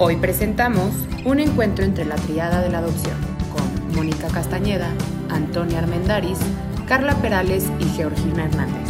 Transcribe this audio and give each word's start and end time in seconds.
Hoy 0.00 0.14
presentamos 0.14 0.92
un 1.24 1.40
encuentro 1.40 1.84
entre 1.84 2.04
la 2.04 2.14
triada 2.14 2.62
de 2.62 2.68
la 2.68 2.78
adopción 2.78 3.16
con 3.52 3.96
Mónica 3.96 4.28
Castañeda, 4.28 4.92
Antonia 5.28 5.80
Armendaris, 5.80 6.38
Carla 6.86 7.16
Perales 7.20 7.66
y 7.80 7.84
Georgina 7.96 8.44
Hernández. 8.44 8.88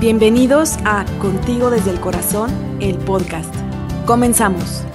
Bienvenidos 0.00 0.78
a 0.86 1.04
Contigo 1.20 1.68
desde 1.68 1.90
el 1.90 2.00
Corazón, 2.00 2.50
el 2.80 2.96
podcast. 2.96 3.54
Comenzamos. 4.06 4.87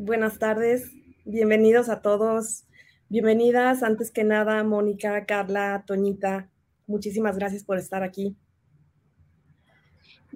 Buenas 0.00 0.38
tardes. 0.38 0.92
Bienvenidos 1.26 1.90
a 1.90 2.00
todos. 2.00 2.64
Bienvenidas, 3.10 3.82
antes 3.82 4.10
que 4.10 4.24
nada, 4.24 4.64
Mónica, 4.64 5.26
Carla, 5.26 5.84
Toñita. 5.86 6.48
Muchísimas 6.86 7.36
gracias 7.36 7.64
por 7.64 7.76
estar 7.76 8.02
aquí. 8.02 8.34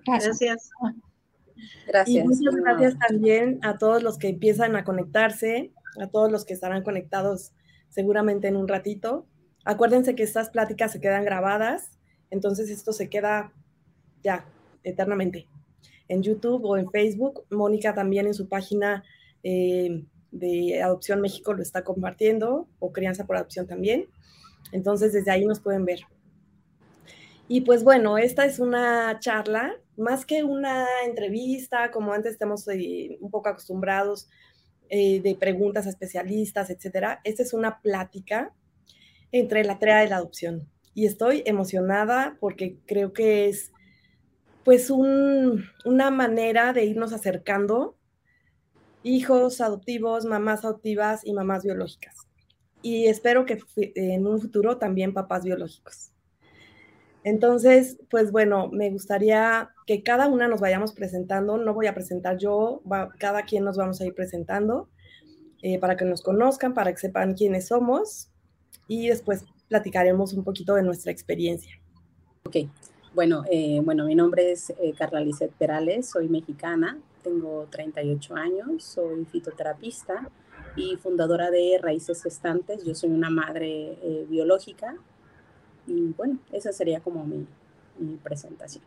Gracias. 0.06 0.70
Gracias. 1.86 2.08
Y 2.08 2.22
muchas 2.22 2.54
gracias 2.56 2.98
también 3.08 3.58
a 3.62 3.78
todos 3.78 4.02
los 4.02 4.18
que 4.18 4.28
empiezan 4.28 4.76
a 4.76 4.84
conectarse, 4.84 5.72
a 5.98 6.08
todos 6.08 6.30
los 6.30 6.44
que 6.44 6.52
estarán 6.52 6.82
conectados 6.82 7.54
seguramente 7.88 8.48
en 8.48 8.56
un 8.56 8.68
ratito. 8.68 9.26
Acuérdense 9.64 10.14
que 10.14 10.24
estas 10.24 10.50
pláticas 10.50 10.92
se 10.92 11.00
quedan 11.00 11.24
grabadas, 11.24 11.98
entonces 12.30 12.68
esto 12.68 12.92
se 12.92 13.08
queda 13.08 13.54
ya 14.22 14.44
eternamente 14.82 15.48
en 16.08 16.22
YouTube 16.22 16.66
o 16.66 16.76
en 16.76 16.90
Facebook. 16.90 17.46
Mónica 17.50 17.94
también 17.94 18.26
en 18.26 18.34
su 18.34 18.46
página 18.46 19.04
eh, 19.44 20.04
de 20.32 20.82
Adopción 20.82 21.20
México 21.20 21.52
lo 21.52 21.62
está 21.62 21.84
compartiendo, 21.84 22.66
o 22.80 22.92
Crianza 22.92 23.24
por 23.24 23.36
Adopción 23.36 23.68
también. 23.68 24.08
Entonces, 24.72 25.12
desde 25.12 25.30
ahí 25.30 25.44
nos 25.44 25.60
pueden 25.60 25.84
ver. 25.84 26.00
Y 27.46 27.60
pues 27.60 27.84
bueno, 27.84 28.18
esta 28.18 28.44
es 28.46 28.58
una 28.58 29.18
charla, 29.20 29.74
más 29.96 30.26
que 30.26 30.42
una 30.42 30.86
entrevista, 31.06 31.90
como 31.90 32.12
antes 32.12 32.32
estamos 32.32 32.66
eh, 32.68 33.18
un 33.20 33.30
poco 33.30 33.50
acostumbrados 33.50 34.28
eh, 34.88 35.20
de 35.20 35.34
preguntas 35.34 35.86
a 35.86 35.90
especialistas, 35.90 36.70
etcétera. 36.70 37.20
Esta 37.22 37.42
es 37.42 37.52
una 37.52 37.80
plática 37.80 38.54
entre 39.30 39.62
la 39.64 39.78
trea 39.78 40.00
de 40.00 40.08
la 40.08 40.16
adopción. 40.16 40.68
Y 40.94 41.06
estoy 41.06 41.42
emocionada 41.44 42.36
porque 42.40 42.78
creo 42.86 43.12
que 43.12 43.48
es 43.48 43.72
pues 44.64 44.88
una 44.90 46.10
manera 46.10 46.72
de 46.72 46.84
irnos 46.84 47.12
acercando 47.12 47.96
hijos 49.04 49.60
adoptivos, 49.60 50.24
mamás 50.24 50.64
adoptivas 50.64 51.24
y 51.24 51.32
mamás 51.32 51.62
biológicas. 51.62 52.16
Y 52.82 53.06
espero 53.06 53.46
que 53.46 53.60
en 53.76 54.26
un 54.26 54.40
futuro 54.40 54.78
también 54.78 55.14
papás 55.14 55.44
biológicos. 55.44 56.10
Entonces, 57.22 57.98
pues 58.10 58.32
bueno, 58.32 58.68
me 58.68 58.90
gustaría 58.90 59.70
que 59.86 60.02
cada 60.02 60.28
una 60.28 60.48
nos 60.48 60.60
vayamos 60.60 60.92
presentando. 60.92 61.56
No 61.56 61.72
voy 61.72 61.86
a 61.86 61.94
presentar 61.94 62.36
yo, 62.36 62.82
cada 63.18 63.42
quien 63.42 63.64
nos 63.64 63.78
vamos 63.78 64.00
a 64.00 64.06
ir 64.06 64.14
presentando 64.14 64.90
eh, 65.62 65.78
para 65.78 65.96
que 65.96 66.04
nos 66.04 66.20
conozcan, 66.20 66.74
para 66.74 66.92
que 66.92 66.98
sepan 66.98 67.32
quiénes 67.34 67.68
somos 67.68 68.28
y 68.88 69.08
después 69.08 69.46
platicaremos 69.68 70.34
un 70.34 70.44
poquito 70.44 70.74
de 70.74 70.82
nuestra 70.82 71.10
experiencia. 71.10 71.80
Ok, 72.44 72.56
bueno, 73.14 73.44
eh, 73.50 73.80
bueno, 73.82 74.04
mi 74.04 74.14
nombre 74.14 74.52
es 74.52 74.68
eh, 74.70 74.92
Carla 74.96 75.20
Lizeth 75.20 75.52
Perales, 75.52 76.10
soy 76.10 76.28
mexicana, 76.28 76.98
tengo 77.24 77.66
38 77.70 78.36
años, 78.36 78.84
soy 78.84 79.24
fitoterapista 79.24 80.30
y 80.76 80.96
fundadora 80.96 81.50
de 81.50 81.78
Raíces 81.82 82.22
Gestantes. 82.22 82.84
Yo 82.84 82.94
soy 82.94 83.10
una 83.10 83.30
madre 83.30 83.98
eh, 84.02 84.26
biológica 84.28 84.94
y 85.86 86.12
bueno, 86.16 86.38
esa 86.52 86.72
sería 86.72 87.00
como 87.00 87.24
mi, 87.24 87.46
mi, 87.98 88.16
presentación. 88.16 88.84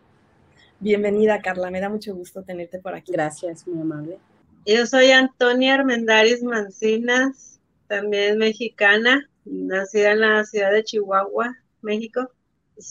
Bienvenida, 0.80 1.42
Carla, 1.42 1.72
me 1.72 1.82
da 1.82 1.90
mucho 1.90 2.16
gusto 2.16 2.44
tenerte 2.44 2.80
por 2.80 2.94
aquí. 2.94 3.12
Gracias, 3.12 3.68
muy 3.68 3.82
amable. 3.82 4.20
Yo 4.66 4.86
soy 4.86 5.12
Antonia 5.12 5.76
Armendaris 5.76 6.44
Mancinas, 6.44 7.60
también 7.88 8.38
mexicana, 8.38 9.28
nacida 9.46 10.12
en 10.12 10.20
la 10.20 10.44
ciudad 10.44 10.72
de 10.72 10.84
Chihuahua, 10.84 11.58
México. 11.82 12.30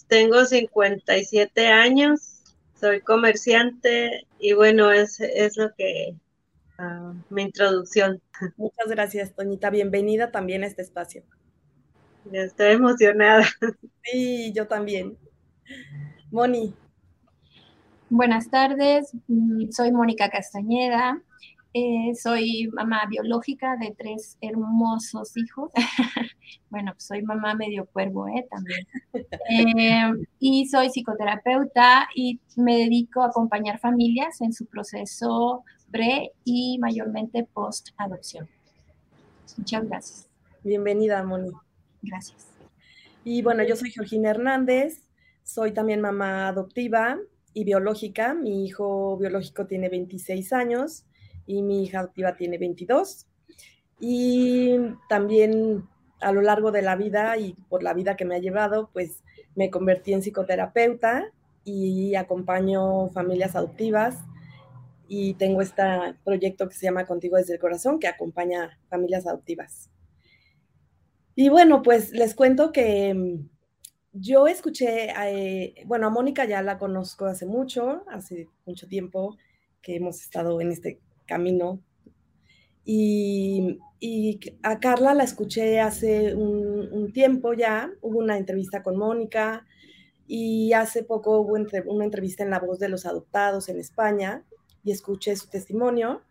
Tengo 0.09 0.45
57 0.45 1.69
años, 1.69 2.36
soy 2.79 3.01
comerciante 3.01 4.27
y 4.39 4.53
bueno, 4.53 4.93
es, 4.93 5.21
es 5.21 5.57
lo 5.57 5.75
que 5.75 6.15
uh, 6.79 7.15
mi 7.31 7.43
introducción. 7.43 8.21
Muchas 8.57 8.89
gracias, 8.89 9.35
Toñita. 9.35 9.71
Bienvenida 9.71 10.31
también 10.31 10.63
a 10.63 10.67
este 10.67 10.83
espacio. 10.83 11.23
Estoy 12.33 12.73
emocionada. 12.73 13.45
Sí, 14.03 14.53
yo 14.55 14.69
también. 14.69 15.19
Moni. 16.31 16.75
Buenas 18.09 18.51
tardes, 18.51 19.13
mm, 19.27 19.71
soy 19.71 19.91
Mónica 19.91 20.31
Castañeda, 20.31 21.21
eh, 21.79 22.15
soy 22.15 22.71
mamá 22.73 23.05
biológica 23.07 23.77
de 23.77 23.95
tres 23.99 24.39
hermosos 24.41 25.37
hijos. 25.37 25.71
bueno, 26.71 26.93
pues 26.93 27.05
soy 27.05 27.21
mamá 27.21 27.55
medio 27.55 27.85
cuervo, 27.85 28.29
¿eh? 28.29 28.47
También. 28.51 28.87
Eh, 29.13 30.25
y 30.39 30.67
soy 30.69 30.89
psicoterapeuta 30.89 32.09
y 32.15 32.41
me 32.57 32.79
dedico 32.79 33.21
a 33.21 33.27
acompañar 33.27 33.79
familias 33.79 34.41
en 34.41 34.55
su 34.55 34.65
proceso 34.65 35.65
pre 35.91 36.33
y 36.45 36.79
mayormente 36.79 37.47
post 37.53 37.91
adopción. 37.99 38.49
Muchas 39.59 39.87
gracias. 39.87 40.31
Bienvenida, 40.65 41.23
Moni. 41.25 41.51
Gracias. 42.01 42.47
Y 43.23 43.43
bueno, 43.43 43.63
yo 43.65 43.77
soy 43.77 43.91
Georgina 43.91 44.31
Hernández, 44.31 45.03
soy 45.43 45.73
también 45.73 46.01
mamá 46.01 46.49
adoptiva 46.49 47.19
y 47.53 47.65
biológica. 47.65 48.33
Mi 48.33 48.65
hijo 48.65 49.19
biológico 49.19 49.67
tiene 49.67 49.91
26 49.91 50.55
años 50.55 51.05
y 51.47 51.63
mi 51.63 51.85
hija 51.85 52.01
adoptiva 52.01 52.37
tiene 52.37 52.59
22. 52.59 53.27
Y 54.01 54.77
también 55.09 55.89
a 56.21 56.33
lo 56.33 56.43
largo 56.43 56.73
de 56.73 56.83
la 56.83 56.97
vida 56.97 57.37
y 57.39 57.55
por 57.69 57.83
la 57.83 57.95
vida 57.95 58.17
que 58.17 58.25
me 58.25 58.35
ha 58.35 58.41
llevado, 58.41 58.91
pues 58.93 59.23
me 59.55 59.71
convertí 59.71 60.13
en 60.13 60.23
psicoterapeuta 60.23 61.33
y 61.65 62.15
acompaño 62.15 63.09
familias 63.11 63.57
adoptivas 63.57 64.19
y 65.09 65.35
tengo 65.35 65.63
este 65.63 65.83
proyecto 66.25 66.69
que 66.69 66.75
se 66.75 66.87
llama 66.87 67.07
Contigo 67.07 67.37
desde 67.37 67.55
el 67.55 67.61
Corazón, 67.61 67.99
que 67.99 68.09
acompaña 68.09 68.79
familias 68.89 69.27
adoptivas. 69.27 69.91
Y 71.35 71.49
bueno, 71.49 71.83
pues 71.83 72.13
les 72.13 72.35
cuento 72.35 72.73
que 72.73 73.15
mm, 73.15 73.49
yo 74.13 74.49
escuché, 74.49 75.11
eh, 75.11 75.75
bueno, 75.87 76.07
a 76.07 76.11
Mónica 76.11 76.45
ya 76.47 76.63
la 76.63 76.79
conozco 76.79 77.27
hace 77.27 77.47
mucho, 77.47 78.05
hace 78.09 78.49
mucho 78.65 78.89
tiempo 78.89 79.37
que 79.83 79.97
hemos 79.97 80.21
estado 80.23 80.61
en 80.61 80.73
este 80.73 81.01
camino. 81.27 81.81
Y, 82.85 83.79
a 84.63 84.79
Carla 84.79 85.15
la 85.15 85.25
escuché 85.25 85.81
hace 85.81 86.35
un, 86.35 87.13
tiempo 87.13 87.53
ya, 87.55 87.91
hubo 88.01 88.19
una 88.19 88.39
entrevista 88.39 88.83
con 88.83 88.97
Mónica 88.97 89.67
y 90.29 90.73
hace 90.73 91.03
poco 91.03 91.41
hubo 91.41 91.55
una 91.87 92.05
entrevista 92.05 92.45
en 92.45 92.51
La 92.51 92.61
Voz 92.61 92.79
de 92.79 92.89
los 92.89 93.07
Adoptados 93.07 93.69
en 93.69 93.79
España 93.79 94.45
y 94.85 94.93
escuché 94.93 95.35
su 95.35 95.49
testimonio. 95.49 96.23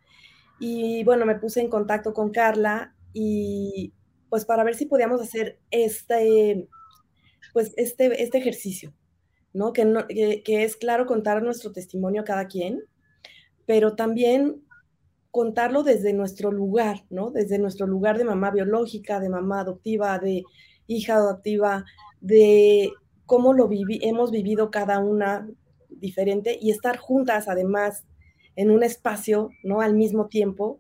Y 0.60 1.04
bueno, 1.04 1.26
me 1.26 1.36
puse 1.36 1.60
en 1.60 1.70
contacto 1.70 2.14
con 2.14 2.32
Carla 2.32 2.96
y 3.14 3.94
pues 4.30 4.46
para 4.46 4.64
ver 4.64 4.76
si 4.76 4.86
podíamos 4.86 5.22
hacer 5.22 5.60
este, 5.72 6.68
pues 7.54 7.74
este, 7.78 8.24
este 8.24 8.38
ejercicio, 8.38 8.94
¿no? 9.54 9.74
Que, 9.74 9.86
no 9.86 10.08
que, 10.08 10.44
que 10.44 10.64
es 10.64 10.78
claro 10.78 11.06
contar 11.06 11.42
nuestro 11.44 11.72
testimonio 11.72 12.22
a 12.22 12.26
cada 12.26 12.48
quien, 12.48 12.84
pero 13.66 13.96
también 13.96 14.65
contarlo 15.36 15.84
desde 15.84 16.14
nuestro 16.14 16.50
lugar, 16.50 17.04
¿no? 17.10 17.30
Desde 17.30 17.60
nuestro 17.60 17.88
lugar 17.88 18.18
de 18.18 18.24
mamá 18.24 18.52
biológica, 18.52 19.20
de 19.20 19.28
mamá 19.28 19.60
adoptiva, 19.60 20.18
de 20.18 20.46
hija 20.88 21.16
adoptiva, 21.16 21.84
de 22.22 22.94
cómo 23.26 23.52
lo 23.52 23.68
viví, 23.68 24.00
hemos 24.02 24.32
vivido 24.32 24.72
cada 24.72 25.00
una 25.00 25.46
diferente 25.90 26.58
y 26.62 26.72
estar 26.72 26.96
juntas 26.96 27.50
además 27.50 28.06
en 28.56 28.72
un 28.72 28.82
espacio, 28.82 29.50
¿no? 29.62 29.82
Al 29.82 29.94
mismo 29.96 30.28
tiempo, 30.28 30.80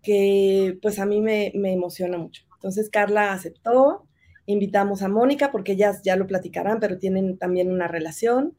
que 0.00 0.78
pues 0.80 1.00
a 1.00 1.04
mí 1.04 1.20
me, 1.20 1.50
emociona 1.52 2.18
mucho. 2.18 2.44
Entonces 2.54 2.88
Carla 2.88 3.32
aceptó, 3.32 4.06
invitamos 4.46 5.02
a 5.02 5.08
Mónica 5.08 5.50
porque 5.50 5.72
ellas 5.72 6.02
ya 6.04 6.14
lo 6.14 6.28
platicarán, 6.28 6.78
pero 6.78 6.98
tienen 6.98 7.36
también 7.36 7.68
una 7.68 7.88
relación. 7.88 8.56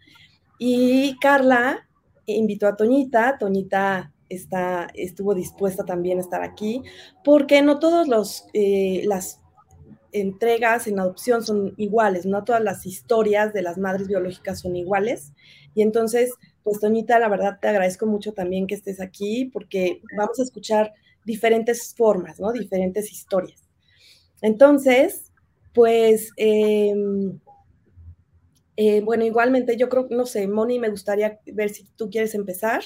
Y 0.59 1.17
Carla 1.21 1.87
invitó 2.25 2.67
a 2.67 2.75
Toñita, 2.75 3.37
Toñita 3.39 4.12
estuvo 4.93 5.35
dispuesta 5.35 5.83
también 5.83 6.17
a 6.17 6.21
estar 6.21 6.43
aquí, 6.43 6.83
porque 7.23 7.61
no 7.61 7.79
todos 7.79 8.07
los, 8.07 8.45
eh, 8.53 9.03
las 9.05 9.39
entregas 10.11 10.87
en 10.87 10.99
adopción 10.99 11.43
son 11.43 11.73
iguales, 11.77 12.25
no 12.25 12.43
todas 12.43 12.63
las 12.63 12.85
historias 12.85 13.53
de 13.53 13.63
las 13.63 13.77
madres 13.77 14.07
biológicas 14.07 14.61
son 14.61 14.75
iguales. 14.75 15.33
Y 15.75 15.81
entonces, 15.81 16.33
pues 16.63 16.79
Toñita, 16.79 17.19
la 17.19 17.29
verdad 17.29 17.57
te 17.61 17.67
agradezco 17.67 18.05
mucho 18.05 18.33
también 18.33 18.67
que 18.67 18.75
estés 18.75 19.01
aquí 19.01 19.49
porque 19.51 20.01
vamos 20.17 20.39
a 20.39 20.43
escuchar 20.43 20.93
diferentes 21.25 21.93
formas, 21.95 22.39
¿no? 22.39 22.51
Diferentes 22.51 23.11
historias. 23.11 23.63
Entonces, 24.41 25.31
pues, 25.73 26.31
em, 26.37 27.39
eh, 28.75 29.01
bueno, 29.01 29.23
igualmente 29.25 29.77
yo 29.77 29.89
creo, 29.89 30.07
no 30.09 30.25
sé, 30.25 30.47
Moni, 30.47 30.79
me 30.79 30.89
gustaría 30.89 31.39
ver 31.45 31.69
si 31.69 31.85
tú 31.95 32.09
quieres 32.09 32.35
empezar 32.35 32.81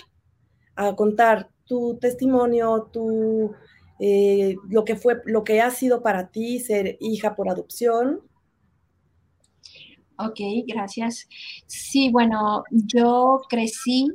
a 0.78 0.96
contar 0.96 1.50
tu 1.66 1.98
testimonio, 2.00 2.90
tu, 2.94 3.54
eh, 4.00 4.56
lo 4.70 4.86
que 4.86 4.96
fue, 4.96 5.22
lo 5.26 5.44
que 5.44 5.62
ha 5.62 5.72
sido 5.72 6.02
para 6.02 6.30
ti 6.30 6.60
ser 6.60 6.98
hija 7.02 7.36
por 7.36 7.50
adopción. 7.50 8.22
Ok, 10.18 10.40
gracias. 10.66 11.28
Sí, 11.68 12.10
bueno, 12.10 12.64
yo 12.72 13.42
crecí 13.50 14.08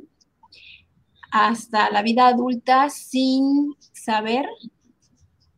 hasta 1.31 1.89
la 1.89 2.01
vida 2.01 2.27
adulta 2.27 2.89
sin 2.89 3.73
saber 3.93 4.45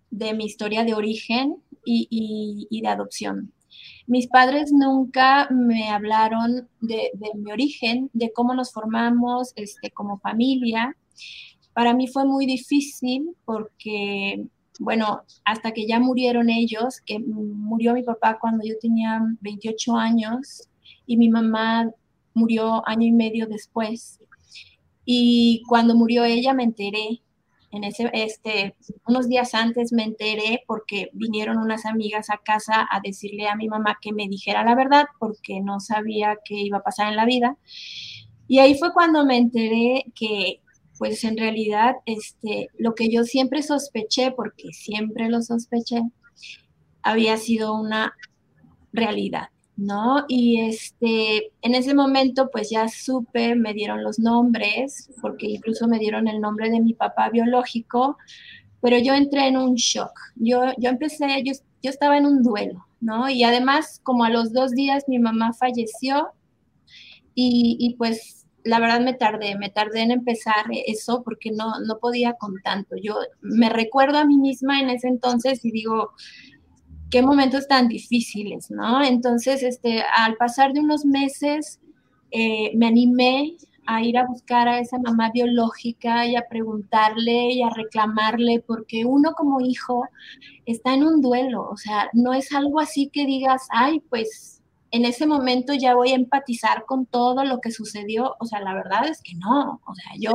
de 0.09 0.33
mi 0.33 0.45
historia 0.45 0.83
de 0.83 0.93
origen 0.93 1.57
y, 1.83 2.81
de 2.81 2.87
adopción. 2.87 3.51
Mis 4.07 4.27
padres 4.27 4.71
nunca 4.71 5.47
me 5.49 5.89
hablaron 5.89 6.67
de, 6.79 7.11
mi 7.35 7.51
origen, 7.51 8.09
de 8.13 8.31
cómo 8.31 8.53
nos 8.53 8.71
formamos 8.71 9.51
este, 9.55 9.89
como 9.91 10.19
familia. 10.19 10.95
Para 11.73 11.93
mí 11.93 12.07
fue 12.07 12.25
muy 12.25 12.45
difícil 12.45 13.35
porque, 13.45 14.45
bueno, 14.79 15.23
hasta 15.43 15.71
que 15.71 15.87
ya 15.87 15.99
murieron 15.99 16.49
ellos, 16.49 17.01
que 17.05 17.19
murió 17.19 17.93
mi 17.93 18.03
papá 18.03 18.37
cuando 18.39 18.63
yo 18.65 18.75
tenía 18.79 19.21
28 19.41 19.95
años 19.95 20.69
y 21.07 21.17
mi 21.17 21.29
mamá 21.29 21.89
murió 22.35 22.87
año 22.87 23.07
y 23.07 23.11
medio 23.11 23.47
después. 23.47 24.19
Y 25.03 25.63
cuando 25.67 25.95
murió 25.95 26.25
ella 26.25 26.53
me 26.53 26.63
enteré 26.63 27.21
en 27.75 27.83
ese, 27.83 28.09
este, 28.13 28.75
unos 29.07 29.27
días 29.27 29.53
antes 29.53 29.91
me 29.91 30.03
enteré 30.03 30.63
porque 30.65 31.09
vinieron 31.13 31.57
unas 31.57 31.85
amigas 31.85 32.29
a 32.29 32.37
casa 32.37 32.87
a 32.89 32.99
decirle 33.01 33.47
a 33.47 33.55
mi 33.55 33.67
mamá 33.67 33.97
que 34.01 34.13
me 34.13 34.27
dijera 34.27 34.63
la 34.63 34.75
verdad 34.75 35.05
porque 35.19 35.59
no 35.61 35.79
sabía 35.79 36.37
qué 36.45 36.55
iba 36.55 36.77
a 36.77 36.83
pasar 36.83 37.09
en 37.09 37.17
la 37.17 37.25
vida. 37.25 37.57
Y 38.47 38.59
ahí 38.59 38.77
fue 38.77 38.93
cuando 38.93 39.25
me 39.25 39.37
enteré 39.37 40.05
que, 40.15 40.61
pues 40.97 41.23
en 41.23 41.37
realidad, 41.37 41.95
este, 42.05 42.69
lo 42.77 42.95
que 42.95 43.09
yo 43.09 43.23
siempre 43.23 43.61
sospeché, 43.63 44.31
porque 44.31 44.71
siempre 44.71 45.29
lo 45.29 45.41
sospeché, 45.41 46.01
había 47.01 47.37
sido 47.37 47.73
una 47.75 48.15
realidad. 48.93 49.49
¿No? 49.77 50.25
Y 50.27 50.61
este, 50.61 51.51
en 51.61 51.75
ese 51.75 51.93
momento 51.93 52.49
pues 52.51 52.69
ya 52.69 52.87
supe, 52.87 53.55
me 53.55 53.73
dieron 53.73 54.03
los 54.03 54.19
nombres, 54.19 55.09
porque 55.21 55.47
incluso 55.47 55.87
me 55.87 55.99
dieron 55.99 56.27
el 56.27 56.39
nombre 56.39 56.69
de 56.69 56.79
mi 56.79 56.93
papá 56.93 57.29
biológico, 57.29 58.17
pero 58.81 58.97
yo 58.97 59.13
entré 59.13 59.47
en 59.47 59.57
un 59.57 59.75
shock. 59.75 60.11
Yo, 60.35 60.61
yo 60.77 60.89
empecé, 60.89 61.43
yo, 61.43 61.53
yo 61.81 61.89
estaba 61.89 62.17
en 62.17 62.25
un 62.25 62.43
duelo, 62.43 62.85
¿no? 63.01 63.29
Y 63.29 63.43
además, 63.43 63.99
como 64.03 64.23
a 64.23 64.29
los 64.29 64.53
dos 64.53 64.71
días 64.71 65.05
mi 65.07 65.19
mamá 65.19 65.53
falleció 65.53 66.29
y, 67.33 67.77
y 67.79 67.95
pues 67.95 68.45
la 68.65 68.79
verdad 68.79 68.99
me 68.99 69.13
tardé, 69.13 69.55
me 69.57 69.69
tardé 69.69 70.01
en 70.01 70.11
empezar 70.11 70.65
eso 70.87 71.21
porque 71.23 71.51
no, 71.51 71.79
no 71.81 71.99
podía 71.99 72.33
con 72.33 72.55
tanto. 72.63 72.95
Yo 73.01 73.19
me 73.41 73.69
recuerdo 73.69 74.17
a 74.17 74.25
mí 74.25 74.37
misma 74.37 74.79
en 74.79 74.89
ese 74.89 75.07
entonces 75.07 75.63
y 75.63 75.71
digo, 75.71 76.11
qué 77.15 77.21
momentos 77.21 77.65
tan 77.69 77.87
difíciles, 77.87 78.69
¿no? 78.69 79.01
Entonces, 79.01 79.63
este, 79.63 80.01
al 80.01 80.35
pasar 80.35 80.73
de 80.73 80.81
unos 80.81 81.05
meses, 81.05 81.79
eh, 82.29 82.75
me 82.75 82.87
animé 82.87 83.55
a 83.85 84.03
ir 84.03 84.17
a 84.17 84.27
buscar 84.27 84.67
a 84.67 84.79
esa 84.79 84.99
mamá 84.99 85.31
biológica 85.33 86.25
y 86.25 86.35
a 86.35 86.45
preguntarle 86.49 87.53
y 87.53 87.63
a 87.63 87.69
reclamarle, 87.69 88.61
porque 88.67 89.05
uno 89.05 89.31
como 89.31 89.61
hijo 89.61 90.03
está 90.65 90.93
en 90.93 91.05
un 91.05 91.21
duelo, 91.21 91.69
o 91.69 91.77
sea, 91.77 92.09
no 92.11 92.33
es 92.33 92.51
algo 92.51 92.81
así 92.81 93.09
que 93.13 93.25
digas, 93.25 93.65
ay, 93.69 94.01
pues 94.09 94.61
en 94.91 95.05
ese 95.05 95.25
momento 95.25 95.73
ya 95.73 95.95
voy 95.95 96.11
a 96.11 96.15
empatizar 96.15 96.83
con 96.85 97.05
todo 97.05 97.45
lo 97.45 97.61
que 97.61 97.71
sucedió, 97.71 98.35
o 98.41 98.45
sea, 98.45 98.59
la 98.59 98.73
verdad 98.73 99.07
es 99.07 99.21
que 99.21 99.35
no, 99.35 99.79
o 99.87 99.95
sea, 99.95 100.11
yo 100.19 100.33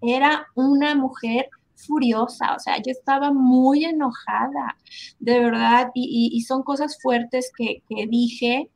era 0.00 0.46
una 0.54 0.94
mujer 0.94 1.50
furiosa, 1.86 2.54
o 2.54 2.58
sea, 2.58 2.76
yo 2.78 2.90
estaba 2.90 3.32
muy 3.32 3.84
enojada, 3.84 4.76
de 5.18 5.38
verdad, 5.40 5.90
y, 5.94 6.40
son 6.42 6.62
cosas 6.62 6.98
fuertes 7.00 7.50
que, 7.56 7.82
dije 8.08 8.70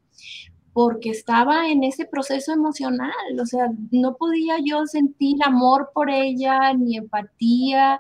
porque 0.73 1.09
estaba 1.09 1.71
en 1.71 1.85
ese 1.85 2.05
proceso 2.05 2.53
emocional, 2.53 3.11
o 3.41 3.47
sea, 3.47 3.69
no 3.93 4.15
podía 4.17 4.57
yo 4.63 4.85
sentir 4.87 5.37
amor 5.43 5.91
por 5.95 6.11
ella 6.11 6.75
ni 6.75 6.99
empatía 6.99 7.99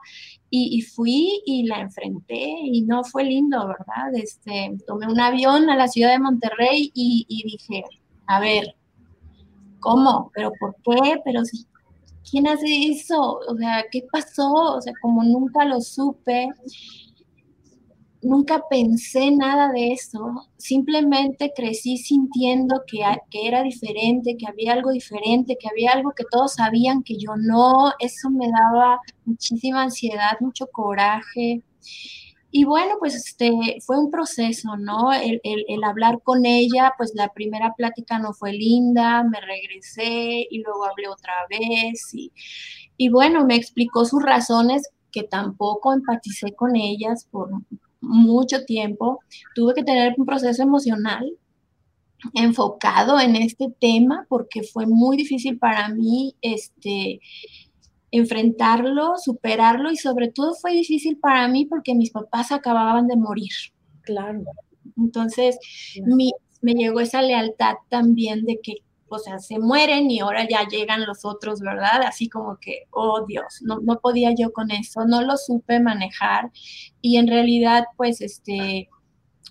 y, 0.50 0.82
fui 0.82 1.40
y 1.46 1.66
la 1.66 1.80
enfrenté 1.80 2.54
y 2.64 2.82
no 2.82 3.02
fue 3.02 3.24
lindo, 3.24 3.66
¿verdad? 3.66 4.14
Este, 4.14 4.76
tomé 4.86 5.06
un 5.06 5.18
avión 5.18 5.70
a 5.70 5.76
la 5.76 5.88
ciudad 5.88 6.10
de 6.10 6.18
Monterrey 6.18 6.90
y, 6.94 7.24
y 7.28 7.44
dije, 7.44 7.84
a 8.26 8.40
ver, 8.40 8.76
¿cómo? 9.80 10.30
¿Pero 10.34 10.52
por 10.60 10.74
qué? 10.84 11.20
¿Pero 11.24 11.44
si 11.44 11.64
¿quién 12.30 12.46
hace 12.48 12.66
eso? 12.88 13.40
O 13.48 13.56
sea, 13.56 13.84
¿qué 13.90 14.02
pasó? 14.12 14.52
O 14.76 14.80
sea, 14.80 14.92
como 15.00 15.22
nunca 15.24 15.64
lo 15.64 15.80
supe, 15.80 16.48
nunca 18.22 18.62
pensé 18.68 19.30
nada 19.30 19.70
de 19.72 19.92
eso, 19.92 20.48
simplemente 20.56 21.52
crecí 21.54 21.96
sintiendo 21.96 22.82
que, 22.86 22.98
que, 23.30 23.46
era 23.46 23.62
diferente, 23.62 24.36
que 24.36 24.46
había 24.46 24.72
algo 24.72 24.90
diferente, 24.90 25.56
que 25.58 25.68
había 25.68 25.92
algo 25.92 26.12
que 26.12 26.24
todos 26.30 26.54
sabían 26.54 27.02
que 27.02 27.16
yo 27.18 27.32
no, 27.36 27.92
eso 28.00 28.30
me 28.30 28.48
daba 28.50 28.98
muchísima 29.24 29.82
ansiedad, 29.84 30.32
mucho 30.40 30.66
coraje. 30.68 31.62
Y 32.58 32.64
bueno, 32.64 32.94
pues 32.98 33.14
este, 33.14 33.52
fue 33.84 33.98
un 33.98 34.10
proceso, 34.10 34.78
¿no? 34.78 35.12
El, 35.12 35.84
hablar 35.84 36.22
con 36.22 36.46
ella, 36.46 36.94
pues 36.96 37.12
la 37.14 37.28
primera 37.34 37.74
plática 37.74 38.18
no 38.18 38.32
fue 38.32 38.54
linda, 38.54 39.22
me 39.24 39.38
regresé 39.42 40.46
y 40.50 40.62
luego 40.62 40.86
hablé 40.86 41.06
otra 41.06 41.34
vez 41.50 42.14
y, 42.14 42.32
y 42.96 43.10
bueno, 43.10 43.44
me 43.44 43.56
explicó 43.56 44.06
sus 44.06 44.22
razones 44.22 44.88
que 45.12 45.22
tampoco 45.24 45.92
empaticé 45.92 46.54
con 46.54 46.76
ellas 46.76 47.28
por 47.30 47.50
mucho 48.00 48.64
tiempo. 48.64 49.20
Tuve 49.54 49.74
que 49.74 49.84
tener 49.84 50.14
un 50.16 50.24
proceso 50.24 50.62
emocional 50.62 51.30
enfocado 52.32 53.20
en 53.20 53.36
este 53.36 53.66
tema 53.78 54.24
porque 54.30 54.62
fue 54.62 54.86
muy 54.86 55.18
difícil 55.18 55.58
para 55.58 55.90
mí 55.90 56.34
este 56.40 57.20
enfrentarlo, 58.16 59.14
superarlo 59.16 59.90
y 59.90 59.96
sobre 59.96 60.30
todo 60.30 60.54
fue 60.54 60.72
difícil 60.72 61.18
para 61.18 61.48
mí 61.48 61.66
porque 61.66 61.94
mis 61.94 62.10
papás 62.10 62.52
acababan 62.52 63.06
de 63.06 63.16
morir. 63.16 63.52
Claro. 64.02 64.44
Entonces 64.96 65.58
me 66.62 66.72
llegó 66.74 67.00
esa 67.00 67.22
lealtad 67.22 67.74
también 67.88 68.44
de 68.44 68.60
que, 68.62 68.76
o 69.08 69.18
sea, 69.18 69.38
se 69.38 69.58
mueren 69.58 70.10
y 70.10 70.20
ahora 70.20 70.48
ya 70.48 70.66
llegan 70.66 71.06
los 71.06 71.24
otros, 71.24 71.60
¿verdad? 71.60 72.02
Así 72.02 72.28
como 72.28 72.58
que, 72.58 72.84
oh 72.90 73.24
Dios, 73.26 73.60
no, 73.62 73.78
no 73.80 74.00
podía 74.00 74.34
yo 74.36 74.52
con 74.52 74.70
eso, 74.70 75.04
no 75.06 75.22
lo 75.22 75.36
supe 75.36 75.80
manejar 75.80 76.50
y 77.00 77.18
en 77.18 77.28
realidad, 77.28 77.84
pues, 77.96 78.20
este, 78.20 78.88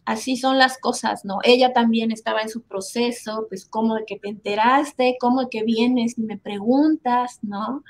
así 0.05 0.38
son 0.38 0.57
las 0.57 0.77
cosas, 0.77 1.25
¿no? 1.25 1.39
Ella 1.43 1.74
también 1.74 2.12
estaba 2.12 2.41
en 2.41 2.50
su 2.50 2.62
proceso, 2.62 3.47
pues 3.50 3.65
cómo 3.65 3.95
de 3.95 4.05
que 4.05 4.19
te 4.19 4.29
enteraste, 4.29 5.17
cómo 5.19 5.41
de 5.41 5.50
que 5.50 5.63
vienes 5.63 6.17
y 6.17 6.21
me 6.21 6.38
preguntas, 6.38 7.39
¿no? 7.41 7.83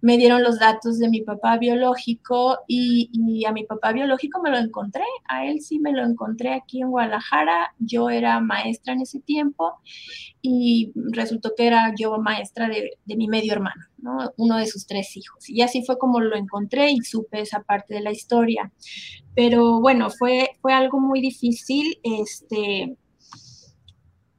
Me 0.00 0.16
dieron 0.16 0.42
los 0.42 0.58
datos 0.60 0.98
de 0.98 1.08
mi 1.08 1.22
papá 1.22 1.58
biológico 1.58 2.58
y, 2.68 3.44
a 3.46 3.52
mi 3.52 3.64
papá 3.64 3.92
biológico 3.92 4.40
me 4.42 4.50
lo 4.50 4.58
encontré, 4.58 5.02
a 5.28 5.46
él 5.46 5.60
sí 5.60 5.78
me 5.80 5.92
lo 5.92 6.04
encontré 6.04 6.52
aquí 6.52 6.82
en 6.82 6.90
Guadalajara, 6.90 7.74
yo 7.78 8.10
era 8.10 8.40
maestra 8.40 8.92
en 8.92 9.02
ese 9.02 9.20
tiempo 9.20 9.74
y 10.42 10.92
resultó 10.94 11.54
que 11.56 11.66
era 11.66 11.92
yo 11.98 12.16
maestra 12.18 12.68
de 12.68 13.16
mi 13.16 13.26
medio 13.26 13.52
hermano, 13.52 13.82
¿no? 14.06 14.32
Uno 14.36 14.56
de 14.56 14.66
sus 14.66 14.86
tres 14.86 15.16
hijos. 15.16 15.48
Y 15.48 15.62
así 15.62 15.84
fue 15.84 15.98
como 15.98 16.20
lo 16.20 16.36
encontré 16.36 16.90
y 16.92 16.98
supe 16.98 17.40
esa 17.40 17.62
parte 17.62 17.94
de 17.94 18.00
la 18.00 18.12
historia. 18.12 18.72
Pero 19.34 19.80
bueno, 19.80 20.10
fue, 20.10 20.50
fue 20.62 20.72
algo 20.72 21.00
muy 21.00 21.20
difícil. 21.20 21.98
Este, 22.02 22.96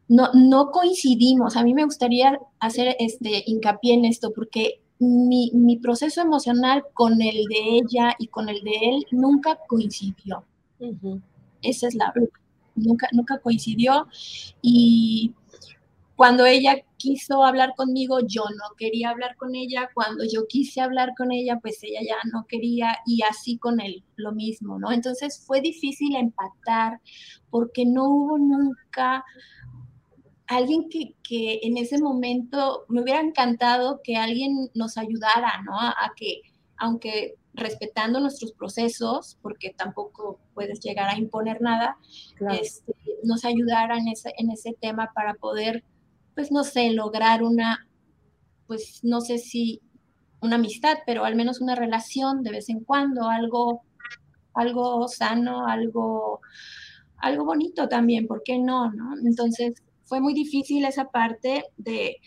no, 0.08 0.30
no 0.34 0.72
coincidimos. 0.72 1.58
A 1.58 1.64
mí 1.64 1.74
me 1.74 1.84
gustaría 1.84 2.40
hacer 2.60 2.96
este 3.00 3.44
hincapié 3.46 3.94
en 3.96 4.06
esto 4.06 4.32
porque 4.34 4.82
mi, 5.00 5.52
mi, 5.54 5.78
proceso 5.78 6.22
emocional 6.22 6.84
con 6.94 7.22
el 7.22 7.46
de 7.46 7.78
ella 7.78 8.16
y 8.18 8.28
con 8.28 8.50
el 8.50 8.62
de 8.64 8.78
él 8.82 9.06
nunca 9.12 9.60
coincidió. 9.68 10.44
Esa 11.62 11.88
es 11.88 11.96
la 11.96 12.12
verdad. 12.16 12.30
Nunca, 12.76 13.08
nunca 13.12 13.40
coincidió. 13.40 14.08
Y 14.62 15.34
cuando 16.18 16.48
ella 16.48 16.82
quiso 16.98 17.46
hablar 17.46 17.76
conmigo, 17.78 18.20
yo 18.28 18.42
no 18.50 18.76
quería 18.76 19.12
hablar 19.12 19.38
con 19.38 19.54
ella. 19.54 19.88
Cuando 19.94 20.24
yo 20.26 20.48
quise 20.48 20.82
hablar 20.82 21.14
con 21.16 21.32
ella, 21.32 21.60
pues 21.62 21.78
ella 21.84 22.00
ya 22.02 22.18
no 22.34 22.48
quería 22.48 22.98
y 23.06 23.22
así 23.22 23.60
con 23.60 23.80
él 23.80 24.04
lo 24.16 24.32
mismo, 24.32 24.80
¿no? 24.80 24.92
Entonces 24.92 25.44
fue 25.46 25.62
difícil 25.62 26.16
empatar 26.16 27.00
porque 27.52 27.86
no 27.86 28.10
hubo 28.10 28.40
nunca 28.40 29.24
alguien 30.48 30.90
que, 30.90 31.16
que, 31.22 31.60
en 31.62 31.78
ese 31.78 32.02
momento 32.02 32.86
me 32.88 33.02
hubiera 33.04 33.22
encantado 33.22 34.02
que 34.04 34.16
alguien 34.16 34.72
nos 34.74 34.98
ayudara, 34.98 35.62
¿no? 35.66 35.80
A, 35.80 36.14
que, 36.16 36.42
aunque 36.78 37.36
respetando 37.54 38.20
nuestros 38.20 38.54
procesos, 38.54 39.38
porque 39.44 39.72
tampoco 39.78 40.40
puedes 40.56 40.80
llegar 40.80 41.10
a 41.10 41.18
imponer 41.18 41.62
nada, 41.62 41.98
este, 42.60 42.96
nos 43.24 43.46
ayudara 43.46 43.98
en 43.98 44.08
ese, 44.08 44.34
en 44.38 44.50
ese 44.50 44.74
tema 44.80 45.12
para 45.14 45.36
poder, 45.36 45.84
pues 46.38 46.52
no 46.52 46.64
sé, 46.64 46.92
lograr 46.92 47.42
una, 47.42 47.88
pues 48.68 49.00
no 49.02 49.22
sé 49.22 49.40
si 49.40 49.82
una 50.40 50.58
amistad, 50.58 51.00
pero 51.04 51.26
al 51.26 51.36
menos 51.36 51.62
una 51.62 51.74
relación 51.74 52.44
de 52.44 52.52
vez 52.52 52.70
en 52.70 52.84
cuando, 52.84 53.28
algo, 53.28 53.82
algo 54.54 55.08
sano, 55.08 55.66
algo, 55.66 56.42
algo 57.18 57.44
bonito 57.44 57.90
también, 57.90 58.28
¿por 58.28 58.44
qué 58.44 58.60
no? 58.60 58.92
no? 58.92 59.16
Entonces, 59.26 59.82
fue 60.04 60.22
muy 60.22 60.36
difícil 60.36 60.86
esa 60.86 61.06
parte 61.10 61.64
de, 61.76 62.18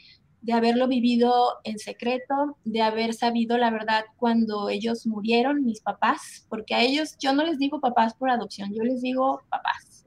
haberlo 0.52 0.88
vivido 0.88 1.32
en 1.62 1.78
secreto, 1.78 2.56
de 2.64 2.82
haber 2.82 3.14
sabido 3.14 3.58
la 3.58 3.70
verdad 3.70 4.02
cuando 4.16 4.70
ellos 4.70 5.06
murieron, 5.06 5.64
mis 5.64 5.82
papás, 5.82 6.46
porque 6.48 6.74
a 6.74 6.82
ellos 6.82 7.14
yo 7.20 7.32
no 7.32 7.44
les 7.44 7.58
digo 7.58 7.80
papás 7.80 8.14
por 8.14 8.28
adopción, 8.28 8.74
yo 8.74 8.82
les 8.82 9.02
digo 9.02 9.40
papás. 9.48 10.04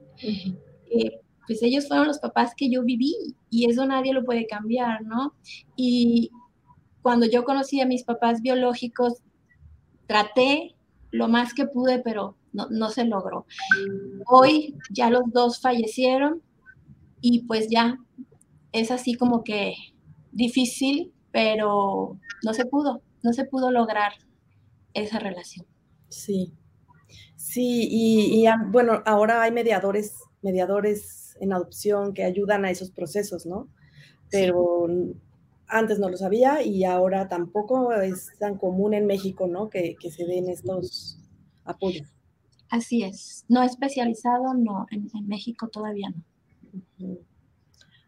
Eh, 0.92 1.23
pues 1.48 1.62
ellos 1.64 1.88
fueron 1.88 2.08
los 2.08 2.20
papás 2.20 2.54
que 2.56 2.70
yo 2.70 2.84
viví 2.84 3.16
y 3.50 3.70
eso 3.70 3.86
nadie 3.86 4.14
lo 4.14 4.24
puede 4.24 4.48
cambiar, 4.48 5.04
¿no? 5.04 5.34
Y 5.76 6.32
cuando 7.02 7.26
yo 7.26 7.44
conocí 7.44 7.82
a 7.82 7.86
mis 7.86 8.04
papás 8.04 8.42
biológicos, 8.42 9.22
traté 10.08 10.76
lo 11.12 11.28
más 11.28 11.54
que 11.54 11.68
pude, 11.68 12.00
pero 12.00 12.38
no, 12.54 12.68
no 12.70 12.90
se 12.90 13.06
logró. 13.06 13.46
Hoy 14.26 14.76
ya 14.90 15.10
los 15.10 15.24
dos 15.32 15.60
fallecieron, 15.60 16.42
y 17.26 17.46
pues 17.46 17.70
ya 17.70 17.98
es 18.74 18.92
así 18.92 19.14
como 19.16 19.46
que 19.46 19.76
difícil, 20.34 21.14
pero 21.32 22.20
no 22.44 22.54
se 22.54 22.66
pudo, 22.66 23.02
no 23.24 23.32
se 23.32 23.46
pudo 23.46 23.72
lograr 23.72 24.12
esa 24.94 25.20
relación. 25.20 25.66
Sí, 26.10 26.52
sí, 27.38 27.88
y, 27.90 28.46
bueno, 28.68 29.02
ahora 29.06 29.42
hay 29.42 29.54
mediadores, 29.54 30.16
mediadores 30.42 31.23
en 31.40 31.54
adopción 31.54 32.14
que 32.14 32.24
ayudan 32.24 32.66
a 32.66 32.72
esos 32.72 32.92
procesos, 32.92 33.46
¿no? 33.46 33.68
Pero 34.30 34.88
antes 35.68 36.00
no 36.00 36.10
lo 36.10 36.18
sabía 36.18 36.64
y 36.64 36.84
ahora 36.84 37.28
tampoco 37.28 37.94
es 37.94 38.32
tan 38.40 38.58
común 38.58 38.94
en 38.94 39.06
México, 39.06 39.48
¿no? 39.48 39.70
Que, 39.70 39.96
se 40.10 40.26
den 40.26 40.50
estos 40.50 41.20
apoyos. 41.66 42.08
Así 42.70 43.04
es, 43.04 43.46
no 43.50 43.62
especializado, 43.64 44.54
no, 44.54 44.88
en 44.92 45.28
México 45.28 45.68
todavía 45.68 46.10
no. 46.10 46.24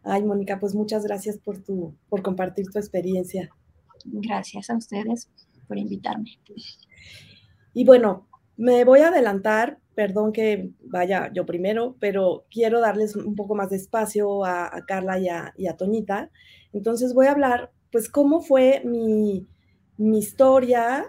Ay, 0.02 0.22
Mónica, 0.22 0.60
pues 0.60 0.74
muchas 0.74 1.04
gracias 1.04 1.36
por 1.38 1.58
tu, 1.58 1.94
por 2.08 2.22
compartir 2.22 2.66
tu 2.70 2.78
experiencia. 2.78 3.50
Gracias 4.04 4.70
a 4.70 4.76
ustedes 4.76 5.28
por 5.66 5.78
invitarme. 5.78 6.38
Y 7.74 7.84
bueno, 7.84 8.28
me 8.56 8.84
voy 8.84 9.00
a 9.00 9.08
adelantar, 9.08 9.80
perdón 9.96 10.32
que 10.32 10.70
vaya 10.82 11.32
yo 11.32 11.46
primero, 11.46 11.96
pero 11.98 12.44
quiero 12.50 12.80
darles 12.80 13.16
un 13.16 13.34
poco 13.34 13.54
más 13.54 13.70
de 13.70 13.76
espacio 13.76 14.44
a, 14.44 14.70
Carla 14.86 15.18
y 15.18 15.28
a, 15.66 15.76
Toñita. 15.76 16.30
Entonces 16.74 17.14
voy 17.14 17.26
a 17.26 17.32
hablar, 17.32 17.72
pues, 17.90 18.10
cómo 18.10 18.42
fue 18.42 18.82
mi, 18.84 19.46
historia 19.98 21.06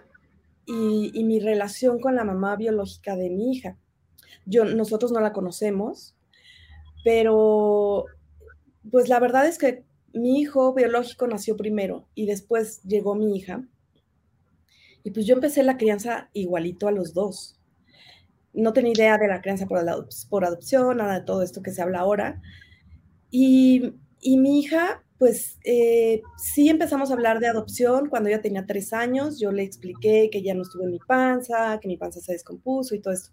y, 0.66 1.12
y, 1.14 1.26
mi 1.26 1.40
relación 1.40 2.00
con 2.00 2.16
la 2.16 2.24
mamá 2.24 2.56
biológica 2.56 3.18
de 3.18 3.30
mi 3.30 3.52
hija. 3.52 3.78
Yo, 4.46 4.64
nosotros 4.64 5.12
no 5.12 5.20
la 5.20 5.34
conocemos, 5.34 6.16
pero 7.04 8.06
pues 8.90 9.10
la 9.10 9.20
verdad 9.20 9.48
es 9.48 9.58
que 9.58 9.84
mi 10.14 10.40
hijo 10.40 10.74
biológico 10.74 11.28
nació 11.28 11.58
primero 11.58 12.08
y 12.16 12.26
después 12.26 12.82
llegó 12.84 13.16
mi 13.16 13.36
hija. 13.36 13.68
Y 15.04 15.12
pues 15.12 15.26
yo 15.26 15.36
empecé 15.36 15.64
la 15.64 15.78
crianza 15.78 16.30
igualito 16.32 16.88
a 16.88 16.92
los 16.92 17.14
dos. 17.14 17.57
No 18.58 18.74
tenía 18.74 18.94
idea 18.94 19.18
de 19.18 19.28
la 19.28 19.42
crianza 19.42 19.68
por, 19.68 19.78
adopción, 20.46 20.98
nada 20.98 21.20
de 21.20 21.26
todo 21.26 21.44
esto 21.44 21.62
que 21.62 21.72
se 21.72 21.82
habla 21.82 22.00
ahora. 22.00 22.42
Y, 23.30 23.94
mi 24.24 24.60
hija, 24.60 25.04
pues 25.20 25.60
eh, 25.64 26.22
sí 26.38 26.70
empezamos 26.70 27.10
a 27.10 27.14
hablar 27.14 27.40
de 27.40 27.48
adopción 27.48 28.10
cuando 28.10 28.30
ella 28.30 28.42
tenía 28.42 28.66
tres 28.66 28.94
años. 28.94 29.40
Yo 29.40 29.52
le 29.52 29.64
expliqué 29.64 30.30
que 30.32 30.42
ya 30.42 30.54
no 30.54 30.64
estuvo 30.64 30.84
en 30.84 30.92
mi 30.92 31.00
panza, 31.00 31.80
que 31.80 31.88
mi 31.88 31.98
panza 31.98 32.20
se 32.20 32.34
descompuso 32.34 32.96
y 32.96 33.00
todo 33.00 33.14
esto. 33.14 33.32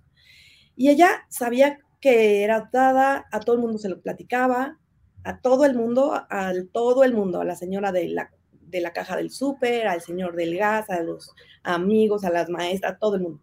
Y 0.76 0.90
ella 0.90 1.08
sabía 1.30 1.78
que 2.00 2.42
era 2.42 2.56
adoptada, 2.56 3.24
a 3.32 3.40
todo 3.40 3.56
el 3.56 3.62
mundo 3.62 3.78
se 3.78 3.88
lo 3.88 4.02
platicaba, 4.02 4.78
a 5.24 5.40
todo 5.40 5.64
el 5.64 5.74
mundo, 5.74 6.12
a 6.12 6.52
todo 6.72 7.02
el 7.02 7.14
mundo, 7.14 7.40
a 7.40 7.44
la 7.44 7.56
señora 7.56 7.92
de 7.92 8.08
la, 8.08 8.30
de 8.52 8.82
la 8.82 8.92
caja 8.92 9.16
del 9.16 9.30
súper, 9.30 9.86
al 9.86 10.02
señor 10.02 10.36
del 10.36 10.56
gas, 10.58 10.90
a 10.90 11.00
los 11.00 11.32
amigos, 11.62 12.24
a 12.24 12.30
las 12.30 12.50
maestras, 12.50 12.92
a 12.92 12.98
todo 12.98 13.16
el 13.16 13.22
mundo, 13.22 13.40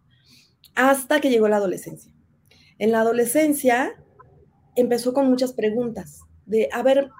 hasta 0.74 1.20
que 1.20 1.30
llegó 1.30 1.48
la 1.48 1.56
adolescencia. 1.56 2.12
En 2.78 2.92
la 2.92 3.00
adolescencia 3.00 3.94
empezó 4.76 5.12
con 5.12 5.28
muchas 5.28 5.52
preguntas 5.52 6.20
de, 6.46 6.68
a 6.72 6.82
ver, 6.82 7.10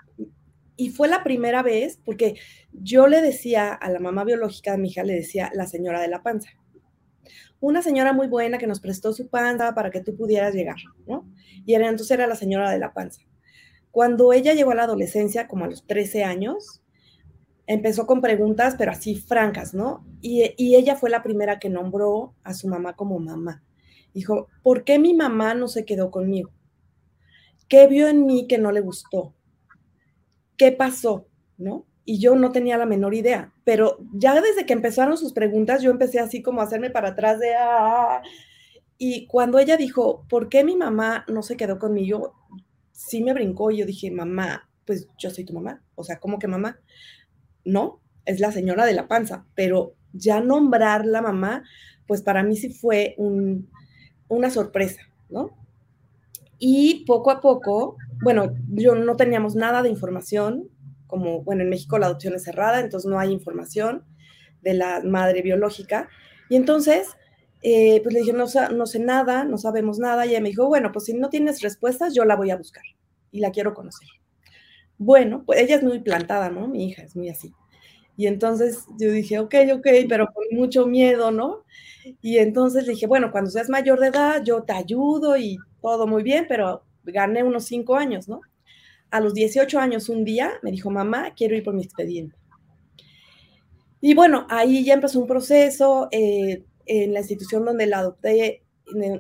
y 0.76 0.90
fue 0.90 1.08
la 1.08 1.22
primera 1.22 1.62
vez, 1.62 2.00
porque 2.04 2.34
yo 2.72 3.06
le 3.06 3.20
decía 3.20 3.72
a 3.72 3.90
la 3.90 4.00
mamá 4.00 4.24
biológica 4.24 4.72
de 4.72 4.78
mi 4.78 4.88
hija, 4.88 5.04
le 5.04 5.14
decía 5.14 5.50
la 5.54 5.66
señora 5.66 6.00
de 6.00 6.08
la 6.08 6.22
panza 6.22 6.50
una 7.62 7.80
señora 7.80 8.12
muy 8.12 8.26
buena 8.26 8.58
que 8.58 8.66
nos 8.66 8.80
prestó 8.80 9.12
su 9.12 9.28
panza 9.28 9.72
para 9.72 9.90
que 9.90 10.00
tú 10.00 10.16
pudieras 10.16 10.52
llegar, 10.52 10.78
¿no? 11.06 11.24
Y 11.64 11.74
era, 11.74 11.88
entonces 11.88 12.10
era 12.10 12.26
la 12.26 12.34
señora 12.34 12.70
de 12.72 12.80
la 12.80 12.92
panza. 12.92 13.22
Cuando 13.92 14.32
ella 14.32 14.52
llegó 14.52 14.72
a 14.72 14.74
la 14.74 14.82
adolescencia, 14.82 15.46
como 15.46 15.64
a 15.64 15.68
los 15.68 15.86
13 15.86 16.24
años, 16.24 16.81
empezó 17.72 18.06
con 18.06 18.20
preguntas, 18.20 18.74
pero 18.76 18.92
así 18.92 19.14
francas, 19.16 19.74
¿no? 19.74 20.04
Y, 20.20 20.42
ella 20.74 20.96
fue 20.96 21.10
la 21.10 21.22
primera 21.22 21.58
que 21.58 21.68
nombró 21.68 22.34
a 22.44 22.54
su 22.54 22.68
mamá 22.68 22.94
como 22.94 23.18
mamá. 23.18 23.62
Dijo, 24.14 24.48
¿por 24.62 24.84
qué 24.84 24.98
mi 24.98 25.14
mamá 25.14 25.54
no 25.54 25.68
se 25.68 25.84
quedó 25.84 26.10
conmigo? 26.10 26.50
¿Qué 27.68 27.86
vio 27.86 28.08
en 28.08 28.26
mí 28.26 28.46
que 28.46 28.58
no 28.58 28.72
le 28.72 28.80
gustó? 28.80 29.34
¿Qué 30.56 30.72
pasó? 30.72 31.26
¿No? 31.56 31.86
y 32.04 32.18
yo 32.18 32.34
no 32.34 32.50
tenía 32.50 32.76
la 32.76 32.86
menor 32.86 33.14
idea, 33.14 33.52
pero 33.64 33.98
ya 34.12 34.34
desde 34.40 34.66
que 34.66 34.72
empezaron 34.72 35.16
sus 35.16 35.32
preguntas, 35.32 35.82
yo 35.82 35.90
empecé 35.90 36.18
así 36.18 36.42
como 36.42 36.60
a 36.60 36.64
hacerme 36.64 36.90
para 36.90 37.10
atrás 37.10 37.38
de... 37.38 37.54
Ah", 37.54 38.22
y 38.98 39.26
cuando 39.26 39.58
ella 39.58 39.76
dijo, 39.76 40.24
¿por 40.28 40.48
qué 40.48 40.64
mi 40.64 40.76
mamá 40.76 41.24
no 41.28 41.42
se 41.42 41.56
quedó 41.56 41.78
conmigo? 41.78 42.34
Sí 42.92 43.22
me 43.22 43.32
brincó 43.34 43.70
y 43.70 43.78
yo 43.78 43.86
dije, 43.86 44.10
mamá, 44.10 44.68
pues 44.84 45.08
yo 45.18 45.30
soy 45.30 45.44
tu 45.44 45.54
mamá. 45.54 45.82
O 45.94 46.04
sea, 46.04 46.20
¿cómo 46.20 46.38
que 46.38 46.46
mamá? 46.48 46.78
No, 47.64 48.00
es 48.24 48.40
la 48.40 48.52
señora 48.52 48.86
de 48.86 48.94
la 48.94 49.08
panza, 49.08 49.44
pero 49.54 49.94
ya 50.12 50.40
nombrar 50.40 51.06
la 51.06 51.22
mamá, 51.22 51.64
pues 52.06 52.22
para 52.22 52.42
mí 52.42 52.56
sí 52.56 52.72
fue 52.72 53.16
una 54.28 54.50
sorpresa, 54.50 55.02
¿no? 55.28 55.56
Y 56.58 57.04
poco 57.06 57.30
a 57.30 57.40
poco, 57.40 57.96
bueno, 58.22 58.54
yo 58.68 58.94
no 58.94 59.16
teníamos 59.16 59.56
nada 59.56 59.82
de 59.82 59.88
información, 59.88 60.68
como, 61.06 61.42
bueno, 61.42 61.62
en 61.62 61.70
México 61.70 61.98
la 61.98 62.06
adopción 62.06 62.34
es 62.34 62.44
cerrada, 62.44 62.80
entonces 62.80 63.10
no 63.10 63.18
hay 63.18 63.32
información 63.32 64.04
de 64.62 64.74
la 64.74 65.02
madre 65.04 65.42
biológica. 65.42 66.08
Y 66.48 66.56
entonces, 66.56 67.08
eh, 67.62 68.00
pues 68.02 68.14
le 68.14 68.20
dije, 68.20 68.32
no, 68.32 68.46
no 68.74 68.86
sé 68.86 68.98
nada, 68.98 69.44
no 69.44 69.58
sabemos 69.58 69.98
nada. 69.98 70.24
Y 70.24 70.30
ella 70.30 70.40
me 70.40 70.50
dijo, 70.50 70.68
bueno, 70.68 70.92
pues 70.92 71.06
si 71.06 71.14
no 71.14 71.28
tienes 71.28 71.60
respuestas, 71.60 72.14
yo 72.14 72.24
la 72.24 72.36
voy 72.36 72.50
a 72.50 72.56
buscar 72.56 72.84
y 73.30 73.40
la 73.40 73.50
quiero 73.50 73.74
conocer. 73.74 74.08
Bueno, 75.04 75.42
pues 75.44 75.60
ella 75.60 75.76
es 75.76 75.82
muy 75.82 76.00
plantada, 76.00 76.50
¿no? 76.50 76.68
Mi 76.68 76.86
hija 76.88 77.02
es 77.02 77.16
muy 77.16 77.28
así. 77.28 77.52
Y 78.16 78.26
entonces 78.26 78.84
yo 78.98 79.10
dije, 79.10 79.38
ok, 79.38 79.54
ok, 79.74 79.86
pero 80.08 80.28
con 80.32 80.44
mucho 80.52 80.86
miedo, 80.86 81.30
¿no? 81.30 81.64
Y 82.20 82.38
entonces 82.38 82.86
dije, 82.86 83.06
bueno, 83.06 83.32
cuando 83.32 83.50
seas 83.50 83.68
mayor 83.68 84.00
de 84.00 84.08
edad, 84.08 84.42
yo 84.44 84.62
te 84.64 84.72
ayudo 84.72 85.36
y 85.36 85.58
todo 85.80 86.06
muy 86.06 86.22
bien, 86.22 86.46
pero 86.48 86.84
gané 87.04 87.42
unos 87.42 87.64
cinco 87.64 87.96
años, 87.96 88.28
¿no? 88.28 88.40
a 89.12 89.20
los 89.20 89.34
18 89.34 89.78
años 89.78 90.08
un 90.08 90.24
día 90.24 90.54
me 90.62 90.72
dijo, 90.72 90.90
mamá, 90.90 91.34
quiero 91.36 91.54
ir 91.54 91.62
por 91.62 91.74
mi 91.74 91.82
expediente. 91.82 92.34
Y 94.00 94.14
bueno, 94.14 94.46
ahí 94.48 94.84
ya 94.84 94.94
empezó 94.94 95.20
un 95.20 95.28
proceso. 95.28 96.08
Eh, 96.10 96.64
en 96.84 97.12
la 97.12 97.20
institución 97.20 97.64
donde 97.64 97.86
la 97.86 98.00
adopté, 98.00 98.64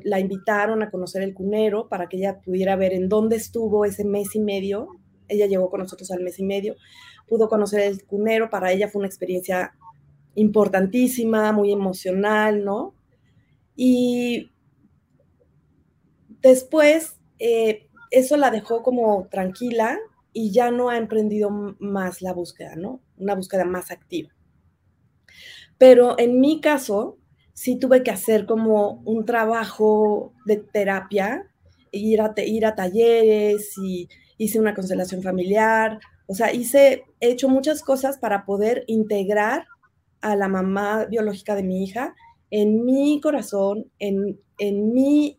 la 0.02 0.18
invitaron 0.18 0.82
a 0.82 0.90
conocer 0.90 1.22
el 1.22 1.32
cunero 1.32 1.88
para 1.88 2.08
que 2.08 2.16
ella 2.16 2.40
pudiera 2.40 2.74
ver 2.74 2.92
en 2.92 3.08
dónde 3.08 3.36
estuvo 3.36 3.84
ese 3.84 4.04
mes 4.04 4.34
y 4.34 4.40
medio. 4.40 4.88
Ella 5.32 5.46
llegó 5.46 5.70
con 5.70 5.80
nosotros 5.80 6.10
al 6.10 6.22
mes 6.22 6.38
y 6.38 6.44
medio, 6.44 6.76
pudo 7.26 7.48
conocer 7.48 7.80
el 7.80 8.04
cunero. 8.04 8.50
Para 8.50 8.72
ella 8.72 8.88
fue 8.88 9.00
una 9.00 9.08
experiencia 9.08 9.74
importantísima, 10.34 11.52
muy 11.52 11.72
emocional, 11.72 12.64
¿no? 12.64 12.94
Y 13.76 14.52
después, 16.40 17.16
eh, 17.38 17.88
eso 18.10 18.36
la 18.36 18.50
dejó 18.50 18.82
como 18.82 19.28
tranquila 19.30 19.98
y 20.32 20.50
ya 20.50 20.70
no 20.70 20.88
ha 20.88 20.96
emprendido 20.96 21.50
más 21.78 22.22
la 22.22 22.32
búsqueda, 22.32 22.76
¿no? 22.76 23.00
Una 23.16 23.34
búsqueda 23.34 23.64
más 23.64 23.90
activa. 23.90 24.30
Pero 25.78 26.18
en 26.18 26.40
mi 26.40 26.60
caso, 26.60 27.18
sí 27.54 27.76
tuve 27.76 28.02
que 28.02 28.10
hacer 28.10 28.46
como 28.46 29.02
un 29.04 29.24
trabajo 29.24 30.32
de 30.46 30.58
terapia, 30.58 31.50
ir 31.90 32.20
a, 32.20 32.34
ir 32.44 32.66
a 32.66 32.74
talleres 32.74 33.76
y 33.78 34.08
hice 34.42 34.60
una 34.60 34.74
constelación 34.74 35.22
familiar, 35.22 35.98
o 36.26 36.34
sea, 36.34 36.52
hice, 36.52 37.04
he 37.20 37.30
hecho 37.30 37.48
muchas 37.48 37.82
cosas 37.82 38.18
para 38.18 38.44
poder 38.44 38.84
integrar 38.86 39.66
a 40.20 40.36
la 40.36 40.48
mamá 40.48 41.06
biológica 41.06 41.54
de 41.54 41.62
mi 41.62 41.84
hija 41.84 42.14
en 42.50 42.84
mi 42.84 43.20
corazón, 43.20 43.90
en, 43.98 44.38
en 44.58 44.92
mi 44.92 45.38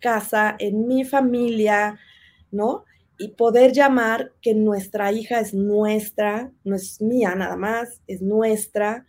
casa, 0.00 0.54
en 0.58 0.86
mi 0.86 1.04
familia, 1.04 1.98
¿no? 2.52 2.84
Y 3.18 3.28
poder 3.28 3.72
llamar 3.72 4.32
que 4.40 4.54
nuestra 4.54 5.10
hija 5.10 5.40
es 5.40 5.52
nuestra, 5.52 6.52
no 6.62 6.76
es 6.76 7.00
mía 7.00 7.34
nada 7.34 7.56
más, 7.56 8.00
es 8.06 8.22
nuestra, 8.22 9.04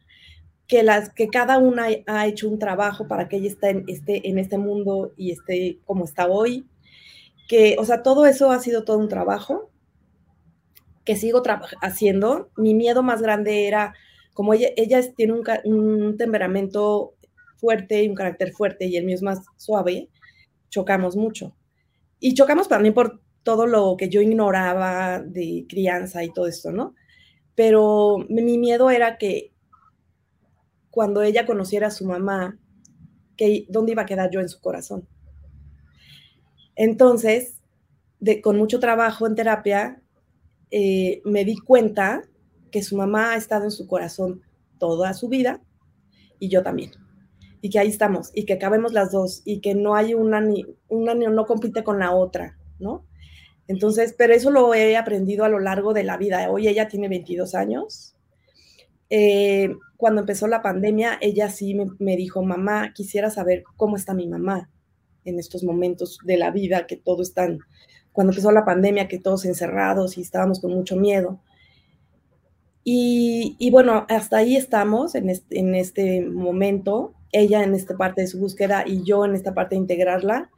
que, 0.68 0.82
las, 0.82 1.10
que 1.14 1.28
cada 1.28 1.60
una 1.60 1.88
ha 2.08 2.28
hecho 2.28 2.50
un 2.50 2.58
trabajo 2.58 3.08
para 3.08 3.30
que 3.30 3.38
ella 3.38 3.50
esté 3.50 3.70
en, 3.70 3.84
esté 3.88 4.28
en 4.28 4.40
este 4.40 4.58
mundo 4.58 5.14
y 5.16 5.32
esté 5.32 5.80
como 5.86 6.06
está 6.06 6.28
hoy. 6.28 6.66
Que, 7.48 7.78
o 7.80 7.86
sea, 7.86 8.04
todo 8.04 8.26
eso 8.26 8.52
ha 8.52 8.60
sido 8.60 8.84
todo 8.84 8.98
un 8.98 9.08
trabajo 9.08 9.72
que 11.08 11.16
sigo 11.16 11.42
haciendo. 11.82 12.50
Mi 12.58 12.74
miedo 12.74 13.02
más 13.02 13.22
grande 13.22 13.68
era, 13.68 13.94
como 14.34 14.54
ella, 14.54 14.68
ella 14.76 15.02
tiene 15.16 15.42
un, 15.64 16.18
temperamento 16.18 17.16
fuerte 17.56 18.04
y 18.04 18.10
un 18.10 18.16
carácter 18.16 18.52
fuerte 18.52 18.86
y 18.86 18.98
el 18.98 19.06
mío 19.06 19.16
es 19.16 19.24
más 19.24 19.40
suave, 19.56 20.10
chocamos 20.70 21.16
mucho. 21.16 21.56
Y 22.20 22.34
chocamos 22.34 22.68
también 22.68 22.94
por 22.94 23.22
todo 23.44 23.68
lo 23.68 23.96
que 23.98 24.10
yo 24.10 24.22
ignoraba 24.22 25.22
de 25.22 25.66
crianza 25.70 26.26
y 26.26 26.34
todo 26.34 26.48
esto, 26.48 26.72
¿no? 26.72 26.94
Pero 27.56 28.18
mi 28.28 28.58
miedo 28.58 28.90
era 28.92 29.18
que 29.18 29.54
cuando 30.92 31.22
ella 31.22 31.46
conociera 31.46 31.88
a 31.88 31.92
su 31.92 32.06
mamá, 32.06 32.60
que, 33.38 33.66
¿dónde 33.70 33.94
iba 33.94 34.02
a 34.02 34.06
quedar 34.06 34.30
yo 34.30 34.42
en 34.42 34.50
su 34.50 34.60
corazón? 34.60 35.08
Entonces, 36.78 37.60
con 38.44 38.58
mucho 38.58 38.80
trabajo 38.80 39.28
en 39.28 39.36
terapia, 39.36 40.02
eh, 40.70 41.22
me 41.26 41.44
di 41.44 41.58
cuenta 41.58 42.22
que 42.72 42.84
su 42.84 42.96
mamá 42.96 43.32
ha 43.32 43.36
estado 43.36 43.66
en 43.66 43.72
su 43.72 43.88
corazón 43.88 44.42
toda 44.78 45.14
su 45.14 45.28
vida 45.28 45.60
y 46.40 46.50
yo 46.50 46.62
también. 46.62 46.92
Y 47.62 47.72
que 47.72 47.80
ahí 47.80 47.88
estamos, 47.88 48.30
y 48.36 48.46
que 48.46 48.60
cabemos 48.60 48.94
las 48.94 49.12
dos, 49.12 49.42
y 49.44 49.60
que 49.60 49.74
no 49.74 49.96
hay 49.96 50.14
una 50.14 50.40
ni 50.40 50.66
una 50.88 51.16
no 51.16 51.46
compite 51.48 51.84
con 51.84 51.98
la 51.98 52.14
otra, 52.14 52.58
¿no? 52.80 53.04
Entonces, 53.68 54.14
pero 54.16 54.34
eso 54.34 54.52
lo 54.52 54.74
he 54.76 54.96
aprendido 54.96 55.44
a 55.44 55.50
lo 55.50 55.60
largo 55.60 55.94
de 55.94 56.04
la 56.04 56.18
vida. 56.18 56.50
Hoy 56.52 56.68
ella 56.68 56.88
tiene 56.88 57.10
22 57.10 57.56
años. 57.56 58.16
Eh, 59.10 59.74
cuando 59.98 60.22
empezó 60.22 60.48
la 60.48 60.62
pandemia, 60.62 61.18
ella 61.20 61.50
sí 61.50 61.76
me, 61.98 62.16
dijo, 62.16 62.44
mamá, 62.44 62.94
quisiera 62.94 63.32
saber 63.32 63.64
cómo 63.76 63.96
está 63.96 64.14
mi 64.14 64.28
mamá 64.28 64.70
en 65.30 65.40
estos 65.40 65.64
momentos 65.64 66.20
de 66.24 66.38
la 66.38 66.52
vida, 66.52 66.88
que 66.88 66.98
todo 66.98 67.22
están, 67.22 67.60
cuando 68.12 68.32
empezó 68.32 68.52
la 68.52 68.66
pandemia, 68.66 69.08
que 69.08 69.20
todos 69.20 69.46
encerrados 69.46 70.18
y 70.18 70.22
estábamos 70.22 70.60
con 70.60 70.72
mucho 70.72 70.96
miedo. 70.96 71.40
Y, 72.90 73.70
bueno, 73.70 74.06
hasta 74.08 74.38
ahí 74.38 74.56
estamos 74.56 75.14
en 75.14 75.30
este, 75.30 75.60
en 75.60 75.76
este 75.76 76.22
momento, 76.22 77.14
ella 77.34 77.62
en 77.62 77.74
esta 77.74 77.98
parte 77.98 78.22
de 78.22 78.28
su 78.28 78.40
búsqueda 78.40 78.86
y 78.88 79.04
yo 79.04 79.26
en 79.26 79.36
esta 79.36 79.54
parte 79.54 79.76
de 79.76 79.82
integrarla. 79.82 80.50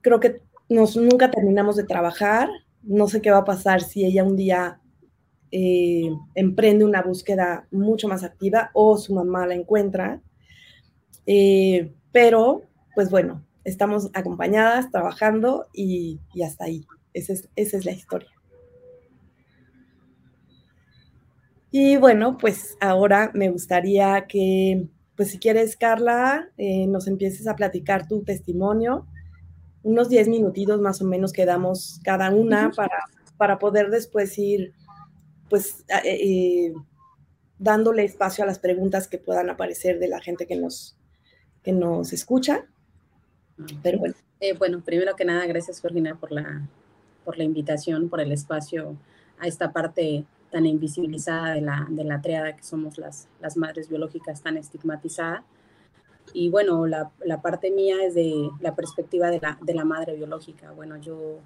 Creo 0.00 0.20
que 0.20 0.40
nos, 0.70 0.96
nunca 0.96 1.30
terminamos 1.30 1.76
de 1.76 1.84
trabajar. 1.84 2.48
No 2.82 3.08
sé 3.08 3.20
qué 3.20 3.30
va 3.30 3.38
a 3.38 3.44
pasar 3.44 3.82
si 3.82 4.06
ella 4.06 4.24
un 4.24 4.36
día 4.36 4.80
eh, 5.50 6.10
emprende 6.34 6.84
una 6.84 7.02
búsqueda 7.02 7.68
mucho 7.70 8.08
más 8.08 8.24
activa 8.24 8.70
o 8.72 8.96
su 8.96 9.14
mamá 9.14 9.46
la 9.46 9.54
encuentra. 9.54 10.22
Eh, 11.26 11.92
pero, 12.10 12.62
pues 12.94 13.10
bueno, 13.10 13.44
estamos 13.64 14.10
acompañadas, 14.14 14.90
trabajando 14.90 15.66
y, 15.72 16.20
hasta 16.44 16.64
ahí. 16.64 16.86
Esa 17.12 17.34
es, 17.56 17.84
la 17.84 17.92
historia. 17.92 18.30
Y 21.70 21.96
bueno, 21.96 22.38
pues 22.38 22.76
ahora 22.80 23.30
me 23.34 23.50
gustaría 23.50 24.26
que, 24.26 24.88
pues 25.16 25.30
si 25.30 25.38
quieres, 25.38 25.76
Carla, 25.76 26.50
eh, 26.56 26.86
nos 26.86 27.06
empieces 27.06 27.46
a 27.46 27.56
platicar 27.56 28.06
tu 28.06 28.22
testimonio. 28.22 29.06
Unos 29.82 30.08
10 30.08 30.28
minutitos 30.28 30.80
más 30.80 31.02
o 31.02 31.04
menos 31.04 31.32
quedamos 31.32 32.00
cada 32.04 32.30
una 32.30 32.70
para, 32.70 32.98
para 33.36 33.58
poder 33.58 33.90
después 33.90 34.38
ir 34.38 34.72
pues 35.48 35.84
eh, 35.88 36.00
eh, 36.04 36.74
dándole 37.58 38.04
espacio 38.04 38.44
a 38.44 38.46
las 38.46 38.58
preguntas 38.58 39.08
que 39.08 39.18
puedan 39.18 39.50
aparecer 39.50 39.98
de 39.98 40.08
la 40.08 40.20
gente 40.20 40.46
que 40.46 40.56
nos, 40.56 40.96
que 41.62 41.72
nos 41.72 42.12
escucha. 42.12 42.66
Pero 43.82 43.98
bueno. 43.98 44.14
Eh, 44.40 44.54
bueno, 44.58 44.80
primero 44.80 45.14
que 45.16 45.24
nada, 45.24 45.46
gracias 45.46 45.80
Georgina 45.80 46.16
por 46.16 46.32
la, 46.32 46.66
por 47.24 47.38
la 47.38 47.44
invitación, 47.44 48.08
por 48.08 48.20
el 48.20 48.32
espacio 48.32 48.96
a 49.38 49.46
esta 49.46 49.72
parte 49.72 50.24
tan 50.50 50.66
invisibilizada 50.66 51.54
de 51.54 51.60
la, 51.60 51.86
de 51.88 52.04
la 52.04 52.20
triada 52.20 52.54
que 52.54 52.62
somos 52.62 52.98
las, 52.98 53.28
las 53.40 53.56
madres 53.56 53.88
biológicas 53.88 54.42
tan 54.42 54.56
estigmatizada. 54.56 55.44
Y 56.32 56.48
bueno, 56.48 56.86
la, 56.86 57.10
la, 57.24 57.42
parte 57.42 57.70
mía 57.70 58.04
es 58.04 58.14
de 58.14 58.50
la 58.60 58.74
perspectiva 58.74 59.30
de 59.30 59.40
la, 59.40 59.58
de 59.60 59.74
la 59.74 59.84
madre 59.84 60.14
biológica. 60.16 60.72
Bueno, 60.72 60.96
yo 60.96 61.38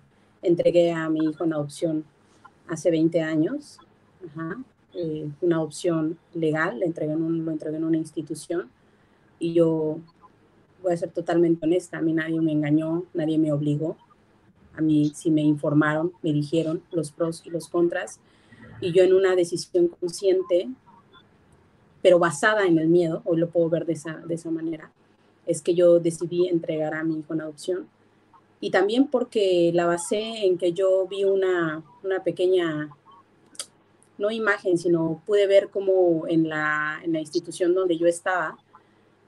entregué 0.42 0.92
a 0.92 1.08
mi 1.08 1.24
hijo 1.24 1.44
en 1.44 1.52
adopción 1.52 2.04
hace 2.68 2.90
20 2.90 3.20
años 3.22 3.78
eh, 4.94 5.28
una 5.42 5.60
opción 5.60 6.18
legal, 6.34 6.80
le 6.80 6.86
entregué 6.86 7.14
un, 7.14 7.44
lo 7.44 7.50
entregué 7.50 7.76
en 7.76 7.84
una 7.84 7.98
institución 7.98 8.68
y 9.38 9.52
yo 9.52 9.98
voy 10.82 10.92
a 10.92 10.96
ser 10.96 11.10
totalmente 11.10 11.66
honesta, 11.66 11.98
a 11.98 12.02
mí 12.02 12.12
nadie 12.12 12.40
me 12.40 12.52
engañó, 12.52 13.04
nadie 13.14 13.38
me 13.38 13.52
obligó, 13.52 13.96
a 14.74 14.80
mí 14.80 15.12
sí 15.14 15.30
me 15.30 15.42
informaron, 15.42 16.12
me 16.22 16.32
dijeron 16.32 16.82
los 16.92 17.10
pros 17.10 17.42
y 17.44 17.50
los 17.50 17.68
contras. 17.68 18.20
Y 18.80 18.92
yo 18.92 19.02
en 19.02 19.12
una 19.12 19.34
decisión 19.34 19.88
consciente, 19.88 20.68
pero 22.00 22.18
basada 22.18 22.66
en 22.66 22.78
el 22.78 22.88
miedo, 22.88 23.22
hoy 23.24 23.38
lo 23.38 23.48
puedo 23.48 23.68
ver 23.68 23.86
de 23.86 23.94
esa, 23.94 24.18
de 24.18 24.34
esa 24.34 24.50
manera, 24.50 24.92
es 25.46 25.62
que 25.62 25.74
yo 25.74 25.98
decidí 25.98 26.46
entregar 26.46 26.94
a 26.94 27.02
mi 27.02 27.18
hijo 27.18 27.34
en 27.34 27.40
adopción. 27.40 27.88
Y 28.60 28.70
también 28.70 29.06
porque 29.06 29.70
la 29.74 29.86
basé 29.86 30.44
en 30.46 30.58
que 30.58 30.72
yo 30.72 31.06
vi 31.08 31.24
una, 31.24 31.82
una 32.02 32.22
pequeña 32.22 32.90
no 34.18 34.30
imagen, 34.32 34.76
sino 34.78 35.22
pude 35.24 35.46
ver 35.46 35.68
cómo 35.70 36.26
en 36.28 36.48
la, 36.48 37.00
en 37.04 37.12
la 37.12 37.20
institución 37.20 37.74
donde 37.74 37.96
yo 37.96 38.06
estaba, 38.06 38.58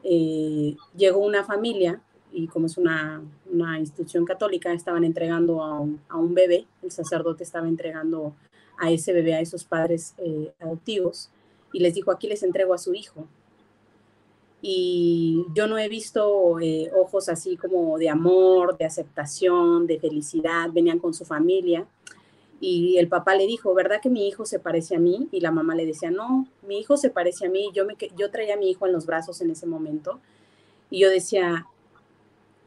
eh, 0.02 0.76
llegó 0.96 1.20
una 1.20 1.44
familia 1.44 2.00
y 2.32 2.46
como 2.46 2.66
es 2.66 2.78
una, 2.78 3.22
una 3.50 3.78
institución 3.78 4.24
católica, 4.24 4.72
estaban 4.72 5.04
entregando 5.04 5.62
a 5.62 5.80
un, 5.80 6.00
a 6.08 6.16
un, 6.16 6.34
bebé, 6.34 6.66
el 6.82 6.90
sacerdote 6.90 7.42
estaba 7.42 7.68
entregando 7.68 8.34
a 8.78 8.90
ese 8.90 9.12
bebé, 9.12 9.34
a 9.34 9.40
esos 9.40 9.64
padres 9.64 10.14
eh, 10.18 10.52
adoptivos, 10.60 11.30
y 11.72 11.80
les 11.80 11.94
dijo, 11.94 12.10
aquí 12.10 12.28
les 12.28 12.42
entrego 12.42 12.72
a 12.72 12.78
su 12.78 12.94
hijo. 12.94 13.26
Y 14.62 15.44
yo 15.54 15.66
no 15.66 15.78
he 15.78 15.88
visto 15.88 16.60
eh, 16.60 16.90
ojos 16.94 17.28
así 17.28 17.56
como 17.56 17.98
de 17.98 18.10
amor, 18.10 18.76
de 18.76 18.84
aceptación, 18.84 19.86
de 19.86 19.98
felicidad, 19.98 20.70
venían 20.72 20.98
con 20.98 21.14
su 21.14 21.24
familia 21.24 21.86
y 22.62 22.98
el 22.98 23.08
papá 23.08 23.34
le 23.34 23.46
dijo, 23.46 23.72
¿verdad 23.72 24.02
que 24.02 24.10
mi 24.10 24.28
hijo 24.28 24.44
se 24.44 24.58
parece 24.58 24.94
a 24.94 24.98
mí? 24.98 25.28
Y 25.32 25.40
la 25.40 25.50
mamá 25.50 25.74
le 25.74 25.86
decía, 25.86 26.10
no, 26.10 26.46
mi 26.60 26.78
hijo 26.78 26.98
se 26.98 27.08
parece 27.08 27.46
a 27.46 27.48
mí. 27.48 27.70
Yo, 27.72 27.86
me, 27.86 27.96
yo 28.18 28.30
traía 28.30 28.54
a 28.54 28.58
mi 28.58 28.70
hijo 28.70 28.86
en 28.86 28.92
los 28.92 29.06
brazos 29.06 29.40
en 29.40 29.50
ese 29.50 29.66
momento. 29.66 30.20
Y 30.90 31.00
yo 31.00 31.08
decía, 31.08 31.66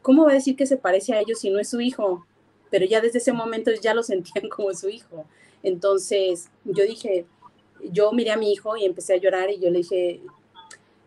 ¿cómo 0.02 0.26
va 0.26 0.32
a 0.32 0.36
decir 0.36 0.56
que 0.56 0.66
se 0.66 0.78
parece 0.78 1.14
a 1.14 1.20
ellos 1.20 1.40
si 1.40 1.52
no 1.52 1.60
es 1.60 1.70
su 1.70 1.80
hijo? 1.80 2.26
Pero 2.72 2.88
ya 2.88 3.02
desde 3.02 3.20
ese 3.20 3.34
momento 3.34 3.70
ya 3.84 3.94
lo 3.94 4.02
sentían 4.02 4.50
como 4.56 4.74
su 4.74 4.90
hijo. 4.90 5.26
Entonces 5.62 6.50
yo 6.66 6.86
dije, 6.86 7.28
yo 7.92 8.12
miré 8.14 8.32
a 8.32 8.38
mi 8.38 8.52
hijo 8.52 8.76
y 8.76 8.86
empecé 8.86 9.14
a 9.14 9.18
llorar 9.18 9.52
y 9.52 9.60
yo 9.60 9.70
le 9.70 9.80
dije, 9.80 10.22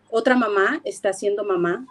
otra 0.09 0.37
mamá 0.37 0.79
está 0.85 1.11
siendo 1.11 1.43
mamá 1.43 1.85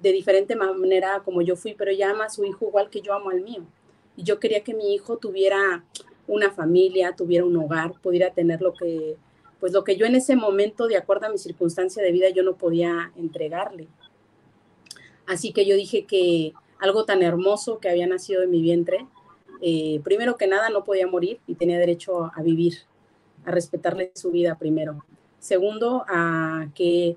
de 0.00 0.12
diferente 0.12 0.56
manera 0.56 1.20
como 1.22 1.42
yo 1.42 1.56
fui, 1.56 1.74
pero 1.74 1.92
ya 1.92 2.10
ama 2.10 2.24
a 2.24 2.30
su 2.30 2.42
hijo 2.44 2.68
igual 2.68 2.88
que 2.88 3.02
yo 3.02 3.12
amo 3.12 3.28
al 3.28 3.42
mío 3.42 3.66
y 4.16 4.22
yo 4.22 4.38
quería 4.38 4.62
que 4.62 4.74
mi 4.74 4.94
hijo 4.94 5.16
tuviera 5.16 5.84
una 6.26 6.50
familia, 6.50 7.14
tuviera 7.16 7.44
un 7.44 7.56
hogar, 7.56 7.92
pudiera 8.00 8.30
tener 8.32 8.62
lo 8.62 8.74
que, 8.74 9.16
pues 9.60 9.72
lo 9.72 9.84
que 9.84 9.96
yo 9.96 10.06
en 10.06 10.14
ese 10.14 10.36
momento, 10.36 10.86
de 10.86 10.96
acuerdo 10.96 11.26
a 11.26 11.30
mi 11.30 11.38
circunstancia 11.38 12.02
de 12.02 12.12
vida, 12.12 12.28
yo 12.30 12.42
no 12.42 12.56
podía 12.56 13.12
entregarle. 13.16 13.88
Así 15.26 15.52
que 15.52 15.66
yo 15.66 15.74
dije 15.76 16.04
que 16.04 16.52
algo 16.78 17.04
tan 17.04 17.22
hermoso 17.22 17.78
que 17.78 17.88
había 17.88 18.06
nacido 18.06 18.42
en 18.42 18.50
mi 18.50 18.62
vientre, 18.62 19.06
eh, 19.60 20.00
primero 20.04 20.36
que 20.36 20.46
nada 20.46 20.70
no 20.70 20.84
podía 20.84 21.06
morir 21.06 21.40
y 21.46 21.54
tenía 21.54 21.78
derecho 21.78 22.30
a 22.34 22.42
vivir, 22.42 22.78
a 23.44 23.50
respetarle 23.50 24.12
su 24.14 24.30
vida 24.30 24.56
primero. 24.58 25.04
Segundo, 25.38 26.04
a 26.08 26.68
que 26.74 27.16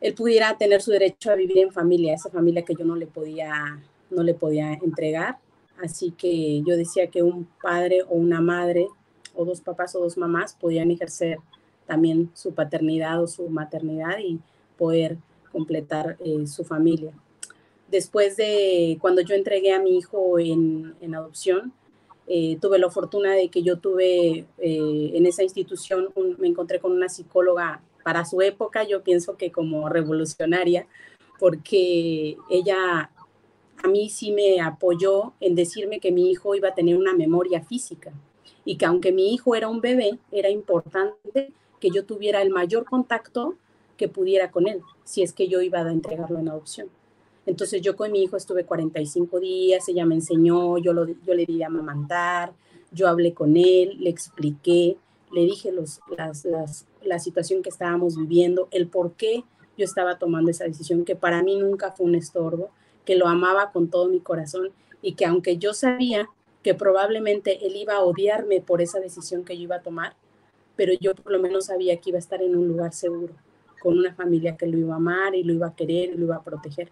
él 0.00 0.14
pudiera 0.14 0.56
tener 0.58 0.82
su 0.82 0.90
derecho 0.90 1.30
a 1.30 1.36
vivir 1.36 1.58
en 1.58 1.72
familia, 1.72 2.14
esa 2.14 2.30
familia 2.30 2.64
que 2.64 2.74
yo 2.74 2.84
no 2.84 2.96
le 2.96 3.06
podía, 3.06 3.80
no 4.10 4.22
le 4.22 4.34
podía 4.34 4.74
entregar 4.74 5.38
Así 5.82 6.12
que 6.12 6.62
yo 6.62 6.76
decía 6.76 7.08
que 7.08 7.22
un 7.22 7.48
padre 7.60 8.02
o 8.08 8.14
una 8.14 8.40
madre, 8.40 8.88
o 9.34 9.44
dos 9.44 9.60
papás 9.60 9.94
o 9.96 10.00
dos 10.00 10.16
mamás, 10.16 10.54
podían 10.54 10.90
ejercer 10.90 11.38
también 11.86 12.30
su 12.34 12.54
paternidad 12.54 13.22
o 13.22 13.26
su 13.26 13.48
maternidad 13.48 14.18
y 14.18 14.38
poder 14.78 15.18
completar 15.50 16.16
eh, 16.24 16.46
su 16.46 16.64
familia. 16.64 17.12
Después 17.90 18.36
de 18.36 18.96
cuando 19.00 19.20
yo 19.20 19.34
entregué 19.34 19.72
a 19.72 19.80
mi 19.80 19.98
hijo 19.98 20.38
en, 20.38 21.14
adopción, 21.14 21.72
eh, 22.26 22.56
tuve 22.60 22.78
la 22.78 22.88
fortuna 22.88 23.32
de 23.34 23.48
que 23.48 23.62
yo 23.62 23.78
tuve 23.78 24.46
eh, 24.58 25.10
en 25.14 25.26
esa 25.26 25.42
institución, 25.42 26.08
me 26.38 26.48
encontré 26.48 26.80
con 26.80 26.92
una 26.92 27.08
psicóloga 27.08 27.82
para 28.02 28.24
su 28.24 28.40
época, 28.40 28.84
yo 28.84 29.02
pienso 29.02 29.36
que 29.36 29.52
como 29.52 29.88
revolucionaria, 29.88 30.86
porque 31.38 32.36
ella 32.48 33.10
a 33.82 33.88
mí 33.88 34.08
sí 34.08 34.32
me 34.32 34.60
apoyó 34.60 35.32
en 35.40 35.54
decirme 35.54 36.00
que 36.00 36.12
mi 36.12 36.30
hijo 36.30 36.54
iba 36.54 36.68
a 36.68 36.74
tener 36.74 36.96
una 36.96 37.14
memoria 37.14 37.62
física 37.62 38.12
y 38.64 38.76
que 38.76 38.86
aunque 38.86 39.12
mi 39.12 39.34
hijo 39.34 39.54
era 39.54 39.68
un 39.68 39.80
bebé, 39.80 40.18
era 40.30 40.50
importante 40.50 41.52
que 41.80 41.90
yo 41.90 42.04
tuviera 42.04 42.42
el 42.42 42.50
mayor 42.50 42.84
contacto 42.84 43.56
que 43.96 44.08
pudiera 44.08 44.50
con 44.50 44.68
él, 44.68 44.80
si 45.04 45.22
es 45.22 45.32
que 45.32 45.48
yo 45.48 45.60
iba 45.60 45.80
a 45.80 45.92
entregarlo 45.92 46.38
en 46.38 46.48
adopción. 46.48 46.88
Entonces 47.44 47.82
yo 47.82 47.96
con 47.96 48.12
mi 48.12 48.22
hijo 48.22 48.36
estuve 48.36 48.64
45 48.64 49.40
días, 49.40 49.88
ella 49.88 50.06
me 50.06 50.14
enseñó, 50.14 50.78
yo, 50.78 50.92
lo, 50.92 51.06
yo 51.06 51.34
le 51.34 51.44
di 51.44 51.62
a 51.62 51.66
amamantar, 51.66 52.52
yo 52.92 53.08
hablé 53.08 53.34
con 53.34 53.56
él, 53.56 53.96
le 53.98 54.10
expliqué, 54.10 54.96
le 55.32 55.42
dije 55.42 55.72
los, 55.72 56.00
las, 56.16 56.86
la 57.02 57.18
situación 57.18 57.62
que 57.62 57.70
estábamos 57.70 58.16
viviendo, 58.16 58.68
el 58.70 58.86
por 58.86 59.14
qué 59.14 59.44
yo 59.76 59.84
estaba 59.84 60.18
tomando 60.18 60.50
esa 60.50 60.64
decisión, 60.64 61.04
que 61.04 61.16
para 61.16 61.42
mí 61.42 61.56
nunca 61.56 61.90
fue 61.90 62.06
un 62.06 62.14
estorbo, 62.14 62.70
que 63.04 63.16
lo 63.16 63.26
amaba 63.26 63.72
con 63.72 63.88
todo 63.88 64.08
mi 64.08 64.20
corazón 64.20 64.70
y 65.00 65.14
que 65.14 65.26
aunque 65.26 65.58
yo 65.58 65.74
sabía 65.74 66.28
que 66.62 66.74
probablemente 66.74 67.66
él 67.66 67.76
iba 67.76 67.94
a 67.94 68.02
odiarme 68.02 68.60
por 68.60 68.80
esa 68.80 69.00
decisión 69.00 69.44
que 69.44 69.56
yo 69.56 69.64
iba 69.64 69.76
a 69.76 69.82
tomar, 69.82 70.14
pero 70.76 70.92
yo 71.00 71.14
por 71.14 71.32
lo 71.32 71.40
menos 71.40 71.66
sabía 71.66 71.96
que 71.96 72.10
iba 72.10 72.18
a 72.18 72.20
estar 72.20 72.42
en 72.42 72.56
un 72.56 72.68
lugar 72.68 72.92
seguro, 72.92 73.34
con 73.80 73.98
una 73.98 74.14
familia 74.14 74.56
que 74.56 74.66
lo 74.66 74.78
iba 74.78 74.94
a 74.94 74.96
amar 74.96 75.34
y 75.34 75.42
lo 75.42 75.52
iba 75.52 75.66
a 75.66 75.74
querer 75.74 76.10
y 76.10 76.16
lo 76.16 76.26
iba 76.26 76.36
a 76.36 76.44
proteger 76.44 76.90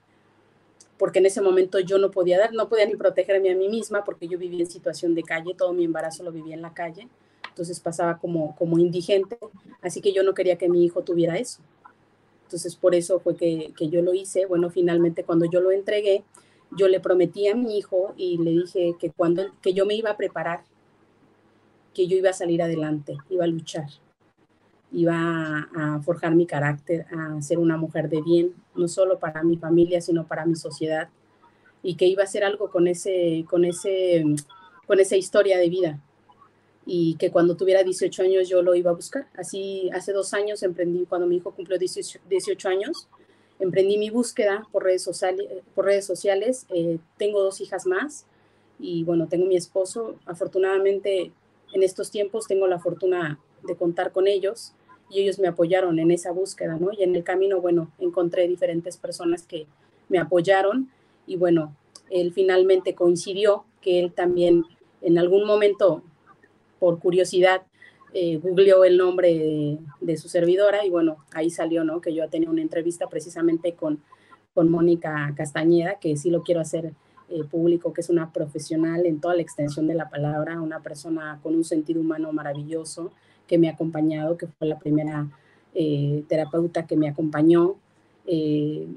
porque 1.00 1.18
en 1.18 1.24
ese 1.24 1.40
momento 1.40 1.80
yo 1.80 1.96
no 1.96 2.10
podía 2.10 2.38
dar, 2.38 2.52
no 2.52 2.68
podía 2.68 2.84
ni 2.84 2.94
protegerme 2.94 3.50
a 3.50 3.56
mí 3.56 3.70
misma 3.70 4.04
porque 4.04 4.28
yo 4.28 4.36
vivía 4.36 4.60
en 4.60 4.70
situación 4.70 5.14
de 5.14 5.22
calle, 5.22 5.54
todo 5.56 5.72
mi 5.72 5.84
embarazo 5.84 6.22
lo 6.22 6.30
vivía 6.30 6.54
en 6.54 6.60
la 6.60 6.74
calle, 6.74 7.08
entonces 7.48 7.80
pasaba 7.80 8.18
como, 8.18 8.54
como 8.54 8.78
indigente, 8.78 9.38
así 9.80 10.02
que 10.02 10.12
yo 10.12 10.22
no 10.22 10.34
quería 10.34 10.58
que 10.58 10.68
mi 10.68 10.84
hijo 10.84 11.02
tuviera 11.02 11.38
eso. 11.38 11.62
Entonces 12.50 12.74
por 12.74 12.96
eso 12.96 13.20
fue 13.20 13.36
que, 13.36 13.72
que 13.76 13.88
yo 13.88 14.02
lo 14.02 14.12
hice. 14.12 14.46
Bueno, 14.46 14.70
finalmente 14.70 15.22
cuando 15.22 15.44
yo 15.44 15.60
lo 15.60 15.70
entregué, 15.70 16.24
yo 16.76 16.88
le 16.88 16.98
prometí 16.98 17.46
a 17.46 17.54
mi 17.54 17.78
hijo 17.78 18.12
y 18.16 18.38
le 18.38 18.50
dije 18.50 18.96
que, 18.98 19.10
cuando, 19.10 19.44
que 19.62 19.72
yo 19.72 19.86
me 19.86 19.94
iba 19.94 20.10
a 20.10 20.16
preparar, 20.16 20.64
que 21.94 22.08
yo 22.08 22.16
iba 22.16 22.30
a 22.30 22.32
salir 22.32 22.60
adelante, 22.60 23.16
iba 23.28 23.44
a 23.44 23.46
luchar 23.46 23.86
iba 24.92 25.68
a 25.72 26.00
forjar 26.02 26.34
mi 26.34 26.46
carácter, 26.46 27.06
a 27.12 27.40
ser 27.40 27.58
una 27.58 27.76
mujer 27.76 28.08
de 28.08 28.22
bien, 28.22 28.54
no 28.74 28.88
solo 28.88 29.20
para 29.20 29.44
mi 29.44 29.56
familia, 29.56 30.00
sino 30.00 30.26
para 30.26 30.44
mi 30.46 30.56
sociedad, 30.56 31.08
y 31.80 31.94
que 31.94 32.06
iba 32.06 32.22
a 32.22 32.24
hacer 32.24 32.42
algo 32.42 32.70
con, 32.70 32.88
ese, 32.88 33.44
con, 33.48 33.64
ese, 33.64 34.24
con 34.88 34.98
esa 34.98 35.16
historia 35.16 35.58
de 35.58 35.68
vida, 35.68 36.00
y 36.92 37.14
que 37.14 37.30
cuando 37.30 37.56
tuviera 37.56 37.84
18 37.84 38.24
años 38.24 38.48
yo 38.48 38.62
lo 38.62 38.74
iba 38.74 38.90
a 38.90 38.94
buscar. 38.94 39.28
Así, 39.36 39.88
hace 39.94 40.12
dos 40.12 40.34
años 40.34 40.64
emprendí, 40.64 41.06
cuando 41.06 41.28
mi 41.28 41.36
hijo 41.36 41.52
cumplió 41.52 41.78
18, 41.78 42.18
18 42.28 42.68
años, 42.68 43.06
emprendí 43.60 43.96
mi 43.96 44.10
búsqueda 44.10 44.66
por 44.72 44.82
redes 44.82 45.04
sociales. 45.04 45.46
Por 45.76 45.84
redes 45.84 46.04
sociales. 46.04 46.66
Eh, 46.70 46.98
tengo 47.16 47.44
dos 47.44 47.60
hijas 47.60 47.86
más, 47.86 48.26
y 48.80 49.04
bueno, 49.04 49.28
tengo 49.28 49.46
mi 49.46 49.54
esposo. 49.54 50.16
Afortunadamente, 50.26 51.30
en 51.72 51.82
estos 51.84 52.10
tiempos 52.10 52.48
tengo 52.48 52.66
la 52.66 52.80
fortuna 52.80 53.38
de 53.62 53.76
contar 53.76 54.10
con 54.10 54.26
ellos 54.26 54.72
y 55.10 55.20
ellos 55.20 55.38
me 55.38 55.46
apoyaron 55.46 56.00
en 56.00 56.10
esa 56.10 56.32
búsqueda, 56.32 56.76
¿no? 56.76 56.90
Y 56.92 57.04
en 57.04 57.14
el 57.14 57.22
camino, 57.22 57.60
bueno, 57.60 57.92
encontré 58.00 58.48
diferentes 58.48 58.96
personas 58.96 59.44
que 59.44 59.68
me 60.08 60.18
apoyaron 60.18 60.90
y 61.24 61.36
bueno, 61.36 61.72
él 62.10 62.32
finalmente 62.32 62.96
coincidió 62.96 63.64
que 63.80 64.00
él 64.00 64.12
también 64.12 64.64
en 65.02 65.18
algún 65.18 65.46
momento, 65.46 66.02
por 66.80 66.98
curiosidad, 66.98 67.62
eh, 68.12 68.38
googleó 68.38 68.82
el 68.82 68.96
nombre 68.96 69.78
de, 70.00 70.16
su 70.16 70.28
servidora 70.28 70.84
y 70.84 70.90
bueno, 70.90 71.18
ahí 71.32 71.50
salió, 71.50 71.84
¿no? 71.84 72.00
Que 72.00 72.12
yo 72.12 72.28
tenía 72.28 72.50
una 72.50 72.62
entrevista 72.62 73.06
precisamente 73.06 73.74
con, 73.74 74.00
con 74.52 74.68
Mónica 74.68 75.32
Castañeda, 75.36 76.00
que 76.00 76.16
sí 76.16 76.30
lo 76.30 76.42
quiero 76.42 76.60
hacer 76.60 76.92
eh, 77.32 77.44
público, 77.44 77.92
que 77.92 78.00
es 78.00 78.10
una 78.10 78.32
profesional 78.32 79.06
en 79.06 79.20
toda 79.20 79.36
la 79.36 79.42
extensión 79.42 79.86
de 79.86 79.94
la 79.94 80.10
palabra, 80.10 80.60
una 80.60 80.80
persona 80.80 81.38
con 81.44 81.54
un 81.54 81.62
sentido 81.62 82.00
humano 82.00 82.32
maravilloso, 82.32 83.12
que 83.46 83.56
me 83.56 83.68
ha 83.68 83.72
acompañado, 83.74 84.36
que 84.36 84.48
fue 84.48 84.66
la 84.66 84.80
primera 84.80 85.28
eh, 85.72 86.24
terapeuta 86.28 86.88
que 86.88 86.96
me 86.96 87.08
acompañó, 87.08 87.76
eh, 88.26 88.88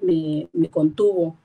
me, 0.00 0.48
contuvo, 0.70 1.36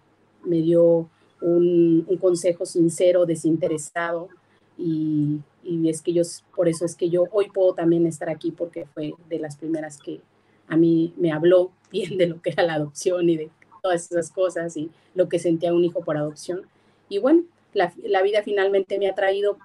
me 0.46 0.62
dio 0.62 1.10
un, 1.42 2.06
consejo 2.22 2.66
sincero, 2.66 3.26
desinteresado 3.26 4.30
y, 4.78 5.40
es 5.64 6.02
que 6.02 6.14
yo, 6.14 6.24
por 6.56 6.68
eso 6.68 6.86
es 6.86 6.96
que 6.96 7.10
yo 7.10 7.26
hoy 7.32 7.50
puedo 7.50 7.74
también 7.74 8.06
estar 8.06 8.30
aquí 8.30 8.52
porque 8.52 8.86
fue 8.94 9.14
de 9.30 9.40
las 9.40 9.58
primeras 9.58 9.98
que 9.98 10.22
a 10.68 10.78
mí 10.78 11.14
me 11.18 11.32
habló 11.32 11.72
bien 11.92 12.18
de 12.18 12.28
lo 12.28 12.42
que 12.42 12.52
era 12.52 12.64
la 12.64 12.76
adopción 12.76 13.30
y 13.30 13.38
de 13.38 13.50
todas 13.82 14.12
esas 14.12 14.32
cosas 14.32 14.76
y 14.78 14.90
lo 15.16 15.30
que 15.30 15.40
sentía 15.40 15.74
un 15.74 15.84
hijo 15.84 16.02
por 16.02 16.18
adopción. 16.18 16.62
Y 17.08 17.18
bueno, 17.18 17.44
la, 17.74 17.94
la 18.04 18.22
vida 18.22 18.44
finalmente 18.44 19.00
me 19.00 19.10
ha 19.10 19.16
traído 19.16 19.58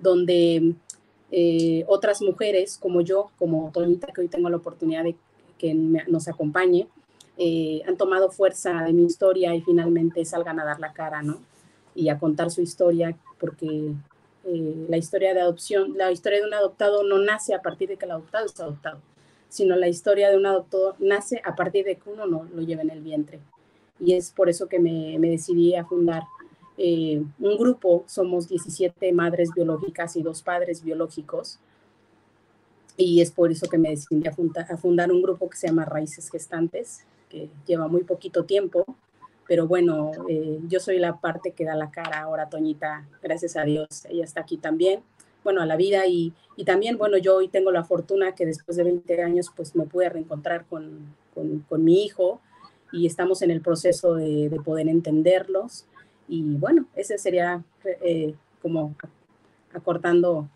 donde 0.00 0.74
eh, 1.30 1.84
otras 1.88 2.20
mujeres 2.20 2.76
como 2.76 3.00
yo, 3.00 3.30
como 3.38 3.70
Tonita, 3.72 4.08
que 4.08 4.20
hoy 4.20 4.28
tengo 4.28 4.50
la 4.50 4.58
oportunidad 4.58 5.04
de 5.04 5.16
que 5.56 5.72
nos 5.74 6.28
acompañe, 6.28 6.88
eh, 7.38 7.80
han 7.86 7.96
tomado 7.96 8.30
fuerza 8.30 8.82
de 8.82 8.92
mi 8.92 9.04
historia 9.04 9.54
y 9.54 9.62
finalmente 9.62 10.24
salgan 10.26 10.60
a 10.60 10.64
dar 10.64 10.78
la 10.80 10.92
cara, 10.92 11.22
¿no? 11.22 11.40
Y 11.94 12.10
a 12.10 12.18
contar 12.18 12.50
su 12.50 12.60
historia, 12.60 13.16
porque 13.38 13.94
eh, 14.44 14.86
la 14.88 14.96
historia 14.96 15.34
de 15.34 15.40
adopción, 15.40 15.96
la 15.96 16.10
historia 16.10 16.40
de 16.40 16.46
un 16.46 16.54
adoptado 16.54 17.02
no 17.04 17.18
nace 17.18 17.54
a 17.54 17.62
partir 17.62 17.88
de 17.88 17.96
que 17.96 18.04
el 18.04 18.12
adoptado 18.12 18.46
es 18.46 18.58
adoptado, 18.60 19.00
sino 19.48 19.76
la 19.76 19.88
historia 19.88 20.30
de 20.30 20.36
un 20.36 20.46
adoptado 20.46 20.96
nace 20.98 21.40
a 21.44 21.54
partir 21.54 21.84
de 21.84 21.96
que 21.96 22.10
uno 22.10 22.26
no 22.26 22.48
lo 22.52 22.62
lleva 22.62 22.82
en 22.82 22.90
el 22.90 23.00
vientre. 23.00 23.40
Y 24.00 24.14
es 24.14 24.30
por 24.30 24.48
eso 24.48 24.68
que 24.68 24.80
me, 24.80 25.18
decidí 25.18 25.74
a 25.76 25.84
fundar 25.84 26.22
eh, 26.76 27.22
un 27.38 27.56
grupo, 27.56 28.04
somos 28.06 28.48
17 28.48 29.12
madres 29.12 29.50
biológicas 29.54 30.16
y 30.16 30.22
dos 30.22 30.42
padres 30.42 30.82
biológicos, 30.82 31.60
y 32.96 33.20
es 33.20 33.30
por 33.30 33.50
eso 33.50 33.68
que 33.68 33.78
me 33.78 33.90
decidí 33.90 34.22
a, 34.26 34.76
fundar 34.76 35.10
un 35.12 35.22
grupo 35.22 35.48
que 35.48 35.56
se 35.56 35.66
llama 35.68 35.84
Raíces 35.84 36.30
Gestantes, 36.30 37.04
que 37.28 37.48
lleva 37.66 37.88
muy 37.88 38.04
poquito 38.04 38.44
tiempo, 38.44 38.84
pero 39.52 39.66
bueno, 39.66 40.12
eh, 40.30 40.60
yo 40.66 40.80
soy 40.80 40.98
la 40.98 41.20
parte 41.20 41.50
que 41.50 41.66
da 41.66 41.76
la 41.76 41.90
cara 41.90 42.22
ahora, 42.22 42.48
Toñita, 42.48 43.06
gracias 43.22 43.54
a 43.58 43.64
Dios, 43.64 44.06
ella 44.08 44.24
está 44.24 44.40
aquí 44.40 44.56
también, 44.56 45.02
bueno, 45.44 45.60
a 45.60 45.66
la 45.66 45.76
vida 45.76 46.06
y, 46.06 46.32
y 46.56 46.64
también, 46.64 46.96
bueno, 46.96 47.18
yo 47.18 47.36
hoy 47.36 47.48
tengo 47.48 47.70
la 47.70 47.84
fortuna 47.84 48.34
que 48.34 48.46
después 48.46 48.78
de 48.78 48.84
20 48.84 49.22
años, 49.22 49.52
pues 49.54 49.76
me 49.76 49.84
pude 49.84 50.08
reencontrar 50.08 50.64
con, 50.64 51.14
con, 51.68 51.84
mi 51.84 52.02
hijo 52.02 52.40
y 52.92 53.06
estamos 53.06 53.42
en 53.42 53.50
el 53.50 53.60
proceso 53.60 54.14
de, 54.14 54.48
de 54.48 54.56
poder 54.58 54.88
entenderlos 54.88 55.84
y 56.28 56.54
bueno, 56.54 56.86
ese 56.96 57.18
sería 57.18 57.62
eh, 58.00 58.34
como 58.62 58.94
acortando, 59.74 60.48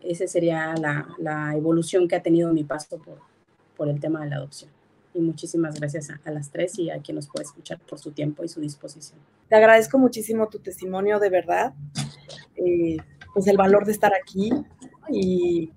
esa 0.00 0.26
sería 0.26 0.74
la, 1.18 1.54
evolución 1.54 2.08
que 2.08 2.16
ha 2.16 2.22
tenido 2.22 2.50
mi 2.54 2.64
paso 2.64 2.96
por, 2.96 3.18
por 3.76 3.90
el 3.90 4.00
tema 4.00 4.24
de 4.24 4.30
la 4.30 4.36
adopción. 4.36 4.70
Y 5.14 5.20
muchísimas 5.20 5.78
gracias 5.78 6.08
a, 6.10 6.30
las 6.30 6.50
tres 6.50 6.78
y 6.78 6.90
a 6.90 7.00
quien 7.00 7.16
nos 7.16 7.28
puede 7.28 7.44
escuchar 7.44 7.78
por 7.80 7.98
su 7.98 8.12
tiempo 8.12 8.44
y 8.44 8.48
su 8.48 8.60
disposición. 8.60 9.20
Te 9.48 9.56
agradezco 9.56 9.98
muchísimo 9.98 10.48
tu 10.48 10.58
testimonio, 10.58 11.18
de 11.18 11.28
verdad. 11.28 11.74
Eh, 12.56 12.96
pues 13.34 13.46
el 13.46 13.56
valor 13.56 13.84
de 13.84 13.92
estar 13.92 14.12
aquí 14.14 14.50
y, 15.10 15.70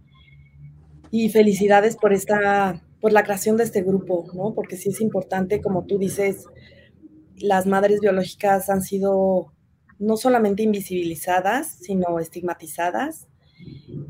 y 1.11 1.29
felicidades 1.29 1.95
por 1.95 2.13
esta 2.13 2.81
por 3.05 3.13
la 3.13 3.23
creación 3.23 3.55
de 3.55 3.63
este 3.63 3.83
grupo, 3.83 4.25
¿no? 4.33 4.55
Porque 4.55 4.77
sí 4.77 4.89
es 4.89 4.99
importante, 4.99 5.61
como 5.61 5.85
tú 5.85 5.99
dices, 5.99 6.45
las 7.37 7.67
madres 7.67 7.99
biológicas 7.99 8.67
han 8.71 8.81
sido 8.81 9.53
no 9.99 10.17
solamente 10.17 10.63
invisibilizadas, 10.63 11.77
sino 11.81 12.19
estigmatizadas. 12.19 13.27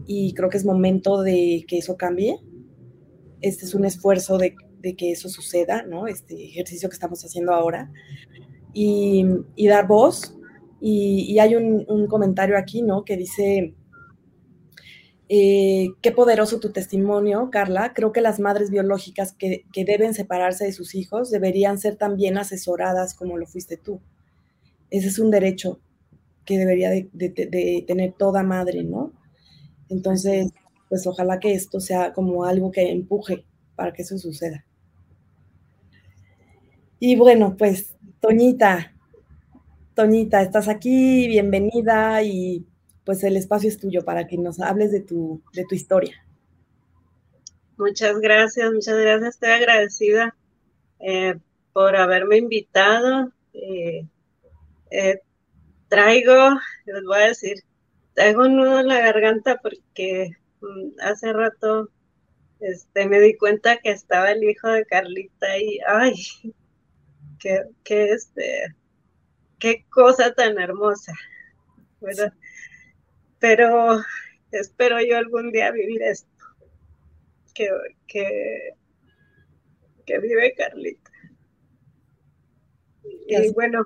Y 0.07 0.33
creo 0.33 0.49
que 0.49 0.55
es 0.55 0.63
momento 0.63 1.23
de 1.23 1.65
que 1.67 1.79
eso 1.79 1.97
cambie. 1.97 2.39
Este 3.41 3.65
es 3.65 3.75
un 3.75 3.83
esfuerzo 3.83 4.37
de, 4.37 4.55
que 4.93 5.11
eso 5.11 5.29
suceda, 5.29 5.83
¿no? 5.83 6.05
Este 6.05 6.35
ejercicio 6.45 6.89
que 6.89 6.93
estamos 6.93 7.23
haciendo 7.25 7.53
ahora. 7.53 7.91
Y, 8.73 9.25
dar 9.67 9.87
voz. 9.87 10.37
Y, 10.79 11.39
hay 11.39 11.55
un, 11.55 12.07
comentario 12.07 12.57
aquí, 12.57 12.83
¿no? 12.83 13.03
Que 13.05 13.17
dice, 13.17 13.73
eh, 15.27 15.87
qué 16.01 16.11
poderoso 16.11 16.59
tu 16.59 16.71
testimonio, 16.71 17.49
Carla. 17.51 17.93
Creo 17.93 18.11
que 18.11 18.21
las 18.21 18.39
madres 18.39 18.69
biológicas 18.69 19.33
que, 19.33 19.65
deben 19.73 20.13
separarse 20.13 20.65
de 20.65 20.73
sus 20.73 20.93
hijos 20.93 21.31
deberían 21.31 21.79
ser 21.79 21.95
también 21.95 22.37
asesoradas 22.37 23.15
como 23.15 23.37
lo 23.37 23.47
fuiste 23.47 23.77
tú. 23.77 24.01
Ese 24.91 25.07
es 25.07 25.17
un 25.19 25.31
derecho. 25.31 25.79
que 26.45 26.59
debería 26.59 26.91
de, 26.91 27.83
tener 27.87 28.13
toda 28.13 28.43
madre, 28.43 28.83
¿no? 28.83 29.13
Entonces, 29.89 30.51
pues 30.89 31.07
ojalá 31.07 31.39
que 31.39 31.53
esto 31.53 31.79
sea 31.79 32.13
como 32.13 32.45
algo 32.45 32.71
que 32.71 32.91
empuje 32.91 33.45
para 33.75 33.93
que 33.93 34.03
eso 34.03 34.17
suceda. 34.17 34.65
Y 37.07 37.15
bueno, 37.15 37.55
pues, 37.55 37.95
Toñita, 38.19 38.91
Toñita, 39.93 40.41
estás 40.41 40.67
aquí, 40.67 41.27
bienvenida 41.27 42.23
y 42.23 42.65
pues 43.03 43.23
el 43.23 43.37
espacio 43.37 43.69
es 43.69 43.77
tuyo 43.77 44.03
para 44.03 44.25
que 44.25 44.39
nos 44.39 44.59
hables 44.59 44.91
de 44.91 45.01
tu, 45.01 45.39
de 45.53 45.65
tu 45.69 45.75
historia. 45.75 46.15
Muchas 47.77 48.17
gracias, 48.17 48.73
muchas 48.73 48.97
gracias, 48.97 49.35
estoy 49.35 49.49
agradecida 49.51 50.35
eh, 50.99 51.35
por 51.73 51.95
haberme 51.95 52.37
invitado. 52.37 53.31
Eh, 53.53 54.07
eh, 54.89 55.21
traigo, 55.87 56.57
les 56.87 57.03
voy 57.03 57.17
a 57.19 57.27
decir, 57.27 57.57
traigo 58.15 58.45
un 58.45 58.55
nudo 58.55 58.79
en 58.79 58.87
la 58.87 59.01
garganta 59.01 59.59
porque 59.61 60.31
mm, 60.59 61.01
hace 61.01 61.31
rato 61.33 61.87
este, 62.61 63.07
me 63.07 63.19
di 63.19 63.37
cuenta 63.37 63.77
que 63.77 63.91
estaba 63.91 64.31
el 64.31 64.43
hijo 64.43 64.69
de 64.69 64.87
Carlita 64.87 65.55
y, 65.59 65.77
ay, 65.85 66.15
qué, 67.45 67.61
qué, 67.83 68.09
este, 68.09 68.75
qué 69.59 69.85
cosa 69.91 70.33
tan 70.33 70.57
hermosa, 70.57 71.13
¿verdad? 72.01 72.33
Pero 73.37 74.01
espero 74.51 74.99
yo 74.99 75.15
algún 75.15 75.51
día 75.51 75.69
vivir 75.69 76.01
esto, 76.01 76.27
que, 77.53 77.69
que, 78.07 78.71
que 80.07 80.19
vive 80.19 80.55
Carlita. 80.55 81.11
Y 83.27 83.53
bueno, 83.53 83.85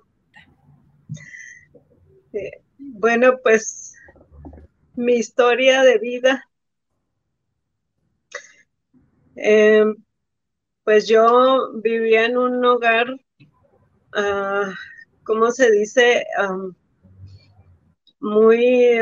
eh, 2.32 2.62
bueno, 2.78 3.40
pues 3.44 3.94
mi 4.96 5.16
historia 5.16 5.84
de 5.84 5.98
vida. 5.98 6.46
Em, 9.36 9.96
pues 10.86 11.10
yo 11.10 11.74
vivía 11.82 12.26
en 12.26 12.38
un 12.38 12.64
hogar, 12.64 13.20
uh, 14.16 14.72
¿cómo 15.24 15.52
se 15.52 15.72
dice? 15.72 16.26
muy 18.20 18.98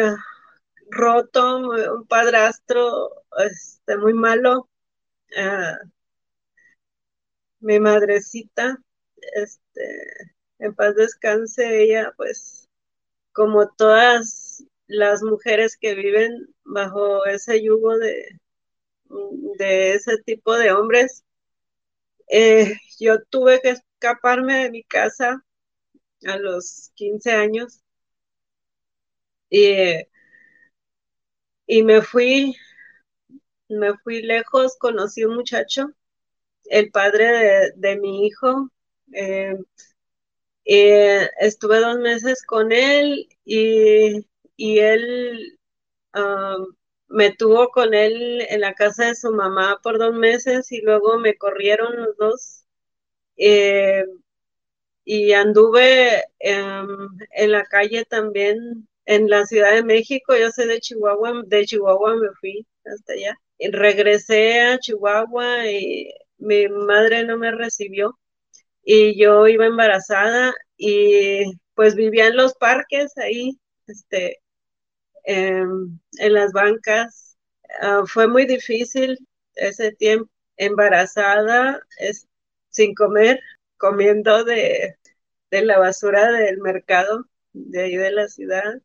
roto, 0.89 1.57
un 1.57 2.07
padrastro 2.07 3.23
este, 3.37 3.97
muy 3.97 4.13
malo. 4.13 4.69
Ah, 5.37 5.77
mi 7.59 7.79
madrecita, 7.79 8.77
este, 9.33 10.33
en 10.59 10.75
paz 10.75 10.95
descanse, 10.95 11.83
ella 11.83 12.13
pues 12.17 12.67
como 13.33 13.69
todas 13.75 14.63
las 14.87 15.23
mujeres 15.23 15.77
que 15.77 15.95
viven 15.95 16.47
bajo 16.63 17.25
ese 17.25 17.63
yugo 17.63 17.97
de, 17.97 18.25
de 19.59 19.93
ese 19.95 20.17
tipo 20.25 20.55
de 20.57 20.71
hombres, 20.71 21.23
eh, 22.29 22.75
yo 22.99 23.17
tuve 23.29 23.61
que 23.61 23.75
escaparme 23.99 24.63
de 24.63 24.71
mi 24.71 24.83
casa 24.83 25.43
a 26.25 26.37
los 26.37 26.91
15 26.95 27.31
años 27.31 27.81
y, 29.49 30.07
y 31.67 31.83
me 31.83 32.01
fui, 32.01 32.55
me 33.69 33.93
fui 34.03 34.21
lejos, 34.21 34.77
conocí 34.77 35.23
un 35.25 35.35
muchacho, 35.35 35.91
el 36.65 36.91
padre 36.91 37.71
de, 37.75 37.97
mi 37.99 38.27
hijo, 38.27 38.69
eh, 39.13 39.55
estuve 41.39 41.79
dos 41.79 41.97
meses 41.99 42.43
con 42.45 42.71
él 42.71 43.27
y, 43.45 44.25
él 44.57 45.59
um, 46.15 46.75
me 47.09 47.31
tuvo 47.35 47.69
con 47.69 47.93
él 47.93 48.45
en 48.49 48.61
la 48.61 48.73
casa 48.73 49.07
de 49.07 49.15
su 49.15 49.31
mamá 49.31 49.79
por 49.83 49.97
dos 49.99 50.13
meses 50.13 50.71
y 50.71 50.81
luego 50.81 51.17
me 51.19 51.37
corrieron 51.37 51.95
los 51.97 52.17
dos. 52.17 52.66
Eh, 53.37 54.03
y 55.05 55.31
anduve 55.33 56.23
en 56.39 57.51
la 57.51 57.63
calle 57.65 58.05
también 58.05 58.87
en 59.05 59.29
la 59.29 59.45
Ciudad 59.45 59.73
de 59.73 59.83
México. 59.83 60.35
Yo 60.35 60.51
soy 60.51 60.67
de 60.67 60.79
Chihuahua, 60.79 61.43
de 61.45 61.65
Chihuahua 61.65 62.15
me 62.15 62.29
fui 62.39 62.65
hasta 62.85 63.13
allá. 63.13 63.37
Regresé 63.59 64.61
a 64.61 64.79
Chihuahua 64.79 65.67
y 65.71 66.11
mi 66.37 66.67
madre 66.69 67.23
no 67.25 67.37
me 67.37 67.51
recibió 67.51 68.17
y 68.83 69.19
yo 69.21 69.47
iba 69.47 69.65
embarazada 69.67 70.53
y 70.77 71.43
pues 71.75 71.95
vivía 71.95 72.27
en 72.27 72.37
los 72.37 72.55
parques 72.55 73.17
ahí, 73.17 73.59
este, 73.87 74.39
em, 75.25 75.99
en 76.19 76.33
las 76.33 76.51
bancas. 76.53 77.37
Ah, 77.81 78.03
fue 78.07 78.27
muy 78.27 78.45
difícil 78.45 79.17
ese 79.55 79.91
tiempo, 79.93 80.31
embarazada, 80.57 81.79
es, 81.99 82.26
sin 82.77 82.95
comer, 82.95 83.41
comiendo 83.77 84.43
de, 84.45 84.97
la 85.51 85.79
basura 85.79 86.31
del 86.31 86.59
mercado 86.59 87.25
de 87.53 87.83
ahí 87.83 87.97
de 87.97 88.11
la 88.11 88.27
ciudad. 88.29 88.81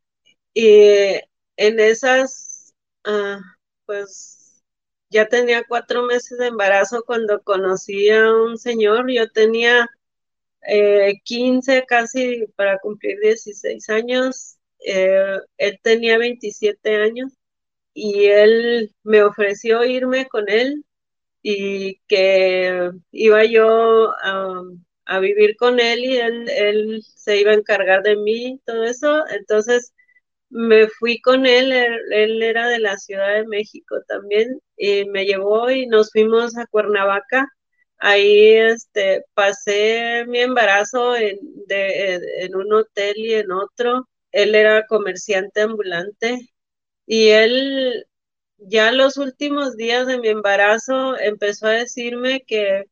Y 0.53 1.19
en 1.57 1.79
esas, 1.79 2.73
ah, 3.05 3.39
pues 3.85 4.63
ya 5.09 5.27
tenía 5.29 5.63
cuatro 5.67 6.03
meses 6.03 6.37
de 6.39 6.47
embarazo 6.47 7.03
cuando 7.05 7.41
conocí 7.43 8.09
a 8.09 8.31
un 8.33 8.57
señor, 8.57 9.11
yo 9.11 9.29
tenía 9.31 9.87
15 11.23 11.77
eh, 11.77 11.85
casi 11.87 12.47
para 12.55 12.79
cumplir 12.79 13.19
16 13.19 13.89
años, 13.89 14.57
eh, 14.85 15.37
él 15.57 15.79
tenía 15.83 16.17
27 16.17 16.95
años 16.97 17.33
y 17.93 18.25
él 18.27 18.93
me 19.03 19.23
ofreció 19.23 19.83
irme 19.85 20.27
con 20.27 20.49
él 20.49 20.85
y 21.43 21.99
que 22.07 22.91
iba 23.11 23.45
yo 23.45 24.13
a, 25.05 25.19
vivir 25.19 25.55
con 25.57 25.79
él 25.79 26.05
y 26.05 26.17
él, 26.17 26.49
él, 26.49 27.03
se 27.03 27.39
iba 27.39 27.51
a 27.51 27.55
encargar 27.55 28.03
de 28.03 28.15
mí, 28.17 28.61
todo 28.65 28.83
eso. 28.85 29.23
Entonces 29.29 29.93
me 30.49 30.87
fui 30.89 31.21
con 31.21 31.45
él, 31.45 31.71
él, 32.11 32.43
era 32.43 32.67
de 32.69 32.79
la 32.79 32.97
Ciudad 32.97 33.33
de 33.35 33.47
México 33.47 33.97
también, 34.07 34.59
y 34.77 35.05
me 35.09 35.25
llevó 35.25 35.69
y 35.71 35.87
nos 35.87 36.11
fuimos 36.11 36.57
a 36.57 36.67
Cuernavaca. 36.67 37.47
Ahí 37.97 38.53
este, 38.55 39.25
pasé 39.33 40.25
mi 40.27 40.39
embarazo 40.39 41.15
en, 41.15 41.39
en 41.69 42.55
un 42.55 42.73
hotel 42.73 43.15
y 43.17 43.33
en 43.35 43.51
otro. 43.51 44.09
Él 44.31 44.55
era 44.55 44.85
comerciante 44.87 45.61
ambulante 45.61 46.49
y 47.05 47.29
él 47.29 48.05
ya 48.67 48.91
los 48.91 49.17
últimos 49.17 49.75
días 49.77 50.07
de 50.07 50.19
mi 50.19 50.29
embarazo 50.29 51.17
empezó 51.19 51.67
a 51.67 51.71
decirme 51.71 52.43
que 52.47 52.85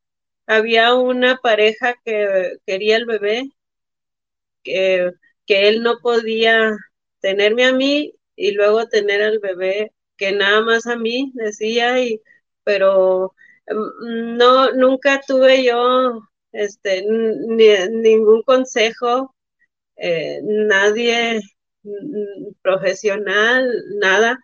había 0.47 0.95
una 0.95 1.37
pareja 1.37 1.95
que 2.05 2.57
quería 2.65 2.97
el 2.97 3.05
bebé, 3.05 3.49
que, 4.63 5.11
que 5.45 5.67
él 5.69 5.83
no 5.83 5.99
podía 6.01 6.71
tenerme 7.21 7.65
a 7.65 7.73
mí 7.73 8.13
y 8.35 8.51
luego 8.51 8.87
tener 8.87 9.21
al 9.21 9.39
bebé, 9.39 9.93
que 10.17 10.31
nada 10.31 10.61
más 10.61 10.87
a 10.87 10.95
mí 10.95 11.31
decía, 11.35 11.99
y, 12.03 12.21
pero 12.63 13.33
mm, 13.67 14.37
no, 14.37 14.71
nunca 14.73 15.21
tuve 15.27 15.63
yo 15.63 16.21
este, 16.51 17.03
ningún 17.07 18.43
consejo, 18.43 19.35
eh, 19.97 20.39
nadie 20.43 21.41
mm, 21.83 22.53
profesional, 22.61 23.69
nada. 23.99 24.39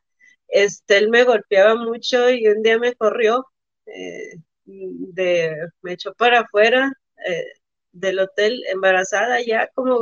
Este, 0.50 0.98
él 0.98 1.10
me 1.10 1.24
golpeaba 1.24 1.76
mucho 1.76 2.30
y 2.30 2.48
un 2.48 2.64
día 2.64 2.80
me 2.80 2.96
corrió, 2.96 3.46
eh, 3.86 4.36
de, 4.66 5.56
me 5.82 5.94
echó 5.94 6.14
para 6.14 6.42
afuera 6.42 6.92
eh, 7.28 7.46
del 7.92 8.20
hotel 8.20 8.62
embarazada 8.70 9.42
ya 9.42 9.68
como 9.76 10.00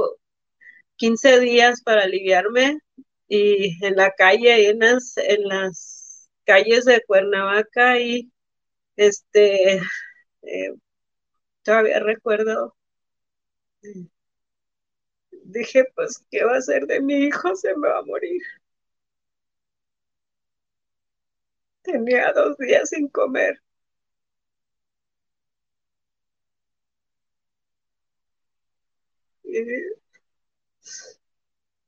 15 0.97 1.39
días 1.39 1.81
para 1.83 2.03
aliviarme 2.03 2.79
y 3.27 3.83
en 3.85 3.95
la 3.95 4.11
calle, 4.11 4.69
en 4.69 4.79
las, 4.79 5.17
en 5.17 5.47
las 5.47 6.29
calles 6.45 6.85
de 6.85 7.01
Cuernavaca 7.07 7.99
y 7.99 8.31
este, 8.97 9.77
eh, 10.43 10.73
todavía 11.63 11.99
recuerdo, 11.99 12.75
dije, 15.45 15.85
pues, 15.95 16.25
¿qué 16.31 16.43
va 16.43 16.55
a 16.55 16.57
hacer 16.57 16.85
de 16.87 17.01
mi 17.01 17.13
hijo? 17.25 17.55
Se 17.55 17.75
me 17.77 17.87
va 17.87 17.99
a 17.99 18.03
morir. 18.03 18.41
Tenía 21.85 22.33
dos 22.33 22.57
días 22.57 22.89
sin 22.89 23.07
comer. 23.07 23.61
Y 29.45 29.61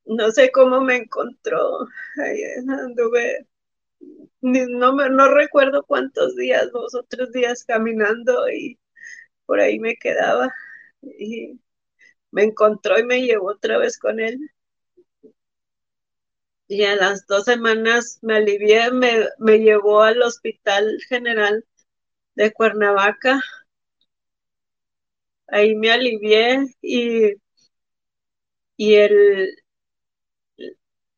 no 0.06 0.32
sé 0.32 0.52
cómo 0.52 0.82
me 0.82 0.96
encontró. 0.98 1.88
Ahí 2.18 2.42
anduve, 2.70 3.48
no, 4.42 4.94
me, 4.94 5.10
no 5.10 5.30
recuerdo 5.34 5.84
cuántos 5.86 6.36
días, 6.36 6.72
dos 6.72 6.96
o 6.96 7.04
tres 7.04 7.32
días 7.32 7.64
caminando 7.66 8.50
y 8.52 8.80
por 9.46 9.60
ahí 9.62 9.80
me 9.80 9.96
quedaba. 9.98 10.54
Y 11.04 11.60
me 12.32 12.44
encontró 12.46 13.00
y 13.00 13.06
me 13.06 13.22
llevó 13.24 13.50
otra 13.52 13.78
vez 13.80 14.00
con 14.00 14.20
él. 14.22 14.40
Y 16.68 16.84
a 16.84 16.96
las 16.96 17.26
dos 17.28 17.46
semanas 17.46 18.20
me 18.22 18.38
alivié, 18.38 18.92
me, 18.92 19.28
me 19.40 19.60
llevó 19.60 20.02
al 20.02 20.22
Hospital 20.22 20.98
General 21.10 21.66
de 22.36 22.54
Cuernavaca. 22.54 23.42
Ahí 25.48 25.76
me 25.76 25.92
alivié 25.92 26.68
y, 26.82 27.34
y 28.78 28.96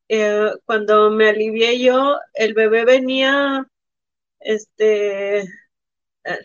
eh, 0.08 0.52
cuando 0.64 1.10
me 1.10 1.28
alivié 1.30 1.78
yo, 1.80 2.18
el 2.34 2.54
bebé 2.54 2.84
venía, 2.84 3.66
este, 4.40 5.44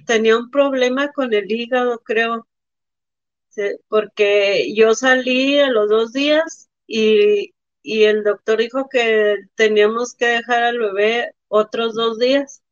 tenía 0.05 0.37
un 0.37 0.49
problema 0.51 1.11
con 1.11 1.33
el 1.33 1.51
hígado, 1.51 1.99
creo, 1.99 2.47
porque 3.87 4.73
yo 4.75 4.93
salí 4.95 5.59
a 5.59 5.69
los 5.69 5.89
dos 5.89 6.13
días 6.13 6.69
y, 6.87 7.53
y 7.85 8.05
el 8.05 8.23
doctor 8.23 8.59
dijo 8.59 8.89
que 8.89 9.37
teníamos 9.55 10.15
que 10.15 10.25
dejar 10.27 10.63
al 10.63 10.79
bebé 10.79 11.33
otros 11.49 11.95
dos 11.95 12.19
días. 12.19 12.63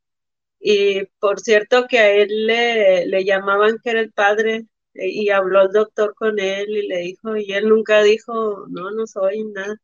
Y 0.60 1.06
por 1.20 1.40
cierto 1.42 1.88
que 1.88 2.00
a 2.00 2.12
él 2.12 2.48
le, 2.48 3.26
llamaban 3.26 3.78
que 3.84 3.92
era 3.92 4.02
el 4.02 4.12
padre 4.14 4.68
eh, 4.96 5.10
y 5.10 5.30
habló 5.30 5.64
el 5.64 5.72
doctor 5.74 6.16
con 6.16 6.40
él 6.40 6.70
y 6.70 6.88
le 6.88 7.00
dijo, 7.00 7.38
y 7.38 7.54
él 7.54 7.70
nunca 7.70 8.04
dijo, 8.04 8.66
no, 8.70 8.92
no 8.92 9.08
soy 9.08 9.44
nada. 9.46 9.76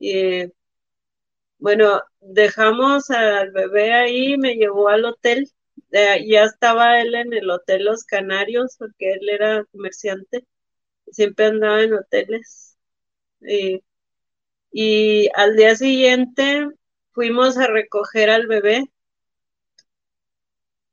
Y 0.00 0.50
bueno, 1.58 2.00
dejamos 2.20 3.10
al 3.10 3.50
bebé 3.52 3.92
ahí, 3.92 4.36
me 4.38 4.54
llevó 4.54 4.88
al 4.88 5.04
hotel, 5.04 5.48
ya 5.92 6.44
estaba 6.44 7.00
él 7.00 7.14
en 7.14 7.32
el 7.34 7.50
hotel 7.50 7.84
Los 7.84 8.04
Canarios, 8.04 8.76
porque 8.78 9.12
él 9.14 9.28
era 9.28 9.64
comerciante, 9.72 10.44
siempre 11.12 11.46
andaba 11.46 11.82
en 11.82 11.94
hoteles. 11.94 12.76
Y 13.42 13.82
y 14.72 15.28
al 15.34 15.56
día 15.56 15.76
siguiente 15.76 16.68
fuimos 17.12 17.58
a 17.58 17.66
recoger 17.66 18.30
al 18.30 18.46
bebé 18.46 18.90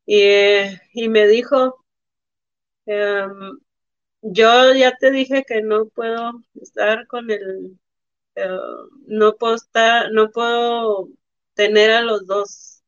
y, 0.05 1.09
me 1.09 1.27
dijo, 1.27 1.83
em, 2.85 3.59
yo 4.21 4.73
ya 4.73 4.93
te 4.97 5.11
dije 5.11 5.43
que 5.47 5.61
no 5.61 5.87
puedo 5.89 6.43
estar 6.61 7.07
con 7.07 7.31
el, 7.31 7.79
eh, 8.35 8.49
no 9.07 9.35
puedo 9.37 9.55
estar, 9.55 10.11
no 10.13 10.31
puedo 10.31 11.09
tener 11.55 11.91
a 11.91 12.01
los 12.01 12.27
dos. 12.27 12.83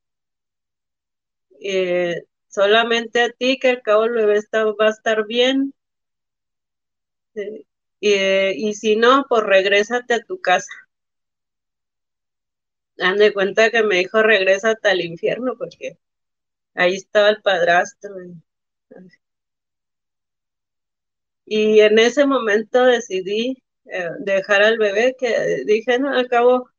Eh, 1.61 2.23
solamente 2.47 3.21
a 3.21 3.29
ti, 3.31 3.59
que 3.59 3.69
al 3.69 3.81
cabo 3.81 4.05
el 4.05 4.13
bebé 4.13 4.39
va 4.53 4.87
a 4.87 4.89
estar 4.89 5.25
bien. 5.27 5.73
Eh, 7.35 7.65
y, 7.99 8.73
si 8.75 8.95
no, 8.95 9.25
pues 9.29 9.43
regrésate 9.43 10.13
a 10.15 10.23
tu 10.23 10.39
casa. 10.41 10.71
Han 12.99 13.17
cuenta 13.33 13.71
que 13.71 13.81
me 13.83 13.95
dijo 13.97 14.21
regrésate 14.21 14.89
al 14.89 15.01
infierno 15.01 15.55
porque 15.57 15.97
ahí 16.75 16.95
estaba 16.95 17.29
el 17.29 17.41
padrastro. 17.41 18.11
Y 21.45 21.79
en 21.81 21.99
ese 21.99 22.25
momento 22.25 22.85
decidí 22.85 23.57
eh, 23.85 24.09
dejar 24.19 24.61
al 24.63 24.77
bebé, 24.77 25.15
que 25.19 25.63
dije, 25.65 25.99
no, 25.99 26.13
al 26.13 26.27
cabo, 26.27 26.69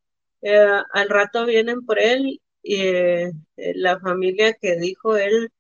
eh, 0.43 0.81
al 0.93 1.09
rato 1.09 1.47
vienen 1.47 1.85
por 1.85 1.99
él 2.01 2.41
y 2.63 2.77
eh, 2.87 3.33
la 3.57 3.99
familia 4.01 4.55
que 4.55 4.77
dijo 4.77 5.17
él 5.17 5.51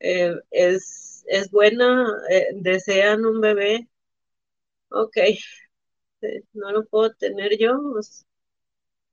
es, 0.00 1.24
es 1.28 1.50
buena, 1.50 2.06
desean 2.54 3.24
un 3.26 3.40
bebé 3.40 3.88
ok, 4.94 5.16
no 6.54 6.72
lo 6.72 6.84
puedo 6.86 7.12
tener 7.14 7.58
yo, 7.58 7.78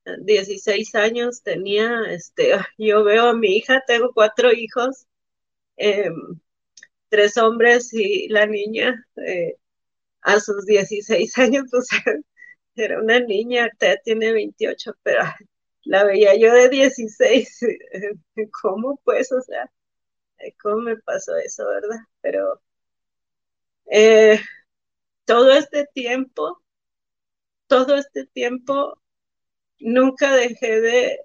16 0.06 0.96
años 0.96 1.44
tenía, 1.44 2.04
este, 2.10 2.52
yo 2.78 3.04
veo 3.04 3.30
a 3.30 3.34
mi 3.34 3.58
hija, 3.58 3.82
tengo 3.88 4.12
cuatro 4.14 4.52
hijos, 4.52 5.06
em, 5.78 6.40
tres 7.10 7.38
hombres 7.38 7.94
y 7.94 8.28
la 8.30 8.46
niña 8.48 9.06
eh, 9.18 9.56
a 10.22 10.40
sus 10.40 10.66
16 10.66 11.38
años, 11.40 11.66
pues 11.72 11.88
era 12.76 13.02
una 13.02 13.20
niña, 13.20 13.64
ahorita 13.64 13.98
tiene 14.04 14.34
28, 14.34 14.94
pero 15.04 15.24
la 15.86 16.04
veía 16.06 16.36
yo 16.38 16.54
de 16.54 16.70
16, 16.70 17.60
¿cómo 18.62 19.00
pues? 19.04 19.32
O 19.32 19.42
sea, 19.42 19.70
¿cómo 20.62 20.78
me 20.78 20.98
pasó 20.98 21.36
eso, 21.38 21.68
verdad? 21.68 22.00
Pero 22.22 22.62
eh, 23.92 24.40
todo 25.26 25.52
este 25.54 25.86
tiempo, 25.94 26.62
todo 27.68 27.96
este 27.96 28.26
tiempo, 28.28 29.02
nunca 29.80 30.36
dejé 30.36 30.82
de, 30.82 31.20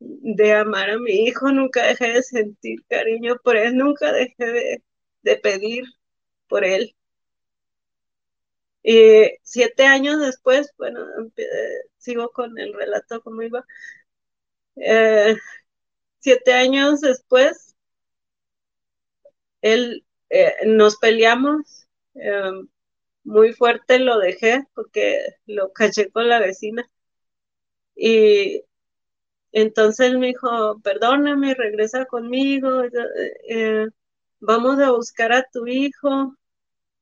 de 0.00 0.52
amar 0.54 0.90
a 0.90 0.98
mi 0.98 1.12
hijo, 1.26 1.50
nunca 1.52 1.86
dejé 1.86 2.12
de 2.14 2.22
sentir 2.22 2.84
cariño 2.88 3.36
por 3.44 3.56
él, 3.56 3.76
nunca 3.76 4.12
dejé 4.12 4.82
de, 5.22 5.36
pedir 5.38 5.84
por 6.48 6.64
él. 6.64 6.94
Y 8.82 9.30
siete 9.42 9.84
años 9.86 10.20
después, 10.20 10.70
bueno, 10.78 11.00
sigo 11.98 12.30
con 12.30 12.58
el 12.58 12.74
relato 12.74 13.22
como 13.22 13.42
iba. 13.42 13.64
Eh, 14.76 15.36
siete 16.20 16.52
años 16.54 17.00
después, 17.00 17.76
él, 19.62 20.04
eh, 20.30 20.54
nos 20.66 20.96
peleamos. 20.96 21.88
Muy 23.24 23.52
fuerte 23.54 23.98
lo 23.98 24.18
dejé 24.18 24.66
porque 24.74 25.18
lo 25.46 25.72
caché 25.72 26.10
con 26.10 26.28
la 26.28 26.40
vecina. 26.40 26.88
Y 27.96 28.62
entonces 29.52 30.14
me 30.18 30.28
dijo, 30.28 30.80
perdóname, 30.82 31.54
regresa 31.54 32.06
conmigo, 32.06 32.82
eh, 33.48 33.86
vamos 34.40 34.78
a 34.80 34.90
buscar 34.92 35.32
a 35.32 35.44
tu 35.52 35.66
hijo. 35.66 36.36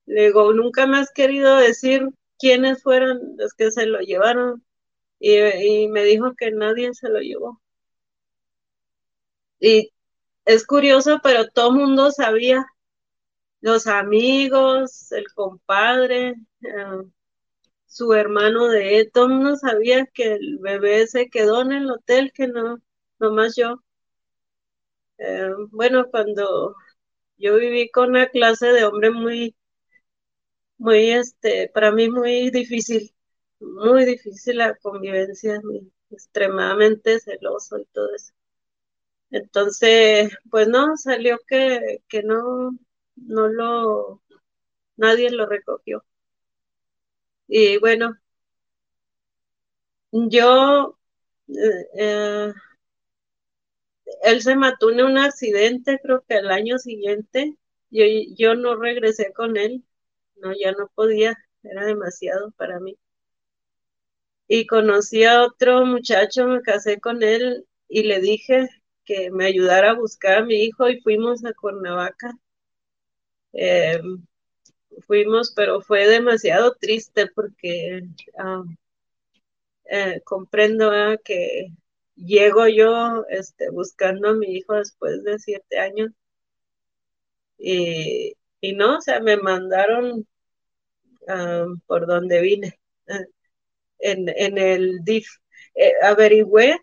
Le 0.06 0.26
digo, 0.26 0.52
nunca 0.54 0.86
me 0.86 0.98
has 0.98 1.10
querido 1.12 1.56
decir 1.56 2.08
quiénes 2.38 2.82
fueron 2.82 3.36
los 3.38 3.54
que 3.54 3.70
se 3.72 3.86
lo 3.86 4.00
llevaron. 4.00 4.64
Y, 5.20 5.38
y 5.84 5.88
me 5.88 6.04
dijo 6.04 6.34
que 6.36 6.50
nadie 6.52 6.94
se 6.94 7.08
lo 7.08 7.20
llevó. 7.20 7.60
Y 9.60 9.92
es 10.44 10.66
curioso, 10.66 11.20
pero 11.22 11.48
todo 11.48 11.70
el 11.70 11.76
mundo 11.76 12.10
sabía 12.12 12.66
los 13.62 13.86
amigos, 13.86 15.12
el 15.12 15.26
compadre, 15.34 16.34
eh, 16.62 17.02
su 17.86 18.12
hermano 18.14 18.68
de 18.68 18.98
él, 19.00 19.10
todo 19.12 19.28
mundo 19.28 19.56
sabía 19.56 20.06
que 20.06 20.34
el 20.34 20.58
bebé 20.60 21.06
se 21.06 21.30
quedó 21.30 21.62
en 21.62 21.72
el 21.72 21.90
hotel, 21.90 22.32
que 22.34 22.48
no, 22.48 22.78
nomás 23.18 23.56
yo. 23.56 23.76
Eh, 25.18 25.48
bueno, 25.70 26.06
cuando 26.10 26.74
yo 27.38 27.56
viví 27.56 27.90
con 27.90 28.10
una 28.10 28.28
clase 28.28 28.68
de 28.72 28.84
hombre 28.84 29.10
muy, 29.10 29.56
muy, 30.78 31.10
este, 31.12 31.68
para 31.68 31.92
mí 31.92 32.08
muy 32.10 32.50
difícil, 32.50 33.14
muy 33.60 34.04
difícil 34.04 34.58
la 34.58 34.74
convivencia, 34.76 35.60
extremadamente 36.10 37.20
celoso 37.20 37.78
y 37.78 37.86
todo 37.86 38.14
eso. 38.14 38.32
Entonces, 39.30 40.32
pues 40.50 40.68
no, 40.68 40.96
salió 40.96 41.38
que, 41.48 42.02
que 42.08 42.22
no, 42.22 42.72
no 43.26 43.48
lo, 43.48 44.22
nadie 44.96 45.30
lo 45.30 45.46
recogió. 45.46 46.04
Y 47.48 47.78
bueno, 47.78 48.16
yo, 50.12 50.96
él 54.22 54.42
se 54.42 54.56
mató 54.56 54.90
en 54.90 55.02
un 55.02 55.18
accidente, 55.18 56.00
creo 56.02 56.24
que 56.26 56.36
el 56.36 56.50
año 56.50 56.78
siguiente, 56.78 57.56
yo, 57.90 58.04
yo 58.36 58.54
no 58.54 58.76
regresé 58.76 59.32
con 59.32 59.56
él, 59.56 59.84
no, 60.36 60.52
ya 60.58 60.72
no 60.72 60.90
podía, 60.94 61.36
era 61.62 61.84
demasiado 61.86 62.52
para 62.52 62.80
mí. 62.80 62.98
Y 64.46 64.66
conocí 64.66 65.24
a 65.24 65.42
otro 65.42 65.84
muchacho, 65.84 66.46
me 66.46 66.62
casé 66.62 67.00
con 67.00 67.22
él 67.24 67.66
y 67.88 68.04
le 68.04 68.20
dije 68.20 68.68
que 69.04 69.30
me 69.30 69.46
ayudara 69.46 69.90
a 69.90 69.94
buscar 69.94 70.38
a 70.38 70.44
mi 70.44 70.56
hijo 70.64 70.88
y 70.88 71.00
fuimos 71.00 71.44
a 71.44 71.52
Cuernavaca 71.54 72.32
eh, 73.52 74.00
fuimos, 75.06 75.52
pero 75.54 75.80
fue 75.80 76.06
demasiado 76.08 76.74
triste 76.74 77.26
porque 77.34 78.02
eh, 79.90 80.20
comprendo 80.24 80.90
que 81.24 81.68
llego 82.16 82.68
yo 82.68 83.24
este, 83.30 83.70
buscando 83.70 84.30
a 84.30 84.34
mi 84.34 84.56
hijo 84.56 84.74
después 84.74 85.22
de 85.24 85.38
siete 85.38 85.78
años 85.78 86.10
y, 87.58 88.34
no, 88.74 88.98
o 88.98 89.00
sea, 89.00 89.20
me 89.20 89.36
mandaron 89.36 90.26
por 91.86 92.06
donde 92.06 92.40
vine, 92.40 92.80
en, 93.98 94.28
en 94.28 94.58
el 94.58 95.04
DIF. 95.04 95.28
Eh, 95.74 95.92
averigüé, 96.02 96.78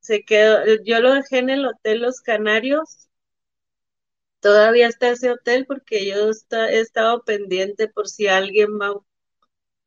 se 0.00 0.24
quedó, 0.24 0.64
yo 0.84 1.00
lo 1.00 1.14
dejé 1.14 1.38
en 1.38 1.50
el 1.50 1.66
Hotel 1.66 2.00
Los 2.00 2.20
Canarios 2.20 3.09
todavía 4.40 4.88
está 4.88 5.10
ese 5.10 5.30
hotel 5.30 5.66
porque 5.66 6.06
yo 6.06 6.30
he 6.68 6.80
estado 6.80 7.22
pendiente 7.24 7.88
por 7.88 8.08
si 8.08 8.28
alguien 8.28 8.78
va 8.80 8.94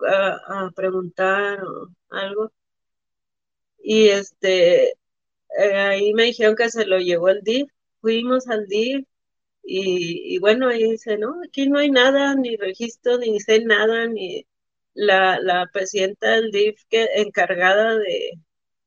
a, 0.08 0.72
preguntar 0.76 1.64
o 1.64 1.90
algo. 2.10 2.52
y 3.84 4.08
este, 4.10 4.94
eh, 5.58 5.76
ahí 5.76 6.14
me 6.14 6.24
dijeron 6.26 6.56
que 6.56 6.70
se 6.70 6.86
lo 6.86 7.00
llevó 7.00 7.30
el 7.30 7.42
DIF, 7.44 7.70
fuimos 8.02 8.48
al 8.50 8.68
DIF 8.68 9.06
y, 9.64 10.40
bueno, 10.40 10.70
ahí 10.70 10.84
dice, 10.92 11.18
no, 11.18 11.42
aquí 11.46 11.68
no 11.70 11.80
hay 11.80 11.90
nada, 11.92 12.36
ni 12.36 12.58
registro, 12.58 13.18
ni 13.18 13.40
sé 13.40 13.62
nada, 13.66 14.08
ni 14.08 14.46
la, 14.94 15.40
la 15.40 15.70
presidenta 15.74 16.32
del 16.32 16.52
DIF 16.52 16.84
que 16.90 17.08
encargada 17.16 17.98
de, 17.98 18.40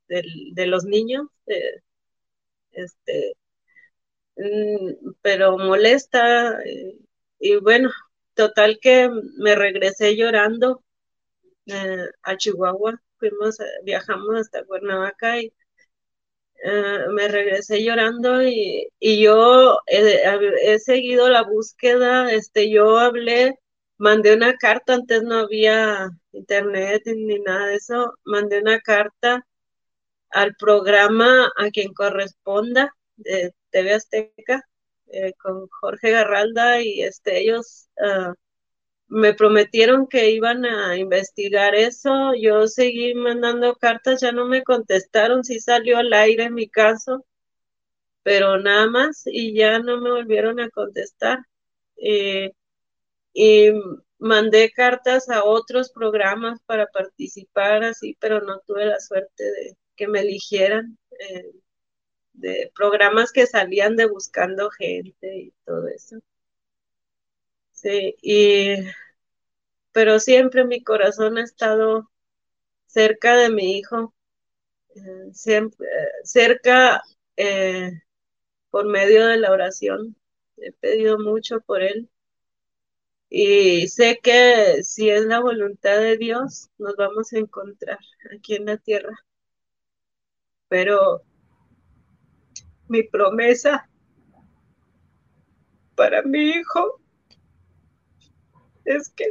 de, 0.08 0.66
los 0.66 0.84
niños, 0.84 1.26
este, 2.72 3.36
pero 5.22 5.58
molesta, 5.58 6.62
eh, 6.64 6.98
y 7.38 7.56
bueno, 7.56 7.90
total 8.34 8.78
que 8.80 9.08
me 9.38 9.54
regresé 9.54 10.16
llorando 10.16 10.82
eh, 11.66 12.06
a 12.22 12.36
Chihuahua, 12.36 13.00
fuimos, 13.18 13.58
viajamos 13.84 14.36
hasta 14.36 14.64
Cuernavaca 14.64 15.40
y 15.40 15.52
eh, 16.64 16.98
me 17.12 17.28
regresé 17.28 17.82
llorando 17.84 18.42
y, 18.42 18.88
yo 19.00 19.78
he, 19.86 20.78
seguido 20.78 21.28
la 21.30 21.42
búsqueda, 21.42 22.32
este, 22.32 22.70
yo 22.70 22.98
hablé, 22.98 23.58
mandé 23.98 24.34
una 24.34 24.54
carta, 24.56 24.94
antes 24.94 25.22
no 25.22 25.36
había 25.40 26.10
internet 26.32 27.02
ni 27.06 27.38
nada 27.40 27.68
de 27.68 27.76
eso, 27.76 28.14
mandé 28.24 28.60
una 28.60 28.80
carta 28.80 29.46
al 30.30 30.54
programa 30.56 31.50
a 31.56 31.70
quien 31.70 31.92
corresponda 31.94 32.94
TV 33.76 33.92
Azteca 33.94 34.62
eh, 35.08 35.32
con 35.34 35.68
Jorge 35.68 36.10
Garralda 36.12 36.80
y 36.80 37.02
este 37.02 37.40
ellos 37.40 37.88
ah, 38.00 38.32
me 39.08 39.34
prometieron 39.34 40.06
que 40.08 40.30
iban 40.30 40.64
a 40.64 40.96
investigar 40.96 41.74
eso. 41.74 42.34
Yo 42.40 42.66
seguí 42.66 43.14
mandando 43.14 43.76
cartas, 43.76 44.20
ya 44.22 44.32
no 44.32 44.46
me 44.46 44.62
contestaron 44.64 45.44
si 45.44 45.60
salió 45.60 45.98
al 45.98 46.12
aire 46.12 46.50
mi 46.50 46.68
caso, 46.68 47.24
pero 48.22 48.58
nada 48.58 48.88
más 48.88 49.22
y 49.26 49.54
ya 49.54 49.78
no 49.80 50.00
me 50.00 50.10
volvieron 50.10 50.60
a 50.60 50.70
contestar. 50.70 51.40
Eh, 51.96 52.52
y 53.34 53.70
mandé 54.18 54.70
cartas 54.72 55.28
a 55.30 55.44
otros 55.44 55.92
programas 55.92 56.60
para 56.66 56.86
participar 56.88 57.84
así, 57.84 58.16
pero 58.20 58.40
no 58.42 58.60
tuve 58.66 58.86
la 58.86 59.00
suerte 59.00 59.44
de 59.44 59.76
que 59.96 60.08
me 60.08 60.20
eligieran. 60.20 60.98
Eh, 61.20 61.44
de 62.36 62.70
programas 62.74 63.32
que 63.32 63.46
salían 63.46 63.96
de 63.96 64.06
buscando 64.06 64.70
gente 64.70 65.36
y 65.36 65.52
todo 65.64 65.88
eso. 65.88 66.16
Sí, 67.72 68.16
y 68.22 68.76
pero 69.92 70.20
siempre 70.20 70.64
mi 70.64 70.82
corazón 70.84 71.38
ha 71.38 71.42
estado 71.44 72.10
cerca 72.86 73.36
de 73.36 73.50
mi 73.50 73.78
hijo, 73.78 74.14
eh, 74.96 75.30
siempre, 75.32 75.88
cerca 76.24 77.02
eh, 77.36 77.92
por 78.70 78.86
medio 78.86 79.26
de 79.26 79.38
la 79.38 79.52
oración. 79.52 80.16
He 80.58 80.72
pedido 80.72 81.18
mucho 81.18 81.60
por 81.62 81.82
él. 81.82 82.10
Y 83.30 83.86
sé 83.88 84.18
que 84.22 84.82
si 84.82 85.10
es 85.10 85.24
la 85.26 85.38
voluntad 85.40 85.98
de 86.00 86.16
Dios, 86.16 86.70
nos 86.78 86.96
vamos 86.96 87.32
a 87.32 87.38
encontrar 87.38 88.00
aquí 88.34 88.56
en 88.56 88.66
la 88.66 88.78
tierra. 88.78 89.16
Pero 90.68 91.22
mi 92.88 93.02
promesa 93.02 93.88
para 95.94 96.22
mi 96.22 96.50
hijo 96.50 97.00
es 98.84 99.08
que 99.10 99.26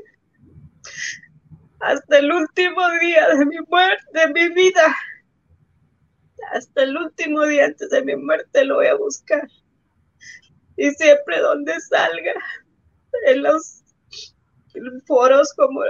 hasta 1.80 2.18
el 2.18 2.32
último 2.32 2.82
día 3.02 3.30
de 3.30 3.46
mi 3.46 3.58
muerte, 3.68 4.04
de 4.14 4.28
mi 4.34 4.50
vida, 4.54 4.96
hasta 6.52 6.84
el 6.84 6.98
último 6.98 7.46
día 7.46 7.66
antes 7.66 7.90
de 7.90 8.04
mi 8.04 8.16
muerte 8.16 8.66
lo 8.66 8.76
voy 8.76 8.88
a 8.88 8.96
buscar. 8.96 9.48
Y 10.78 10.90
siempre 10.92 11.40
donde 11.40 11.80
salga, 11.80 12.34
en 13.28 13.44
los 13.44 13.84
foros 15.06 15.54
como, 15.54 15.82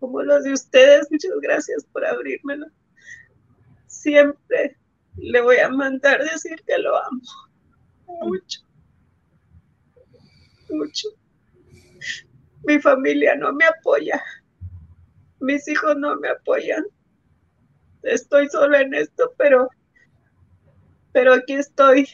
como 0.00 0.22
los 0.22 0.44
de 0.44 0.52
ustedes, 0.52 1.06
muchas 1.10 1.32
gracias 1.40 1.84
por 1.92 2.04
abrírmelo. 2.04 2.66
Siempre 3.86 4.76
le 5.16 5.40
voy 5.40 5.58
a 5.58 5.68
mandar 5.68 6.22
decir 6.22 6.62
que 6.66 6.78
lo 6.78 6.96
amo. 6.96 7.22
Mucho. 8.22 8.60
Mucho. 10.68 11.08
Mi 12.64 12.78
familia 12.80 13.34
no 13.36 13.52
me 13.52 13.64
apoya. 13.64 14.22
Mis 15.40 15.66
hijos 15.68 15.96
no 15.96 16.16
me 16.16 16.28
apoyan. 16.28 16.84
Estoy 18.02 18.48
sola 18.48 18.80
en 18.80 18.94
esto, 18.94 19.32
pero 19.36 19.68
pero 21.12 21.32
aquí 21.32 21.54
estoy. 21.54 22.08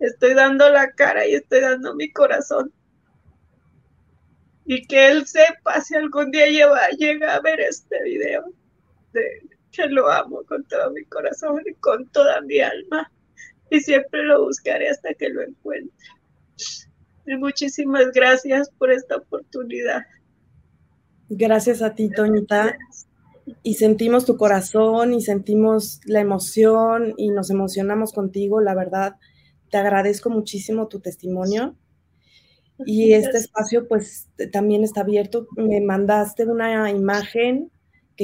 Estoy 0.00 0.34
dando 0.34 0.68
la 0.68 0.90
cara 0.90 1.24
y 1.24 1.34
estoy 1.34 1.60
dando 1.60 1.94
mi 1.94 2.10
corazón. 2.10 2.72
Y 4.64 4.84
que 4.86 5.08
él 5.08 5.24
sepa 5.26 5.80
si 5.80 5.94
algún 5.94 6.32
día 6.32 6.46
llega 6.98 7.34
a 7.34 7.40
ver 7.40 7.60
este 7.60 8.02
video 8.02 8.44
de, 9.12 9.51
que 9.72 9.86
lo 9.86 10.10
amo 10.10 10.42
con 10.44 10.64
todo 10.64 10.90
mi 10.92 11.04
corazón 11.06 11.62
y 11.66 11.74
con 11.74 12.08
toda 12.10 12.40
mi 12.42 12.60
alma 12.60 13.10
y 13.70 13.80
siempre 13.80 14.22
lo 14.24 14.44
buscaré 14.44 14.90
hasta 14.90 15.14
que 15.14 15.30
lo 15.30 15.42
encuentre. 15.42 16.06
Y 17.26 17.36
muchísimas 17.36 18.12
gracias 18.12 18.70
por 18.70 18.90
esta 18.90 19.16
oportunidad. 19.16 20.02
Gracias 21.30 21.80
a 21.80 21.94
ti, 21.94 22.10
Toñita. 22.10 22.76
Y 23.62 23.74
sentimos 23.74 24.26
tu 24.26 24.36
corazón 24.36 25.14
y 25.14 25.22
sentimos 25.22 26.00
la 26.04 26.20
emoción 26.20 27.14
y 27.16 27.30
nos 27.30 27.50
emocionamos 27.50 28.12
contigo, 28.12 28.60
la 28.60 28.74
verdad. 28.74 29.16
Te 29.70 29.78
agradezco 29.78 30.28
muchísimo 30.28 30.88
tu 30.88 31.00
testimonio. 31.00 31.74
Y 32.84 33.14
este 33.14 33.38
espacio 33.38 33.88
pues 33.88 34.28
también 34.52 34.84
está 34.84 35.00
abierto. 35.00 35.46
Me 35.56 35.80
mandaste 35.80 36.44
una 36.44 36.90
imagen 36.90 37.70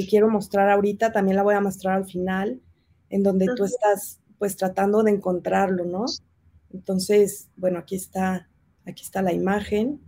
que 0.00 0.08
quiero 0.08 0.28
mostrar 0.28 0.70
ahorita, 0.70 1.12
también 1.12 1.36
la 1.36 1.42
voy 1.42 1.54
a 1.54 1.60
mostrar 1.60 1.96
al 1.96 2.04
final, 2.04 2.60
en 3.10 3.22
donde 3.22 3.46
tú 3.56 3.64
estás 3.64 4.20
pues 4.38 4.56
tratando 4.56 5.02
de 5.02 5.10
encontrarlo, 5.10 5.84
¿no? 5.84 6.04
Entonces, 6.72 7.48
bueno, 7.56 7.78
aquí 7.78 7.96
está, 7.96 8.48
aquí 8.86 9.02
está 9.02 9.22
la 9.22 9.32
imagen. 9.32 10.00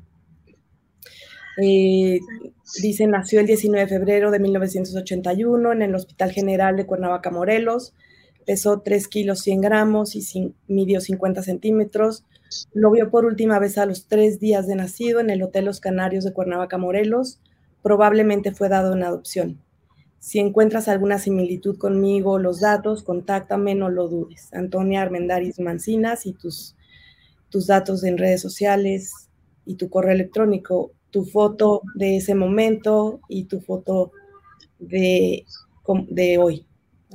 Eh, 1.63 2.21
dice, 2.81 3.07
nació 3.07 3.41
el 3.41 3.47
19 3.47 3.85
de 3.85 3.89
febrero 3.89 4.31
de 4.31 4.39
1981 4.39 5.73
en 5.73 5.83
el 5.83 5.95
Hospital 5.95 6.31
General 6.31 6.77
de 6.77 6.87
Cuernavaca, 6.87 7.31
Morelos. 7.31 7.95
Pesó 8.47 8.81
3 8.81 9.09
kilos 9.09 9.41
100 9.41 9.61
gramos 9.61 10.15
y 10.15 10.55
midió 10.69 11.01
50 11.01 11.43
centímetros. 11.43 12.25
Lo 12.73 12.91
vio 12.91 13.11
por 13.11 13.25
última 13.25 13.59
vez 13.59 13.79
a 13.79 13.87
los 13.87 14.07
tres 14.07 14.41
días 14.41 14.67
de 14.67 14.75
nacido 14.75 15.21
en 15.21 15.31
el 15.31 15.43
Hotel 15.43 15.67
Los 15.67 15.81
Canarios 15.81 16.25
de 16.25 16.33
Cuernavaca, 16.33 16.79
Morelos. 16.79 17.41
Probablemente 17.83 18.53
fue 18.53 18.69
dado 18.69 18.95
en 18.95 19.03
adopción. 19.03 19.61
Si 20.21 20.39
encuentras 20.39 20.87
alguna 20.87 21.19
similitud 21.19 21.79
conmigo, 21.79 22.39
los 22.39 22.61
datos, 22.61 23.03
contáctame, 23.03 23.75
no 23.75 23.89
lo 23.89 24.07
dudes. 24.07 24.53
Antonia 24.53 25.01
Armendaris 25.01 25.59
Mancinas 25.59 26.27
y 26.27 26.35
tus, 26.35 26.77
tus 27.49 27.67
datos 27.67 28.05
en 28.05 28.19
redes 28.19 28.43
sociales 28.43 29.31
y 29.65 29.77
tu 29.77 29.89
correo 29.89 30.13
electrónico, 30.13 30.93
tu 31.11 31.25
foto 31.25 31.81
de 31.95 32.19
ese 32.19 32.35
momento 32.35 33.21
y 33.29 33.45
tu 33.45 33.63
foto 33.63 34.13
de, 34.79 35.47
de 36.09 36.39
hoy, 36.39 36.67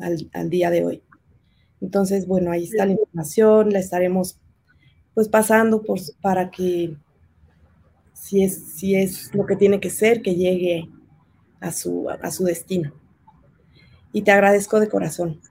al, 0.02 0.50
día 0.50 0.72
de 0.72 0.84
hoy. 0.84 1.04
Entonces, 1.82 2.26
bueno, 2.26 2.52
ahí 2.52 2.64
está 2.64 2.88
la 2.88 2.94
información, 2.94 3.72
la 3.72 3.80
estaremos 3.80 4.40
pues 5.14 5.30
pasando 5.30 5.84
por, 5.84 6.00
para 6.22 6.50
que 6.50 6.98
si 8.14 8.44
es, 8.44 8.78
si 8.78 8.96
es 8.96 9.34
lo 9.36 9.46
que 9.46 9.56
tiene 9.56 9.80
que 9.80 9.92
ser, 9.92 10.24
que 10.24 10.34
llegue 10.34 10.90
a 11.66 11.72
su, 11.72 12.08
a 12.10 12.32
su 12.32 12.44
destino. 12.44 12.94
Y 14.14 14.22
te 14.22 14.32
agradezco 14.32 14.80
de 14.80 14.88
corazón. 14.88 15.42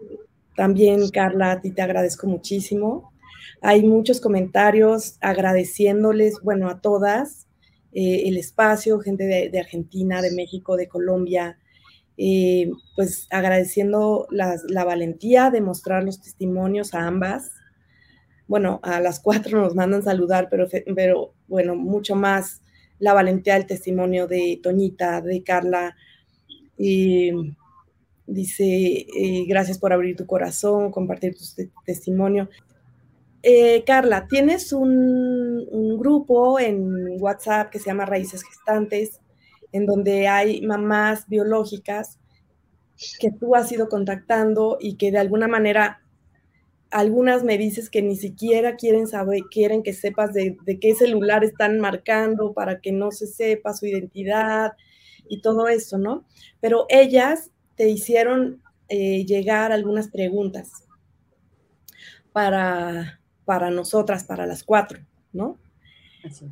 También, 0.57 1.09
Carla, 1.11 1.53
a 1.53 1.61
ti 1.61 1.73
te 1.73 1.83
agradezco 1.83 2.27
muchísimo. 2.27 3.13
Hay 3.61 3.83
muchos 3.83 4.21
comentarios 4.21 5.19
agradeciéndoles, 5.21 6.41
bueno, 6.43 6.69
a 6.69 6.81
todas 6.81 7.47
eh, 7.93 8.29
el 8.29 8.37
espacio, 8.37 9.01
gente 9.01 9.25
de, 9.25 9.59
Argentina, 9.59 10.23
de 10.23 10.33
México, 10.33 10.77
de 10.77 10.89
Colombia, 10.89 11.59
eh, 12.17 12.71
pues 12.95 13.27
agradeciendo 13.31 14.29
la 14.31 14.85
valentía 14.85 15.51
de 15.51 15.61
mostrar 15.61 16.05
los 16.05 16.21
testimonios 16.21 16.95
a 16.95 17.07
ambas. 17.07 17.51
Bueno, 18.47 18.81
a 18.83 19.01
las 19.01 19.21
cuatro 19.21 19.61
nos 19.61 19.75
mandan 19.75 20.03
saludar, 20.03 20.49
pero, 20.51 20.67
pero 20.95 21.35
bueno, 21.49 21.75
mucho 21.75 22.15
más 22.15 22.64
la 22.99 23.13
valentía 23.13 23.55
del 23.55 23.67
testimonio 23.67 24.27
de 24.27 24.61
Toñita, 24.63 25.21
de 25.21 25.43
Carla. 25.43 25.97
Y 26.77 27.31
dice, 28.27 28.65
eh, 28.65 29.45
gracias 29.47 29.79
por 29.79 29.93
abrir 29.93 30.17
tu 30.17 30.27
corazón, 30.27 30.91
compartir 30.91 31.35
tu 31.35 31.45
testimonio. 31.85 32.49
Eh, 33.43 33.85
Carla, 33.85 34.27
tienes 34.27 34.73
un, 34.73 35.67
un, 35.71 35.99
grupo 35.99 36.59
en 36.59 37.21
WhatsApp 37.21 37.71
que 37.71 37.79
se 37.79 37.87
llama 37.87 38.07
Raíces 38.07 38.43
Gestantes, 38.43 39.21
en 39.71 39.85
donde 39.85 40.29
hay 40.29 40.63
mamás 40.63 41.29
biológicas 41.29 42.19
que 43.21 43.31
tú 43.33 43.55
has 43.55 43.71
ido 43.73 43.89
contactando 43.89 44.79
y 44.81 44.97
que 44.97 45.11
de 45.11 45.19
alguna 45.19 45.49
manera 45.49 46.04
algunas 46.95 47.43
me 47.43 47.59
dices 47.59 47.91
que 47.91 48.03
ni 48.03 48.15
siquiera 48.15 48.77
quieren 48.77 49.09
saber, 49.09 49.43
quieren 49.51 49.83
que 49.83 49.93
sepas 49.93 50.33
de, 50.33 50.57
qué 50.81 50.95
celular 50.95 51.43
están 51.43 51.81
marcando 51.81 52.53
para 52.53 52.81
que 52.81 52.93
no 52.93 53.11
se 53.11 53.27
sepa 53.27 53.75
su 53.75 53.87
identidad 53.87 54.75
y 55.29 55.41
todo 55.41 55.67
eso, 55.67 55.99
¿no? 55.99 56.25
Pero 56.61 56.87
ellas 56.89 57.51
te 57.75 57.89
hicieron 57.89 58.63
eh, 58.89 59.27
llegar 59.27 59.73
algunas 59.73 60.07
preguntas 60.07 60.71
para, 62.33 63.21
para 63.45 63.71
nosotras, 63.71 64.23
para 64.23 64.47
las 64.47 64.63
cuatro, 64.63 65.01
¿no? 65.33 65.59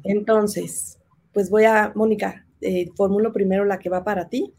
Entonces, 0.03 0.99
pues 1.33 1.51
voy 1.51 1.67
a, 1.67 1.93
Mónica, 1.95 2.49
eh, 2.61 2.91
formulo 2.97 3.33
primero 3.33 3.65
la 3.65 3.79
que 3.79 3.91
va 3.91 4.03
para 4.03 4.29
ti. 4.29 4.53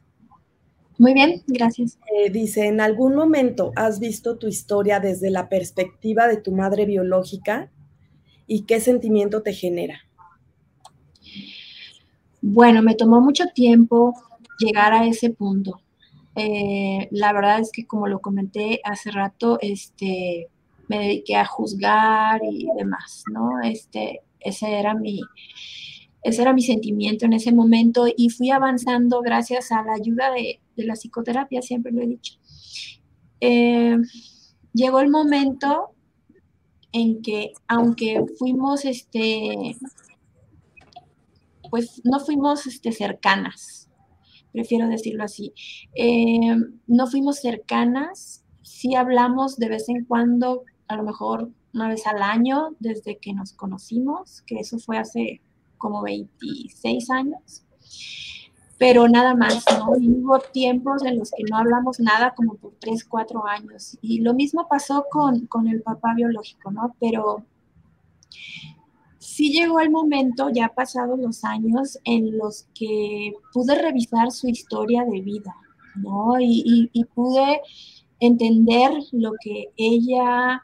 Muy 0.98 1.14
bien, 1.14 1.42
gracias. 1.48 1.98
Eh, 2.16 2.30
dice, 2.30 2.68
¿en 2.68 2.80
algún 2.80 3.16
momento 3.16 3.72
has 3.76 4.00
visto 4.00 4.38
tu 4.38 4.48
historia 4.48 5.00
desde 5.00 5.32
la 5.32 5.50
perspectiva 5.50 6.28
de 6.28 6.38
tu 6.38 6.52
madre 6.52 6.86
biológica 6.86 7.72
y 8.48 8.64
qué 8.64 8.80
sentimiento 8.80 9.42
te 9.42 9.54
genera? 9.54 10.02
Bueno, 12.42 12.82
me 12.82 12.96
tomó 12.96 13.22
mucho 13.22 13.46
tiempo 13.56 14.14
llegar 14.60 14.94
a 14.94 15.06
ese 15.06 15.30
punto. 15.30 15.80
Eh, 16.36 17.08
la 17.12 17.32
verdad 17.34 17.60
es 17.60 17.72
que 17.72 17.86
como 17.86 18.08
lo 18.08 18.20
comenté 18.20 18.82
hace 18.84 19.12
rato, 19.12 19.58
este, 19.62 20.50
me 20.88 21.00
dediqué 21.00 21.36
a 21.36 21.46
juzgar 21.46 22.42
y 22.44 22.68
demás, 22.78 23.24
¿no? 23.32 23.62
Este, 23.64 24.22
ese 24.40 24.80
era 24.80 24.94
mi, 24.94 25.22
ese 26.24 26.42
era 26.42 26.54
mi 26.54 26.62
sentimiento 26.62 27.26
en 27.26 27.34
ese 27.34 27.52
momento 27.52 28.06
y 28.16 28.30
fui 28.30 28.52
avanzando 28.52 29.22
gracias 29.22 29.72
a 29.72 29.84
la 29.84 29.94
ayuda 29.94 30.32
de, 30.32 30.60
la 30.78 30.96
psicoterapia, 30.96 31.62
siempre 31.62 31.92
lo 31.92 32.02
he 32.02 32.08
dicho. 32.08 32.40
Eh, 33.40 33.98
llegó 34.74 35.00
el 35.00 35.10
momento 35.10 35.94
en 36.92 37.22
que, 37.22 37.54
aunque 37.68 38.24
fuimos, 38.38 38.86
este, 38.86 39.76
pues 41.70 42.02
no 42.04 42.20
fuimos 42.20 42.68
este, 42.68 42.92
cercanas, 42.92 43.90
prefiero 44.52 44.88
decirlo 44.88 45.24
así, 45.24 45.54
eh, 45.96 46.56
no 46.88 47.08
fuimos 47.08 47.40
cercanas, 47.40 48.46
sí 48.62 48.96
hablamos 48.96 49.58
de 49.58 49.70
vez 49.70 49.90
en 49.90 50.06
cuando, 50.06 50.64
a 50.88 50.96
lo 50.96 51.04
mejor 51.04 51.50
una 51.74 51.90
vez 51.90 52.06
al 52.06 52.22
año 52.22 52.76
desde 52.80 53.18
que 53.18 53.34
nos 53.34 53.54
conocimos, 53.54 54.44
que 54.44 54.60
eso 54.60 54.78
fue 54.78 54.98
hace 54.98 55.42
como 55.78 56.04
26 56.04 57.10
años, 57.10 57.66
pero 58.84 59.08
nada 59.08 59.34
más, 59.34 59.64
¿no? 59.80 59.98
Y 59.98 60.10
hubo 60.10 60.40
tiempos 60.40 61.06
en 61.06 61.18
los 61.18 61.32
que 61.32 61.46
no 61.50 61.56
hablamos 61.56 62.02
nada 62.02 62.34
como 62.36 62.56
por 62.56 62.74
3, 62.82 63.06
4 63.06 63.48
años. 63.48 63.98
Y 64.02 64.20
lo 64.20 64.34
mismo 64.34 64.68
pasó 64.68 65.06
con, 65.10 65.48
con 65.48 65.70
el 65.70 65.82
papá 65.82 66.14
biológico, 66.14 66.70
¿no? 66.70 66.94
Pero 67.00 67.46
sí 69.20 69.54
llegó 69.54 69.80
el 69.80 69.90
momento, 69.90 70.50
ya 70.50 70.68
pasados 70.68 71.18
los 71.18 71.46
años, 71.46 71.98
en 72.04 72.38
los 72.38 72.68
que 72.78 73.32
pude 73.54 73.82
revisar 73.82 74.32
su 74.32 74.50
historia 74.50 75.06
de 75.06 75.22
vida, 75.22 75.56
¿no? 75.96 76.38
Y, 76.42 76.90
y, 76.92 77.06
pude 77.06 77.62
entender 78.20 78.92
lo 79.14 79.32
que 79.42 79.70
ella 79.78 80.62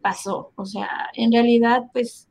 pasó. 0.00 0.52
O 0.54 0.64
sea, 0.66 0.88
en 1.14 1.32
realidad, 1.32 1.90
pues 1.92 2.28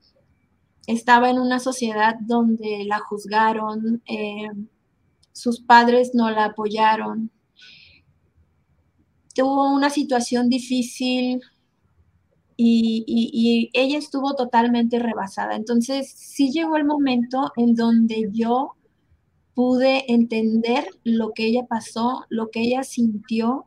estaba 0.88 1.30
en 1.30 1.40
una 1.40 1.60
sociedad 1.60 2.16
donde 2.22 2.86
la 2.86 3.00
juzgaron, 3.00 4.02
eh, 4.08 4.48
sus 5.36 5.60
padres 5.60 6.12
no 6.14 6.32
la 6.32 6.46
apoyaron, 6.46 7.30
tuvo 9.36 9.70
una 9.76 9.90
situación 9.90 10.50
difícil 10.50 11.42
y, 12.58 13.70
ella 13.74 13.98
estuvo 13.98 14.34
totalmente 14.34 14.98
rebasada. 14.98 15.56
Entonces 15.56 16.10
sí 16.10 16.52
llegó 16.52 16.78
el 16.78 16.86
momento 16.86 17.52
en 17.58 17.76
donde 17.76 18.30
yo 18.32 18.76
pude 19.54 20.12
entender 20.12 20.88
lo 21.04 21.34
que 21.34 21.46
ella 21.48 21.66
pasó, 21.68 22.26
lo 22.30 22.50
que 22.50 22.62
ella 22.62 22.84
sintió 22.84 23.66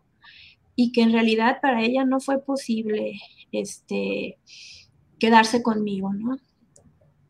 y 0.74 0.92
que 0.92 1.02
en 1.02 1.12
realidad 1.12 1.58
para 1.60 1.82
ella 1.82 2.04
no 2.04 2.18
fue 2.20 2.40
posible 2.40 3.20
este, 3.52 4.38
quedarse 5.18 5.62
conmigo, 5.62 6.10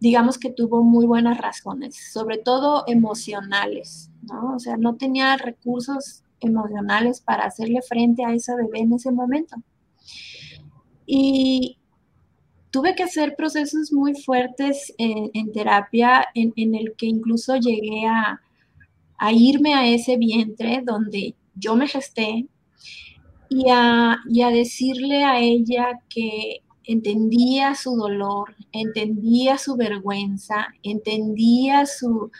digamos 0.01 0.39
que 0.39 0.51
tuvo 0.51 0.83
muy 0.85 1.07
buenas 1.07 1.39
razones, 1.39 1.97
sobre 2.13 2.39
todo 2.39 2.85
emocionales, 2.87 4.11
¿no? 4.33 4.55
O 4.57 4.59
sea, 4.59 4.77
no 4.77 4.97
tenía 4.97 5.37
recursos 5.37 6.23
emocionales 6.41 7.21
para 7.21 7.45
hacerle 7.45 7.81
frente 7.83 8.25
a 8.25 8.33
esa 8.33 8.55
bebé 8.57 8.81
en 8.81 8.93
ese 8.93 9.11
momento. 9.11 9.57
Y 11.07 11.79
tuve 12.71 12.95
que 12.95 13.03
hacer 13.03 13.35
procesos 13.37 13.93
muy 13.93 14.15
fuertes 14.15 14.95
en, 14.99 15.53
terapia, 15.53 16.27
en, 16.35 16.75
el 16.75 16.95
que 16.97 17.07
incluso 17.07 17.57
llegué 17.57 18.07
a, 18.07 18.41
irme 19.33 19.75
a 19.75 19.87
ese 19.89 20.17
vientre 20.17 20.83
donde 20.85 21.35
yo 21.55 21.75
me 21.75 21.89
gesté 21.89 22.47
y 23.49 23.65
y 24.29 24.43
a 24.43 24.51
decirle 24.51 25.25
a 25.25 25.41
ella 25.41 26.01
que 26.09 26.63
entendía 26.89 27.75
su 27.75 27.97
dolor, 27.97 28.55
entendía 28.73 29.59
su 29.59 29.77
vergüenza, 29.77 30.69
entendía 30.83 31.85
su, 31.85 32.31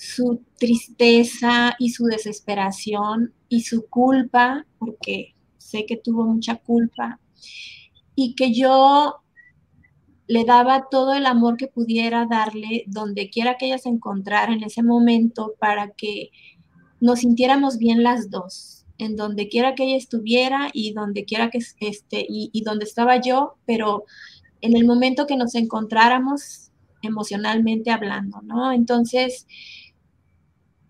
su 0.00 0.42
tristeza 0.56 1.76
y 1.78 1.90
su 1.90 2.06
desesperación 2.06 3.34
y 3.50 3.64
su 3.64 3.86
culpa, 3.86 4.66
porque 4.78 5.34
sé 5.58 5.84
que 5.84 5.98
tuvo 5.98 6.24
mucha 6.24 6.56
culpa, 6.56 7.20
y 8.14 8.34
que 8.34 8.54
yo 8.54 9.16
le 10.26 10.44
daba 10.46 10.86
todo 10.90 11.12
el 11.12 11.26
amor 11.26 11.58
que 11.58 11.66
pudiera 11.66 12.24
darle 12.24 12.84
donde 12.86 13.28
quiera 13.28 13.58
que 13.58 13.66
ella 13.66 13.76
se 13.76 13.90
encontrara 13.90 14.54
en 14.54 14.64
ese 14.64 14.82
momento 14.82 15.54
para 15.58 15.90
que 15.90 16.30
nos 17.00 17.18
sintiéramos 17.20 17.76
bien 17.76 18.02
las 18.02 18.30
dos 18.30 18.86
en 18.96 19.16
donde 19.16 19.48
quiera 19.48 19.74
que 19.74 19.84
ella 19.84 19.96
estuviera 19.96 20.70
y 20.72 20.94
donde 20.94 21.26
quiera 21.26 21.50
que 21.50 21.58
esté 21.58 22.24
y, 22.26 22.62
donde 22.64 22.86
estaba 22.86 23.20
yo, 23.20 23.56
pero 23.66 24.04
en 24.62 24.76
el 24.76 24.86
momento 24.86 25.26
que 25.26 25.36
nos 25.36 25.54
encontráramos 25.54 26.70
emocionalmente 27.02 27.90
hablando, 27.90 28.40
¿no? 28.42 28.72
Entonces, 28.72 29.46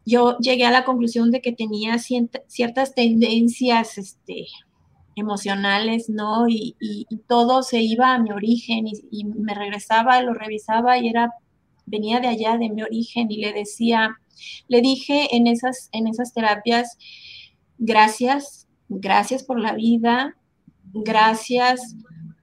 yo 0.05 0.39
llegué 0.39 0.65
a 0.65 0.71
la 0.71 0.85
conclusión 0.85 1.31
de 1.31 1.41
que 1.41 1.53
tenía 1.53 1.99
ciertas 1.99 2.95
tendencias 2.95 3.99
este, 3.99 4.47
emocionales, 5.17 6.09
¿no? 6.09 6.49
Y, 6.49 6.77
todo 7.27 7.63
se 7.63 7.81
iba 7.81 8.15
a 8.15 8.19
mi 8.19 8.33
origen 8.33 8.87
y, 8.89 9.25
me 9.25 9.55
regresaba, 9.55 10.23
lo 10.23 10.35
revisaba 10.35 10.99
y 10.99 11.09
era, 11.09 11.33
venía 11.87 12.21
de 12.21 12.29
allá, 12.29 12.57
de 12.57 12.71
mi 12.71 12.83
origen 12.83 13.31
y 13.31 13.39
le 13.39 13.53
decía, 13.53 14.17
le 14.69 14.81
dije 14.81 15.29
en 15.37 15.47
esas, 15.47 15.89
en 15.93 16.09
esas 16.09 16.33
terapias, 16.33 16.97
Gracias, 17.83 18.69
gracias 18.91 19.43
por 19.43 19.59
la 19.59 19.73
vida, 19.73 20.37
gracias 20.93 21.97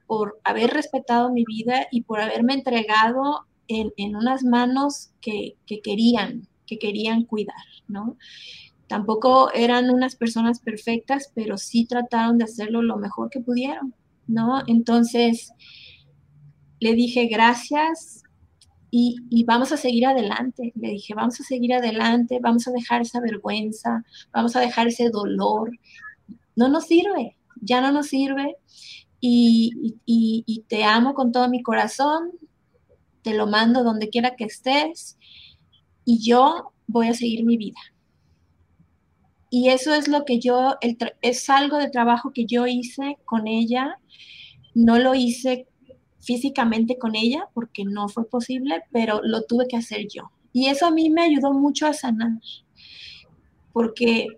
por 0.08 0.40
haber 0.42 0.70
respetado 0.70 1.30
mi 1.30 1.44
vida 1.44 1.86
y 1.92 2.02
por 2.02 2.20
haberme 2.20 2.54
entregado 2.54 3.46
en, 3.68 4.16
unas 4.16 4.42
manos 4.42 5.10
que, 5.20 5.54
querían, 5.84 6.48
que 6.68 6.78
querían 6.78 7.24
cuidar, 7.24 7.56
¿no? 7.88 8.16
Tampoco 8.86 9.52
eran 9.52 9.90
unas 9.90 10.16
personas 10.16 10.60
perfectas, 10.60 11.32
pero 11.34 11.58
sí 11.58 11.84
trataron 11.84 12.38
de 12.38 12.44
hacerlo 12.44 12.82
lo 12.82 12.96
mejor 12.96 13.30
que 13.30 13.40
pudieron, 13.40 13.94
¿no? 14.26 14.62
Entonces, 14.66 15.52
le 16.80 16.94
dije 16.94 17.26
gracias, 17.26 18.22
y, 18.90 19.44
vamos 19.44 19.72
a 19.72 19.76
seguir 19.76 20.06
adelante. 20.06 20.72
Le 20.74 20.90
dije, 20.90 21.14
vamos 21.14 21.40
a 21.40 21.44
seguir 21.44 21.74
adelante, 21.74 22.38
vamos 22.40 22.66
a 22.68 22.72
dejar 22.72 23.02
esa 23.02 23.20
vergüenza, 23.20 24.04
vamos 24.32 24.56
a 24.56 24.60
dejar 24.60 24.88
ese 24.88 25.10
dolor. 25.10 25.70
No 26.56 26.68
nos 26.68 26.86
sirve, 26.86 27.36
ya 27.60 27.80
no 27.80 27.92
nos 27.92 28.08
sirve. 28.08 28.56
Y, 29.20 30.64
te 30.68 30.84
amo 30.84 31.14
con 31.14 31.32
todo 31.32 31.48
mi 31.48 31.62
corazón, 31.62 32.30
te 33.22 33.34
lo 33.34 33.46
mando 33.46 33.84
donde 33.84 34.08
quiera 34.08 34.36
que 34.36 34.44
estés 34.44 35.18
y 36.08 36.20
yo 36.20 36.72
voy 36.86 37.08
a 37.08 37.12
seguir 37.12 37.44
mi 37.44 37.58
vida. 37.58 37.80
Y 39.50 39.68
eso 39.68 39.92
es 39.92 40.08
lo 40.08 40.24
que 40.24 40.38
yo, 40.38 40.76
es 41.20 41.50
algo 41.50 41.76
de 41.76 41.90
trabajo 41.90 42.32
que 42.32 42.46
yo 42.46 42.66
hice 42.66 43.18
con 43.26 43.46
ella. 43.46 43.98
No 44.74 44.98
lo 44.98 45.14
hice 45.14 45.66
físicamente 46.18 46.96
con 46.96 47.14
ella 47.14 47.50
porque 47.52 47.84
no 47.84 48.08
fue 48.08 48.26
posible, 48.26 48.84
pero 48.90 49.20
lo 49.22 49.42
tuve 49.42 49.68
que 49.68 49.76
hacer 49.76 50.06
yo. 50.08 50.30
Y 50.54 50.68
eso 50.68 50.86
a 50.86 50.90
mí 50.90 51.10
me 51.10 51.24
ayudó 51.24 51.52
mucho 51.52 51.86
a 51.86 51.92
sanar, 51.92 52.40
porque 53.74 54.28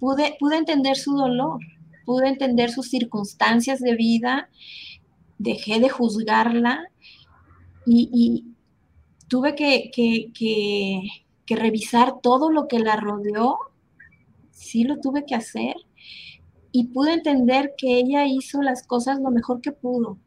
pude, 0.00 0.38
pude 0.40 0.56
entender 0.56 0.96
su 0.96 1.14
dolor, 1.14 1.60
pude 2.06 2.28
entender 2.28 2.70
sus 2.70 2.88
circunstancias 2.88 3.80
de 3.80 3.94
vida, 3.94 4.48
dejé 5.36 5.80
de 5.80 5.90
juzgarla 5.90 6.80
y, 7.84 8.47
tuve 9.28 9.54
que, 9.54 9.90
que, 9.92 11.02
que 11.46 11.56
revisar 11.56 12.20
todo 12.22 12.50
lo 12.50 12.66
que 12.68 12.78
la 12.78 12.96
rodeó 12.96 13.58
sí 14.58 14.84
lo 14.84 14.98
tuve 14.98 15.24
que 15.24 15.34
hacer 15.34 15.76
y 16.72 16.88
pude 16.88 17.14
entender 17.14 17.74
que 17.78 17.98
ella 17.98 18.26
hizo 18.26 18.60
las 18.60 18.86
cosas 18.86 19.18
lo 19.20 19.30
mejor 19.30 19.60
que 19.60 19.72
pudo, 19.72 20.18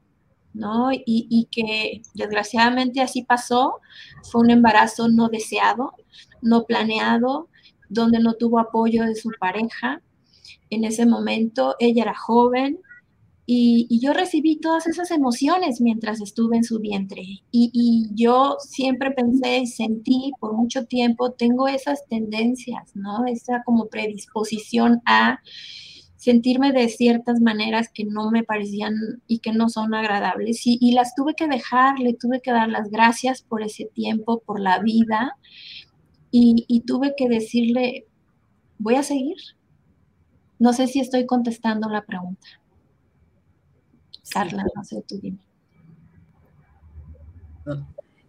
¿no? 0.54 0.92
Y, 0.92 1.04
y, 1.06 1.48
que 1.52 2.02
desgraciadamente 2.16 3.02
así 3.02 3.24
pasó, 3.24 3.80
fue 4.24 4.42
un 4.42 4.50
embarazo 4.50 5.08
no 5.08 5.30
deseado, 5.30 5.94
no 6.42 6.66
planeado, 6.66 7.50
donde 7.90 8.20
no 8.20 8.34
tuvo 8.34 8.60
apoyo 8.60 9.04
de 9.04 9.16
su 9.16 9.30
pareja. 9.40 10.02
En 10.70 10.84
ese 10.84 11.06
momento 11.06 11.76
ella 11.80 12.04
era 12.04 12.16
joven, 12.16 12.80
y, 13.54 14.00
yo 14.00 14.14
recibí 14.14 14.56
todas 14.62 14.88
esas 14.88 15.12
emociones 15.12 15.82
mientras 15.82 16.22
estuve 16.22 16.56
en 16.56 16.64
su 16.64 16.80
vientre. 16.80 17.22
Y, 17.52 18.08
yo 18.14 18.56
siempre 18.60 19.12
pensé 19.12 19.60
y 19.60 19.68
sentí 19.68 20.32
por 20.40 20.54
mucho 20.54 20.86
tiempo, 20.86 21.34
tengo 21.34 21.68
esas 21.68 22.08
tendencias, 22.08 22.96
¿no? 22.96 23.26
Esa 23.26 23.62
como 23.66 23.90
predisposición 23.90 25.02
a 25.06 25.40
sentirme 26.16 26.72
de 26.72 26.88
ciertas 26.88 27.42
maneras 27.42 27.90
que 27.94 28.06
no 28.06 28.32
me 28.32 28.44
parecían 28.44 28.94
y 29.28 29.40
que 29.40 29.52
no 29.52 29.68
son 29.68 29.94
agradables. 29.96 30.66
Y, 30.66 30.78
y 30.80 30.94
las 30.94 31.14
tuve 31.14 31.34
que 31.36 31.50
dejar, 31.50 32.00
le 32.00 32.14
tuve 32.14 32.40
que 32.42 32.52
dar 32.52 32.70
las 32.70 32.90
gracias 32.90 33.42
por 33.42 33.64
ese 33.64 33.84
tiempo, 33.94 34.42
por 34.46 34.62
la 34.62 34.80
vida. 34.80 35.36
Y, 36.32 36.64
y 36.70 36.82
tuve 36.82 37.16
que 37.18 37.28
decirle, 37.28 38.06
voy 38.78 38.96
a 38.96 39.04
seguir. 39.04 39.36
No 40.58 40.72
sé 40.72 40.88
si 40.88 41.02
estoy 41.02 41.26
contestando 41.26 41.90
la 41.90 42.06
pregunta. 42.06 42.61
Carla, 44.32 44.66
no 44.76 44.84
sé, 44.84 45.04
tú 45.08 45.20
dime. 45.20 45.38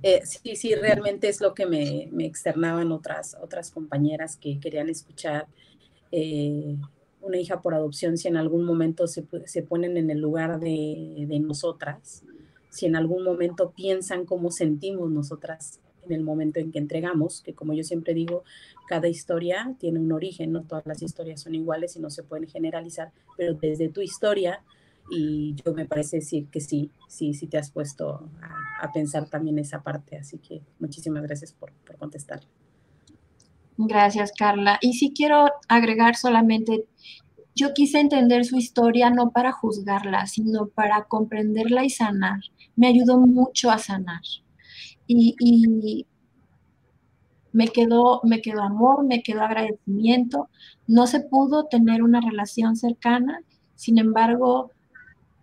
Eh, 0.03 0.20
sí, 0.24 0.57
sí, 0.57 0.74
realmente 0.74 1.28
es 1.28 1.40
lo 1.40 1.55
que 1.55 1.66
me, 1.66 2.11
externaban 2.24 2.90
otras, 2.90 3.36
otras 3.40 3.70
compañeras 3.70 4.36
que 4.36 4.59
querían 4.59 4.88
escuchar 4.88 5.46
eh, 6.11 6.76
una 7.20 7.38
hija 7.38 7.62
por 7.62 7.74
adopción, 7.74 8.18
si 8.18 8.26
en 8.26 8.36
algún 8.36 8.64
momento 8.64 9.07
se, 9.07 9.24
se 9.46 9.62
ponen 9.62 9.96
en 9.96 10.11
el 10.11 10.18
lugar 10.18 10.59
de, 10.59 11.24
de, 11.28 11.38
nosotras, 11.38 12.24
si 12.68 12.86
en 12.86 12.96
algún 12.96 13.22
momento 13.22 13.70
piensan 13.70 14.26
cómo 14.26 14.50
sentimos 14.50 15.09
nosotras 15.11 15.80
en 16.05 16.12
el 16.12 16.24
momento 16.24 16.59
en 16.59 16.72
que 16.72 16.80
entregamos, 16.80 17.40
que 17.42 17.55
como 17.55 17.74
yo 17.74 17.84
siempre 17.84 18.12
digo, 18.12 18.42
cada 18.88 19.07
historia 19.07 19.76
tiene 19.78 20.00
un 20.00 20.11
origen, 20.11 20.50
no 20.50 20.64
todas 20.64 20.84
las 20.84 21.00
historias 21.00 21.42
son 21.42 21.55
iguales 21.55 21.94
y 21.94 22.00
no 22.00 22.11
se 22.11 22.24
pueden 22.24 22.48
generalizar, 22.48 23.12
pero 23.36 23.55
desde 23.55 23.88
tu 23.88 24.00
historia 24.00 24.62
y 25.11 25.55
yo 25.64 25.74
me 25.74 25.84
parece 25.84 26.16
decir 26.16 26.48
que 26.48 26.61
sí, 26.61 26.90
sí, 27.09 27.34
sí 27.34 27.46
te 27.46 27.59
has 27.59 27.70
puesto 27.70 28.28
a, 28.80 28.90
pensar 28.92 29.28
también 29.28 29.59
esa 29.59 29.82
parte, 29.82 30.16
así 30.16 30.38
que 30.38 30.61
muchísimas 30.80 31.22
gracias 31.22 31.53
por, 31.53 31.72
por 31.72 31.96
contestar. 31.96 32.40
Gracias, 33.76 34.32
Carla. 34.36 34.78
Y 34.80 34.94
sí 34.94 35.12
quiero 35.14 35.46
agregar 35.68 36.16
solamente, 36.16 36.84
yo 37.55 37.74
quise 37.74 38.00
entender 38.00 38.44
su 38.44 38.57
historia 38.57 39.11
no 39.11 39.30
para 39.30 39.53
juzgarla, 39.53 40.26
sino 40.26 40.66
para 40.68 41.05
comprenderla 41.05 41.84
y 41.84 41.90
sanar. 41.90 42.40
Me 42.76 42.88
ayudó 42.88 43.18
mucho 43.18 43.70
a 43.70 43.78
sanar. 43.78 44.22
Y, 45.07 45.36
y 45.38 46.07
me 47.53 47.68
quedó, 47.68 48.20
me 48.24 48.40
quedó 48.40 48.62
amor, 48.62 49.05
me 49.05 49.22
quedó 49.22 49.42
agradecimiento. 49.42 50.48
No 50.86 51.07
se 51.07 51.20
pudo 51.20 51.66
tener 51.66 52.03
una 52.03 52.20
relación 52.20 52.76
cercana, 52.76 53.40
sin 53.74 53.98
embargo, 53.98 54.70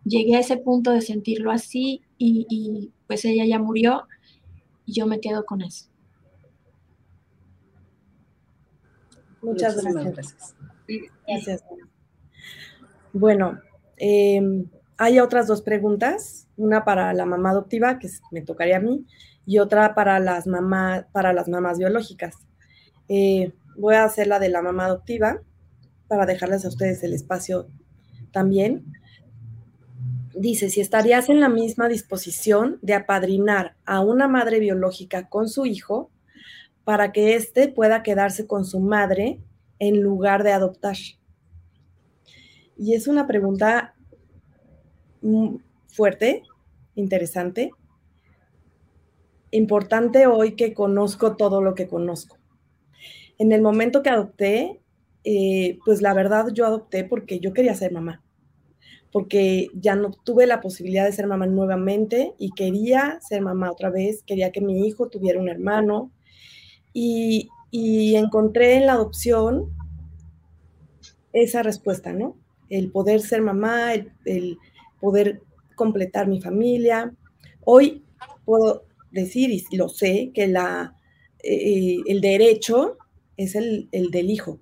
llegué 0.06 0.36
a 0.36 0.40
ese 0.40 0.58
punto 0.58 0.92
de 0.92 1.02
sentirlo 1.02 1.52
así 1.52 2.02
y, 2.18 2.92
pues 3.08 3.26
ella 3.26 3.46
ya 3.46 3.60
murió 3.60 4.08
y 4.86 4.94
yo 4.94 5.08
me 5.08 5.20
quedo 5.20 5.46
con 5.46 5.62
eso. 5.62 5.86
Muchas 9.42 9.82
gracias. 9.82 10.56
gracias. 11.26 11.64
Bueno, 13.14 13.60
em, 13.98 14.70
hay 14.98 15.20
otras 15.20 15.48
dos 15.48 15.62
preguntas, 15.62 16.48
una 16.58 16.84
para 16.84 17.14
la 17.14 17.26
mamá 17.26 17.52
adoptiva, 17.52 18.00
que 18.00 18.10
me 18.32 18.42
tocaría 18.42 18.78
a 18.78 18.82
mí, 18.82 19.06
y 19.46 19.60
otra 19.60 19.96
para 19.96 20.20
las, 20.20 20.46
mamá, 20.46 21.08
para 21.12 21.34
las 21.34 21.48
mamás 21.48 21.80
biológicas. 21.80 22.36
Eh, 23.08 23.54
voy 23.78 23.96
a 23.96 24.04
hacer 24.04 24.28
la 24.28 24.40
de 24.40 24.50
la 24.50 24.62
mamá 24.62 24.86
adoptiva 24.86 25.42
para 26.08 26.26
dejarles 26.26 26.66
a 26.66 26.68
ustedes 26.68 27.02
el 27.04 27.14
espacio 27.14 27.68
también 28.32 28.99
dice, 30.40 30.70
si 30.70 30.80
estarías 30.80 31.28
en 31.28 31.42
la 31.42 31.50
misma 31.50 31.90
disposición 31.90 32.80
de 32.82 32.94
apadrinar 32.94 33.76
a 33.86 34.00
una 34.00 34.30
madre 34.30 34.60
biológica 34.60 35.28
con 35.28 35.50
su 35.50 35.66
hijo 35.66 36.12
para 36.86 37.12
que 37.12 37.36
éste 37.36 37.68
pueda 37.68 38.04
quedarse 38.04 38.48
con 38.48 38.64
su 38.64 38.80
madre 38.80 39.42
en 39.80 40.02
lugar 40.02 40.44
de 40.44 40.54
adoptar. 40.54 40.96
Y 42.78 42.94
es 42.94 43.08
una 43.08 43.28
pregunta 43.28 43.96
fuerte, 45.88 46.44
interesante, 46.96 47.72
importante 49.52 50.26
hoy 50.26 50.56
que 50.56 50.74
conozco 50.74 51.36
todo 51.36 51.62
lo 51.62 51.76
que 51.76 51.90
conozco. 51.90 52.38
En 53.38 53.52
el 53.52 53.62
momento 53.62 54.02
que 54.04 54.10
adopté, 54.10 54.80
eh, 55.26 55.80
pues 55.84 56.02
la 56.02 56.14
verdad 56.14 56.48
yo 56.54 56.66
adopté 56.66 57.04
porque 57.04 57.42
yo 57.42 57.52
quería 57.52 57.76
ser 57.76 57.92
mamá 57.92 58.24
porque 59.12 59.70
ya 59.74 59.96
no 59.96 60.12
tuve 60.12 60.46
la 60.46 60.62
posibilidad 60.62 61.06
de 61.06 61.12
ser 61.12 61.28
mamá 61.28 61.48
nuevamente 61.48 62.34
y 62.38 62.52
quería 62.52 63.20
ser 63.22 63.42
mamá 63.42 63.72
otra 63.72 63.90
vez, 63.90 64.24
quería 64.24 64.52
que 64.52 64.62
mi 64.62 64.88
hijo 64.88 65.10
tuviera 65.10 65.40
un 65.40 65.50
hermano 65.50 66.12
y, 66.94 67.50
encontré 67.72 68.76
en 68.76 68.88
la 68.88 68.94
adopción 68.94 69.72
esa 71.34 71.62
respuesta, 71.62 72.14
¿no? 72.14 72.36
El 72.70 72.92
poder 72.92 73.22
ser 73.22 73.42
mamá, 73.42 73.94
el, 73.94 74.58
poder 75.00 75.42
completar 75.76 76.28
mi 76.28 76.42
familia. 76.42 77.14
Hoy 77.64 78.04
puedo 78.44 78.84
decir, 79.12 79.52
y 79.52 79.76
lo 79.76 79.88
sé, 79.88 80.32
que 80.34 80.48
la, 80.48 80.96
eh, 81.44 81.98
el 82.08 82.22
derecho 82.22 82.98
es 83.38 83.56
el, 83.56 83.88
del 83.92 84.30
hijo. 84.30 84.60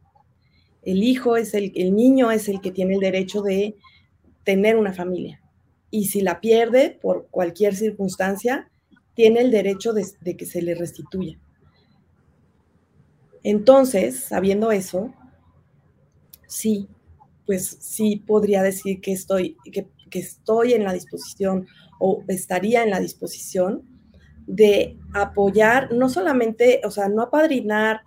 El 0.83 1.01
hijo 1.03 1.37
es 1.37 1.53
el, 1.53 1.71
el 1.75 1.95
niño 1.95 2.29
es 2.29 2.49
el 2.49 2.61
que 2.61 2.71
tiene 2.71 2.95
el 2.95 2.99
derecho 2.99 3.41
de 3.41 3.75
tener 4.47 4.77
una 4.77 4.93
familia. 4.93 5.41
Y 5.91 6.05
si 6.05 6.21
la 6.21 6.39
pierde 6.39 6.97
por 7.01 7.27
cualquier 7.27 7.75
circunstancia, 7.75 8.71
tiene 9.13 9.41
el 9.41 9.51
derecho 9.51 9.91
de, 9.91 10.37
que 10.37 10.45
se 10.45 10.61
le 10.61 10.73
restituya. 10.73 11.37
Entonces, 13.43 14.21
sabiendo 14.21 14.71
eso, 14.71 15.13
sí, 16.47 16.87
pues 17.45 17.77
sí 17.81 18.23
podría 18.25 18.63
decir 18.63 19.01
que 19.01 19.11
estoy, 19.11 19.57
que, 19.69 19.89
que 20.09 20.19
estoy 20.19 20.71
en 20.71 20.85
la 20.85 20.93
disposición 20.93 21.67
o 21.99 22.23
estaría 22.29 22.83
en 22.83 22.89
la 22.89 23.01
disposición 23.01 23.83
de 24.45 24.97
apoyar, 25.13 25.91
no 25.91 26.07
solamente, 26.07 26.79
o 26.85 26.91
sea, 26.91 27.09
no 27.09 27.23
apadrinar, 27.23 27.99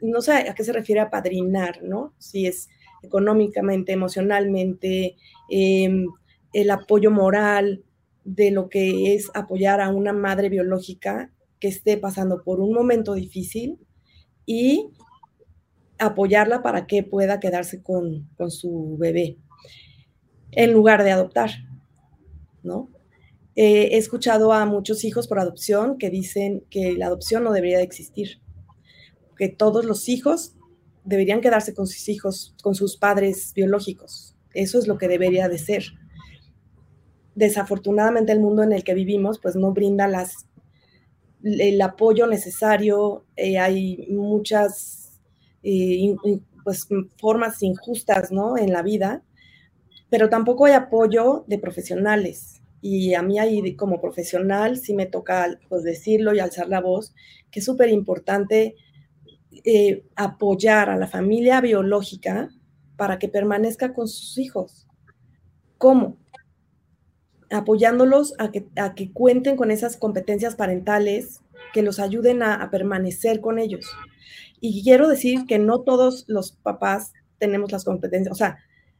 no 0.00 0.20
sé 0.20 0.34
a 0.34 0.54
qué 0.54 0.62
se 0.62 0.72
refiere 0.72 1.00
apadrinar, 1.00 1.82
¿no? 1.82 2.14
Si 2.18 2.46
es 2.46 2.68
económicamente, 3.02 3.92
emocionalmente, 3.92 5.16
em, 5.50 6.06
el 6.52 6.70
apoyo 6.70 7.10
moral 7.10 7.82
de 8.24 8.50
lo 8.50 8.68
que 8.68 9.14
es 9.14 9.30
apoyar 9.34 9.80
a 9.80 9.90
una 9.90 10.12
madre 10.12 10.48
biológica 10.48 11.32
que 11.58 11.68
esté 11.68 11.96
pasando 11.96 12.42
por 12.42 12.60
un 12.60 12.72
momento 12.72 13.14
difícil 13.14 13.78
y 14.46 14.90
apoyarla 15.98 16.62
para 16.62 16.86
que 16.86 17.02
pueda 17.02 17.40
quedarse 17.40 17.82
con, 17.82 18.28
con 18.36 18.50
su 18.50 18.96
bebé 18.98 19.36
en 20.52 20.72
lugar 20.72 21.04
de 21.04 21.12
adoptar, 21.12 21.50
¿no? 22.62 22.88
he 23.56 23.98
escuchado 23.98 24.52
a 24.52 24.64
muchos 24.64 25.04
hijos 25.04 25.28
por 25.28 25.38
adopción 25.38 25.98
que 25.98 26.08
dicen 26.08 26.64
que 26.70 26.94
la 26.94 27.06
adopción 27.06 27.44
no 27.44 27.52
debería 27.52 27.78
de 27.78 27.84
existir, 27.84 28.40
que 29.36 29.48
todos 29.48 29.84
los 29.84 30.08
hijos 30.08 30.54
deberían 31.04 31.40
quedarse 31.40 31.74
con 31.74 31.86
sus 31.86 32.08
hijos, 32.08 32.54
con 32.62 32.74
sus 32.74 32.96
padres 32.96 33.52
biológicos. 33.54 34.36
Eso 34.54 34.78
es 34.78 34.86
lo 34.86 34.98
que 34.98 35.08
debería 35.08 35.48
de 35.48 35.58
ser. 35.58 35.84
Desafortunadamente 37.34 38.32
el 38.32 38.40
mundo 38.40 38.62
en 38.62 38.72
el 38.72 38.84
que 38.84 38.94
vivimos 38.94 39.38
pues 39.38 39.56
no 39.56 39.72
brinda 39.72 40.08
las, 40.08 40.46
el 41.42 41.80
apoyo 41.80 42.26
necesario, 42.26 43.24
eh, 43.36 43.58
hay 43.58 44.06
muchas 44.10 45.20
eh, 45.62 46.14
pues, 46.64 46.86
formas 47.18 47.62
injustas 47.62 48.30
¿no? 48.32 48.58
en 48.58 48.72
la 48.72 48.82
vida, 48.82 49.22
pero 50.08 50.28
tampoco 50.28 50.66
hay 50.66 50.72
apoyo 50.72 51.44
de 51.46 51.58
profesionales. 51.58 52.60
Y 52.82 53.14
a 53.14 53.22
mí 53.22 53.38
ahí 53.38 53.76
como 53.76 54.00
profesional 54.00 54.78
sí 54.78 54.94
me 54.94 55.06
toca 55.06 55.58
pues, 55.68 55.82
decirlo 55.82 56.34
y 56.34 56.40
alzar 56.40 56.68
la 56.68 56.80
voz, 56.80 57.14
que 57.50 57.60
es 57.60 57.64
súper 57.64 57.90
importante 57.90 58.74
eh, 59.64 60.04
apoyar 60.16 60.90
a 60.90 60.96
la 60.96 61.06
familia 61.06 61.60
biológica 61.60 62.50
para 62.96 63.18
que 63.18 63.28
permanezca 63.28 63.94
con 63.94 64.08
sus 64.08 64.38
hijos. 64.38 64.86
¿Cómo? 65.78 66.18
Apoyándolos 67.50 68.34
a 68.38 68.52
que, 68.52 68.68
a 68.76 68.94
que 68.94 69.12
cuenten 69.12 69.56
con 69.56 69.70
esas 69.70 69.96
competencias 69.96 70.54
parentales 70.54 71.40
que 71.72 71.82
los 71.82 71.98
ayuden 71.98 72.42
a, 72.42 72.70
permanecer 72.70 73.40
con 73.40 73.58
ellos. 73.58 73.86
Y 74.60 74.82
quiero 74.82 75.08
decir 75.08 75.46
que 75.46 75.58
no 75.58 75.80
todos 75.80 76.24
los 76.28 76.52
papás 76.52 77.12
tenemos 77.38 77.72
las 77.72 77.84
competencias, 77.84 78.32
o 78.32 78.36
sea, 78.36 78.58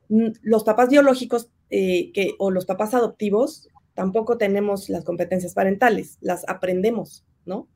los 0.08 0.64
papás 0.64 0.88
biológicos 0.88 1.50
eh, 1.68 2.10
que, 2.12 2.34
o 2.38 2.50
los 2.50 2.64
papás 2.66 2.94
adoptivos 2.94 3.68
tampoco 3.94 4.38
tenemos 4.38 4.88
las 4.88 5.04
competencias 5.04 5.54
parentales, 5.54 6.16
las 6.20 6.48
aprendemos, 6.48 7.24
¿no? 7.50 7.68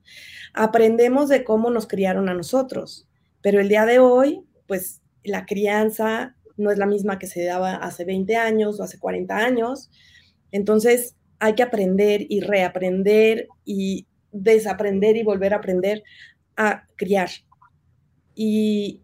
Aprendemos 0.55 1.29
de 1.29 1.45
cómo 1.45 1.69
nos 1.69 1.87
criaron 1.87 2.29
a 2.31 2.35
nosotros, 2.35 3.07
pero 3.43 3.61
el 3.61 3.69
día 3.69 3.85
de 3.85 3.99
hoy, 3.99 4.43
pues 4.67 5.03
la 5.25 5.45
crianza 5.45 6.37
no 6.57 6.71
es 6.71 6.79
la 6.79 6.87
misma 6.87 7.19
que 7.19 7.27
se 7.27 7.45
daba 7.45 7.75
hace 7.75 8.05
20 8.05 8.37
años 8.37 8.79
o 8.79 8.85
hace 8.85 8.99
40 8.99 9.37
años, 9.37 9.91
entonces 10.53 11.17
hay 11.41 11.55
que 11.55 11.65
aprender 11.65 12.25
y 12.29 12.41
reaprender 12.41 13.49
y 13.65 14.07
desaprender 14.31 15.17
y 15.17 15.25
volver 15.25 15.53
a 15.53 15.57
aprender 15.57 16.05
a 16.57 16.87
criar. 16.97 17.31
Y 18.35 19.03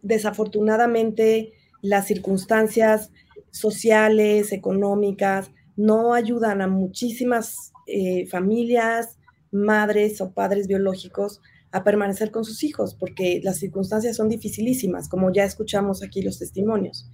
desafortunadamente 0.00 1.52
las 1.82 2.06
circunstancias 2.06 3.10
sociales, 3.50 4.52
económicas, 4.52 5.50
no 5.76 6.14
ayudan 6.14 6.62
a 6.62 6.68
muchísimas 6.68 7.71
eh, 7.92 8.26
familias, 8.26 9.18
madres 9.50 10.20
o 10.20 10.32
padres 10.32 10.66
biológicos 10.66 11.40
a 11.72 11.84
permanecer 11.84 12.30
con 12.30 12.44
sus 12.44 12.62
hijos, 12.64 12.94
porque 12.94 13.40
las 13.42 13.58
circunstancias 13.58 14.16
son 14.16 14.28
dificilísimas, 14.28 15.08
como 15.08 15.32
ya 15.32 15.44
escuchamos 15.44 16.02
aquí 16.02 16.22
los 16.22 16.38
testimonios. 16.38 17.08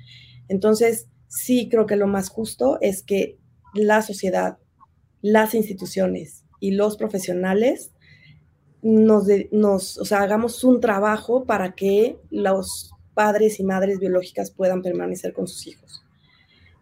Entonces, 0.49 1.09
sí 1.29 1.69
creo 1.69 1.87
que 1.87 1.97
lo 1.97 2.07
más 2.07 2.29
justo 2.29 2.79
es 2.81 3.03
que 3.03 3.39
la 3.75 4.03
sociedad, 4.03 4.59
las 5.21 5.55
instituciones 5.55 6.45
y 6.61 6.73
los 6.73 6.97
profesionales 6.97 7.93
nos, 8.83 9.27
nos 9.51 9.99
o 9.99 10.05
sea, 10.05 10.23
hagamos 10.23 10.63
un 10.65 10.81
trabajo 10.81 11.45
para 11.45 11.75
que 11.75 12.19
los 12.31 12.93
padres 13.15 13.59
y 13.61 13.65
madres 13.65 13.99
biológicas 13.99 14.51
puedan 14.51 14.83
permanecer 14.83 15.33
con 15.33 15.49
sus 15.49 15.67
hijos. 15.67 16.05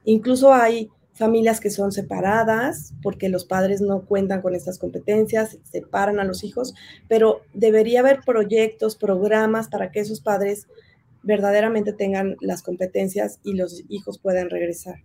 Incluso 0.05 0.53
hay 0.53 0.91
familias 1.17 1.61
que 1.61 1.71
son 1.71 1.93
separadas 1.93 2.93
porque 3.03 3.29
los 3.29 3.45
padres 3.47 3.81
no 3.81 4.03
cuentan 4.03 4.43
con 4.43 4.55
estas 4.55 4.79
competencias, 4.79 5.59
separan 5.65 6.21
a 6.21 6.25
los 6.25 6.45
hijos, 6.45 6.75
pero 7.09 7.41
debería 7.55 8.01
haber 8.01 8.21
proyectos, 8.21 8.97
programas 8.97 9.69
para 9.69 9.91
que 9.91 10.01
esos 10.01 10.21
padres 10.21 10.67
verdaderamente 11.23 11.93
tengan 11.93 12.37
las 12.41 12.63
competencias 12.63 13.41
y 13.43 13.55
los 13.55 13.83
hijos 13.89 14.19
puedan 14.19 14.51
regresar. 14.51 14.97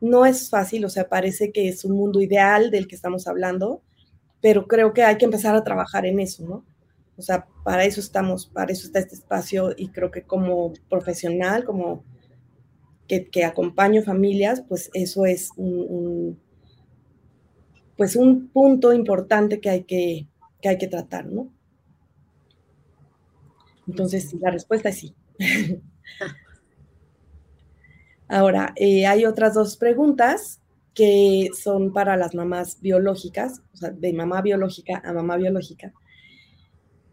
No 0.00 0.26
es 0.26 0.50
fácil, 0.50 0.84
o 0.84 0.88
sea, 0.88 1.08
parece 1.08 1.50
que 1.50 1.68
es 1.68 1.84
un 1.84 1.96
mundo 1.96 2.20
ideal 2.20 2.70
del 2.70 2.86
que 2.86 2.94
estamos 2.94 3.26
hablando, 3.26 3.82
pero 4.40 4.68
creo 4.68 4.92
que 4.92 5.02
hay 5.02 5.16
que 5.16 5.24
empezar 5.24 5.56
a 5.56 5.64
trabajar 5.64 6.06
en 6.06 6.20
eso, 6.20 6.44
¿no? 6.46 6.64
O 7.16 7.22
sea, 7.22 7.46
para 7.64 7.84
eso 7.84 8.00
estamos, 8.00 8.46
para 8.46 8.70
eso 8.70 8.86
está 8.86 9.00
este 9.00 9.16
espacio 9.16 9.74
y 9.76 9.88
creo 9.88 10.12
que 10.12 10.22
como 10.22 10.72
profesional, 10.88 11.64
como 11.64 12.04
que, 13.08 13.44
acompaño 13.44 14.02
familias, 14.02 14.62
pues 14.68 14.90
eso 14.92 15.24
es 15.24 15.50
un, 15.56 16.38
pues 17.96 18.14
un 18.16 18.48
punto 18.48 18.92
importante 18.92 19.60
que 19.60 19.70
hay 19.70 19.84
que, 19.84 20.28
que 20.60 20.68
hay 20.68 20.78
que 20.78 20.88
tratar, 20.88 21.26
¿no? 21.26 21.50
Entonces, 23.86 24.34
la 24.34 24.50
respuesta 24.50 24.90
es 24.90 24.98
sí. 24.98 25.14
Ahora, 28.28 28.74
eh, 28.76 29.06
hay 29.06 29.24
otras 29.24 29.54
dos 29.54 29.78
preguntas 29.78 30.60
que 30.92 31.48
son 31.58 31.94
para 31.94 32.18
las 32.18 32.34
mamás 32.34 32.80
biológicas, 32.82 33.62
o 33.72 33.76
sea, 33.78 33.90
de 33.90 34.12
mamá 34.12 34.42
biológica 34.42 35.00
a 35.02 35.12
mamá 35.14 35.38
biológica. 35.38 35.94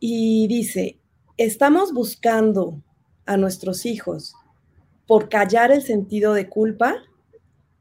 Y 0.02 0.48
dice, 0.48 1.00
¿estamos 1.38 1.94
buscando 1.94 2.82
a 3.26 3.38
nuestros 3.38 3.86
hijos 3.86 4.36
por 5.08 5.30
callar 5.30 5.72
el 5.72 5.82
sentido 5.82 6.34
de 6.34 6.50
culpa 6.50 7.04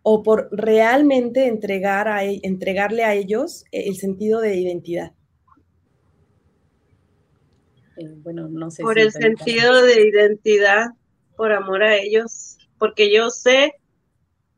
o 0.02 0.22
por 0.22 0.48
realmente 0.52 1.46
entregar 1.46 2.08
a, 2.08 2.24
e, 2.24 2.40
entregarle 2.42 3.04
a 3.04 3.14
ellos 3.14 3.64
el 3.72 3.96
sentido 3.96 4.40
de 4.40 4.56
identidad? 4.56 5.12
Eh, 7.96 8.12
bueno, 8.16 8.48
no 8.48 8.70
sé. 8.70 8.82
Por 8.82 8.98
el 8.98 9.12
sentido 9.12 9.82
de 9.82 10.08
identidad, 10.08 10.86
por 11.36 11.52
amor 11.52 11.82
a 11.82 11.96
ellos, 11.96 12.58
porque 12.78 13.12
yo 13.12 13.30
sé 13.30 13.74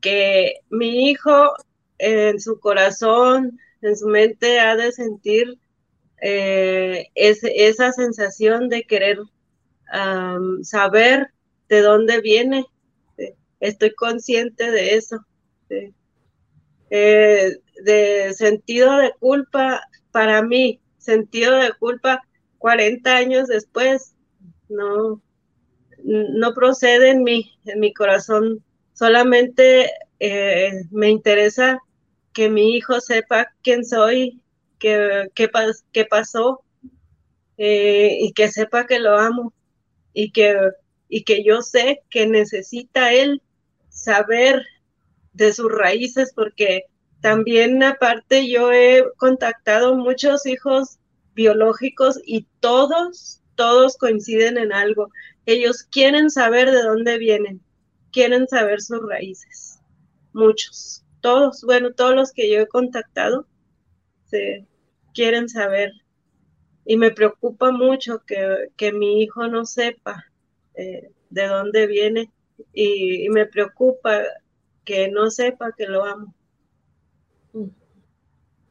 que 0.01 0.55
mi 0.69 1.09
hijo 1.09 1.53
en 1.97 2.39
su 2.39 2.59
corazón, 2.59 3.57
en 3.81 3.95
su 3.95 4.07
mente, 4.07 4.59
ha 4.59 4.75
de 4.75 4.91
sentir 4.91 5.57
eh, 6.21 7.07
esa 7.15 7.91
sensación 7.91 8.69
de 8.69 8.83
querer 8.83 9.19
saber 10.63 11.31
de 11.69 11.81
dónde 11.81 12.21
viene. 12.21 12.65
Estoy 13.59 13.93
consciente 13.95 14.71
de 14.71 14.95
eso. 14.95 15.25
Eh, 16.89 17.57
de 17.83 18.33
sentido 18.33 18.95
de 18.97 19.11
culpa, 19.19 19.81
para 20.11 20.41
mí, 20.41 20.79
sentido 20.97 21.57
de 21.57 21.73
culpa 21.73 22.21
40 22.59 23.15
años 23.15 23.47
después, 23.47 24.15
no, 24.69 25.21
no 26.03 26.53
procede 26.53 27.11
en 27.11 27.23
mí, 27.23 27.51
en 27.65 27.79
mi 27.79 27.93
corazón 27.93 28.63
Solamente 28.97 29.91
eh, 30.19 30.71
me 30.89 31.11
interesa 31.11 31.77
que 32.33 32.49
mi 32.49 32.75
hijo 32.75 32.99
sepa 32.99 33.53
quién 33.61 33.85
soy, 33.85 34.41
qué, 34.79 35.27
qué, 35.35 36.05
pasó 36.05 36.63
eh, 37.57 38.17
y 38.19 38.33
que 38.33 38.49
sepa 38.49 38.87
que 38.87 38.97
lo 38.97 39.19
amo 39.19 39.53
y 40.13 40.31
que, 40.31 40.57
y 41.09 41.23
que 41.23 41.43
yo 41.43 41.61
sé 41.61 42.01
que 42.09 42.27
necesita 42.27 43.13
él 43.13 43.41
saber 43.89 44.65
de 45.33 45.53
sus 45.53 45.71
raíces 45.71 46.33
porque 46.35 46.83
también 47.21 47.81
aparte 47.83 48.49
yo 48.49 48.71
he 48.71 49.03
contactado 49.17 49.95
muchos 49.95 50.45
hijos 50.45 50.97
biológicos 51.33 52.19
y 52.25 52.47
todos, 52.59 53.41
todos 53.55 53.97
coinciden 53.97 54.57
en 54.57 54.73
algo. 54.73 55.09
Ellos 55.45 55.83
quieren 55.83 56.29
saber 56.29 56.71
de 56.71 56.83
dónde 56.83 57.17
vienen 57.17 57.61
quieren 58.17 58.47
saber 58.47 58.81
sus 58.81 58.99
raíces. 59.07 59.79
Muchos, 60.33 61.03
todos, 61.21 61.61
bueno, 61.61 61.93
todos 61.93 62.15
los 62.15 62.31
que 62.31 62.51
yo 62.51 62.59
he 62.59 62.67
contactado 62.67 63.45
se 64.25 64.65
quieren 65.13 65.49
saber. 65.49 65.91
Y 66.83 66.97
me 66.97 67.11
preocupa 67.11 67.71
mucho 67.71 68.23
que, 68.25 68.91
mi 68.91 69.21
hijo 69.21 69.47
no 69.47 69.65
sepa 69.65 70.25
eh, 70.77 71.11
de 71.29 71.47
dónde 71.47 71.87
viene 71.87 72.31
y, 72.73 73.27
me 73.29 73.45
preocupa 73.45 74.21
que 74.85 75.09
no 75.09 75.29
sepa 75.29 75.73
que 75.77 75.85
lo 75.87 76.05
amo. 76.05 76.33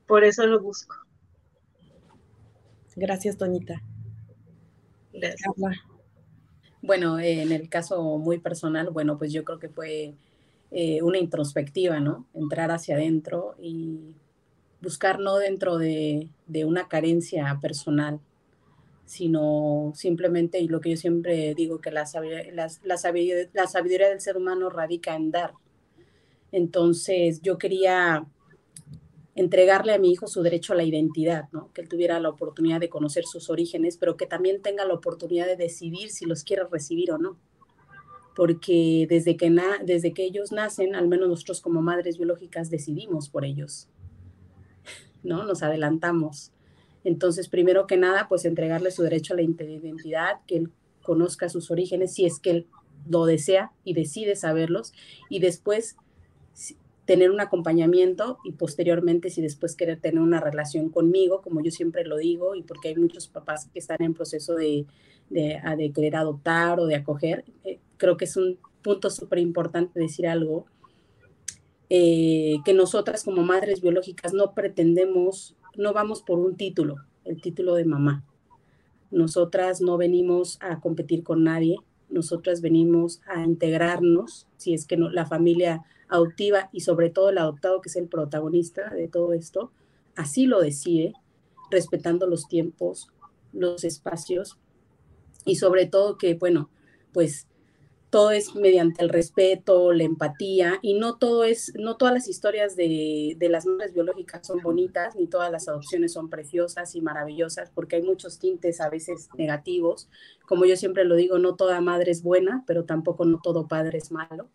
Por 0.06 0.24
eso 0.24 0.46
lo 0.46 0.60
busco. 0.60 0.96
Gracias, 2.94 3.36
Toñita. 3.36 3.82
Gracias. 5.12 5.52
Bueno, 6.80 7.18
eh, 7.18 7.42
en 7.42 7.52
el 7.52 7.68
caso 7.68 8.18
muy 8.18 8.38
personal, 8.38 8.90
bueno, 8.90 9.18
pues 9.18 9.32
yo 9.32 9.44
creo 9.44 9.58
que 9.58 9.68
fue 9.68 10.14
eh, 10.70 11.02
una 11.02 11.18
introspectiva, 11.18 12.00
¿no? 12.00 12.26
Entrar 12.34 12.70
hacia 12.70 12.96
adentro 12.96 13.56
y 13.58 14.14
buscar 14.80 15.18
no 15.18 15.36
dentro 15.36 15.78
de, 15.78 16.30
una 16.64 16.88
carencia 16.88 17.58
personal, 17.60 18.20
sino 19.06 19.92
simplemente, 19.94 20.58
y 20.58 20.66
lo 20.66 20.80
que 20.80 20.90
yo 20.90 20.96
siempre 20.96 21.54
digo, 21.54 21.80
que 21.80 21.92
la, 21.92 22.04
la, 22.52 22.68
la, 22.82 22.96
sabiduría 22.98 24.08
del 24.08 24.20
ser 24.20 24.36
humano 24.36 24.68
radica 24.68 25.14
en 25.14 25.30
dar. 25.30 25.54
Entonces, 26.50 27.40
yo 27.40 27.56
quería 27.56 28.26
entregarle 29.36 29.92
a 29.92 29.98
mi 29.98 30.10
hijo 30.10 30.26
su 30.26 30.42
derecho 30.42 30.72
a 30.72 30.76
la 30.76 30.82
identidad, 30.82 31.48
¿no? 31.52 31.70
que 31.72 31.82
él 31.82 31.88
tuviera 31.88 32.18
la 32.18 32.30
oportunidad 32.30 32.80
de 32.80 32.88
conocer 32.88 33.24
sus 33.24 33.48
orígenes, 33.48 33.96
pero 33.96 34.16
que 34.16 34.26
también 34.26 34.60
tenga 34.60 34.84
la 34.84 34.94
oportunidad 34.94 35.46
de 35.46 35.56
decidir 35.56 36.10
si 36.10 36.24
los 36.24 36.42
quiere 36.42 36.64
recibir 36.64 37.12
o 37.12 37.18
no. 37.18 37.38
Porque 38.34 39.06
desde 39.08 39.36
que, 39.36 39.54
desde 39.84 40.12
que 40.12 40.24
ellos 40.24 40.52
nacen, 40.52 40.94
al 40.94 41.06
menos 41.06 41.28
nosotros 41.28 41.60
como 41.60 41.80
madres 41.80 42.18
biológicas 42.18 42.70
decidimos 42.70 43.30
por 43.30 43.44
ellos, 43.44 43.88
¿no? 45.22 45.44
Nos 45.44 45.62
adelantamos. 45.62 46.52
Entonces, 47.06 47.48
primero 47.48 47.86
que 47.86 47.96
nada, 47.96 48.26
pues 48.28 48.44
entregarle 48.44 48.90
su 48.90 49.04
derecho 49.04 49.32
a 49.32 49.36
la 49.36 49.42
identidad, 49.42 50.40
que 50.48 50.56
él 50.56 50.70
conozca 51.02 51.48
sus 51.48 51.70
orígenes 51.70 52.12
si 52.12 52.26
es 52.26 52.40
que 52.40 52.50
él 52.50 52.66
lo 53.08 53.26
desea 53.26 53.70
y 53.84 53.94
decide 53.94 54.34
saberlos, 54.34 54.92
y 55.30 55.38
después 55.38 55.94
tener 57.04 57.30
un 57.30 57.38
acompañamiento 57.38 58.38
y 58.44 58.50
posteriormente 58.50 59.30
si 59.30 59.40
después 59.40 59.76
quiere 59.76 59.94
tener 59.96 60.20
una 60.20 60.40
relación 60.40 60.88
conmigo, 60.88 61.42
como 61.42 61.62
yo 61.62 61.70
siempre 61.70 62.04
lo 62.04 62.16
digo, 62.16 62.56
y 62.56 62.64
porque 62.64 62.88
hay 62.88 62.96
muchos 62.96 63.28
papás 63.28 63.68
que 63.72 63.78
están 63.78 63.98
en 64.00 64.12
proceso 64.12 64.56
de, 64.56 64.84
de, 65.30 65.92
querer 65.94 66.16
adoptar 66.16 66.80
o 66.80 66.86
de 66.86 66.96
acoger, 66.96 67.44
eh, 67.62 67.78
creo 67.98 68.16
que 68.16 68.24
es 68.24 68.36
un 68.36 68.58
punto 68.82 69.10
súper 69.10 69.38
importante 69.38 70.00
decir 70.00 70.26
algo, 70.26 70.66
eh, 71.88 72.56
que 72.64 72.74
nosotras 72.74 73.22
como 73.22 73.44
madres 73.44 73.80
biológicas 73.80 74.32
no 74.32 74.54
pretendemos, 74.54 75.54
no 75.76 75.92
vamos 75.92 76.22
por 76.22 76.38
un 76.38 76.56
título, 76.56 76.96
el 77.24 77.40
título 77.40 77.74
de 77.74 77.84
mamá. 77.84 78.24
Nosotras 79.10 79.80
no 79.80 79.96
venimos 79.96 80.58
a 80.60 80.80
competir 80.80 81.22
con 81.22 81.44
nadie, 81.44 81.76
nosotras 82.08 82.60
venimos 82.60 83.20
a 83.26 83.44
integrarnos, 83.44 84.46
si 84.56 84.74
es 84.74 84.86
que 84.86 84.96
no, 84.96 85.10
la 85.10 85.26
familia 85.26 85.84
adoptiva 86.08 86.70
y 86.72 86.80
sobre 86.80 87.10
todo 87.10 87.30
el 87.30 87.38
adoptado, 87.38 87.80
que 87.80 87.88
es 87.88 87.96
el 87.96 88.08
protagonista 88.08 88.90
de 88.90 89.08
todo 89.08 89.32
esto, 89.32 89.72
así 90.14 90.46
lo 90.46 90.60
decide, 90.60 91.14
respetando 91.70 92.26
los 92.26 92.48
tiempos, 92.48 93.08
los 93.52 93.84
espacios 93.84 94.58
y 95.44 95.56
sobre 95.56 95.86
todo 95.86 96.18
que, 96.18 96.34
bueno, 96.34 96.70
pues 97.12 97.46
todo 98.16 98.30
es 98.30 98.54
mediante 98.54 99.02
el 99.02 99.10
respeto, 99.10 99.92
la 99.92 100.04
empatía 100.04 100.78
y 100.80 100.94
no 100.94 101.18
todo 101.18 101.44
es, 101.44 101.74
no 101.78 101.98
todas 101.98 102.14
las 102.14 102.28
historias 102.28 102.74
de, 102.74 103.34
de, 103.36 103.48
las 103.50 103.66
madres 103.66 103.92
biológicas 103.92 104.46
son 104.46 104.62
bonitas, 104.62 105.14
ni 105.16 105.26
todas 105.26 105.52
las 105.52 105.68
adopciones 105.68 106.14
son 106.14 106.30
preciosas 106.30 106.94
y 106.94 107.02
maravillosas, 107.02 107.70
porque 107.74 107.96
hay 107.96 108.02
muchos 108.02 108.38
tintes 108.38 108.80
a 108.80 108.88
veces 108.88 109.28
negativos. 109.36 110.08
Como 110.46 110.64
yo 110.64 110.76
siempre 110.76 111.04
lo 111.04 111.14
digo, 111.14 111.38
no 111.38 111.56
toda 111.56 111.82
madre 111.82 112.10
es 112.10 112.22
buena, 112.22 112.64
pero 112.66 112.86
tampoco 112.86 113.26
no 113.26 113.38
todo 113.42 113.68
padre 113.68 113.98
es 113.98 114.10
malo. 114.10 114.48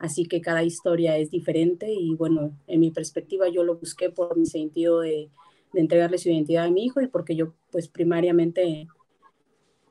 Así 0.00 0.26
que 0.26 0.40
cada 0.40 0.64
historia 0.64 1.16
es 1.16 1.30
diferente 1.30 1.92
y 1.92 2.16
bueno, 2.16 2.58
en 2.66 2.80
mi 2.80 2.90
perspectiva 2.90 3.48
yo 3.48 3.62
lo 3.62 3.76
busqué 3.76 4.10
por 4.10 4.36
mi 4.36 4.46
sentido 4.46 4.98
de, 4.98 5.30
de 5.72 5.80
entregarle 5.80 6.18
su 6.18 6.30
identidad 6.30 6.64
a 6.64 6.70
mi 6.70 6.86
hijo 6.86 7.00
y 7.00 7.06
porque 7.06 7.36
yo 7.36 7.54
pues 7.70 7.86
primariamente 7.86 8.88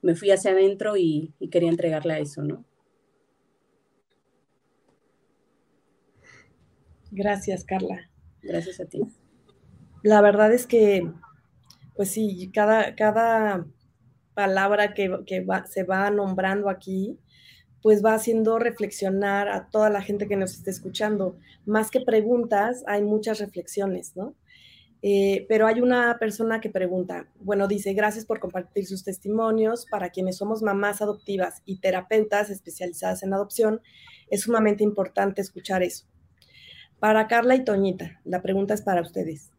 me 0.01 0.13
fui 0.13 0.29
hacia 0.29 0.51
adentro 0.51 0.97
y, 0.97 1.31
y 1.39 1.47
quería 1.47 1.69
entregarle 1.69 2.15
a 2.15 2.19
eso, 2.19 2.41
¿no? 2.41 2.65
Gracias, 7.15 7.63
Carla. 7.63 8.09
Gracias 8.41 8.79
a 8.79 8.85
ti. 8.85 9.01
La 10.01 10.19
verdad 10.21 10.51
es 10.51 10.65
que, 10.65 11.07
pues 11.95 12.09
sí, 12.09 12.49
cada, 12.51 12.95
cada 12.95 13.67
palabra 14.33 14.95
que, 14.95 15.19
que 15.27 15.45
se 15.69 15.83
va 15.83 16.09
nombrando 16.09 16.69
aquí, 16.69 17.19
pues 17.83 18.03
va 18.03 18.15
haciendo 18.15 18.57
reflexionar 18.57 19.47
a 19.47 19.69
toda 19.69 19.91
la 19.91 20.01
gente 20.01 20.27
que 20.27 20.35
nos 20.35 20.53
esté 20.53 20.71
escuchando. 20.71 21.37
Más 21.65 21.91
que 21.91 22.01
preguntas, 22.01 22.83
hay 22.87 23.03
muchas 23.03 23.39
reflexiones, 23.39 24.15
¿no? 24.15 24.35
Eh, 25.03 25.45
pero 25.49 25.67
hay 25.67 25.81
una 25.81 26.17
persona 26.17 26.61
que 26.61 26.69
pregunta, 26.69 27.27
bueno, 27.41 27.67
dice, 27.67 27.93
gracias 27.93 28.25
por 28.25 28.39
compartir 28.39 28.87
sus 28.87 29.03
testimonios. 29.03 29.85
Para 29.85 30.09
quienes 30.09 30.37
somos 30.37 30.63
mamás 30.63 31.01
adoptivas 31.01 31.61
y 31.65 31.79
terapeutas 31.79 32.49
especializadas 32.49 33.21
en 33.21 33.33
adopción, 33.33 33.81
es 34.29 34.41
sumamente 34.41 34.83
importante 34.83 35.41
escuchar 35.41 35.83
eso. 35.83 36.07
Para 37.03 37.27
Carla 37.27 37.57
y 37.57 37.65
Toñita, 37.65 38.21
la 38.23 38.41
pregunta 38.41 38.73
es 38.73 38.81
para 38.81 39.01
ustedes. 39.01 39.51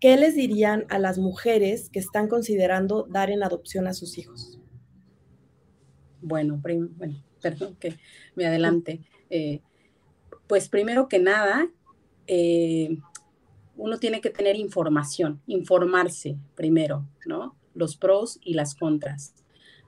¿Qué 0.00 0.18
les 0.18 0.34
dirían 0.34 0.84
a 0.90 0.98
las 0.98 1.16
mujeres 1.16 1.88
que 1.88 1.98
están 1.98 2.28
considerando 2.28 3.06
dar 3.08 3.30
en 3.30 3.42
adopción 3.42 3.86
a 3.86 3.94
sus 3.94 4.18
hijos? 4.18 4.58
Bueno, 6.20 6.60
bueno 6.62 7.24
perdón 7.40 7.76
que 7.76 7.96
me 8.34 8.44
adelante. 8.44 9.00
Eh, 9.30 9.62
pues 10.46 10.68
primero 10.68 11.08
que 11.08 11.20
nada, 11.20 11.70
eh, 12.26 12.98
uno 13.78 13.98
tiene 13.98 14.20
que 14.20 14.28
tener 14.28 14.56
información, 14.56 15.40
informarse 15.46 16.36
primero, 16.54 17.08
¿no? 17.24 17.56
Los 17.72 17.96
pros 17.96 18.38
y 18.42 18.52
las 18.52 18.74
contras. 18.74 19.34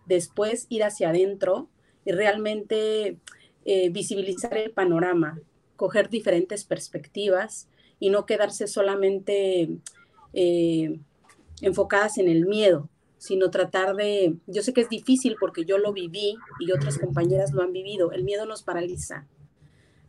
Después 0.06 0.64
ir 0.70 0.82
hacia 0.82 1.10
adentro 1.10 1.68
y 2.06 2.12
realmente 2.12 3.18
eh, 3.66 3.90
visibilizar 3.90 4.56
el 4.56 4.70
panorama, 4.70 5.42
coger 5.76 6.08
diferentes 6.08 6.64
perspectivas 6.64 7.68
y 7.98 8.10
no 8.10 8.26
quedarse 8.26 8.66
solamente 8.66 9.68
eh, 10.32 10.98
enfocadas 11.60 12.18
en 12.18 12.28
el 12.28 12.46
miedo, 12.46 12.88
sino 13.18 13.50
tratar 13.50 13.96
de, 13.96 14.36
yo 14.46 14.62
sé 14.62 14.72
que 14.72 14.82
es 14.82 14.88
difícil 14.88 15.36
porque 15.40 15.64
yo 15.64 15.78
lo 15.78 15.92
viví 15.92 16.36
y 16.60 16.72
otras 16.72 16.98
compañeras 16.98 17.52
lo 17.52 17.62
han 17.62 17.72
vivido, 17.72 18.12
el 18.12 18.24
miedo 18.24 18.46
nos 18.46 18.62
paraliza, 18.62 19.26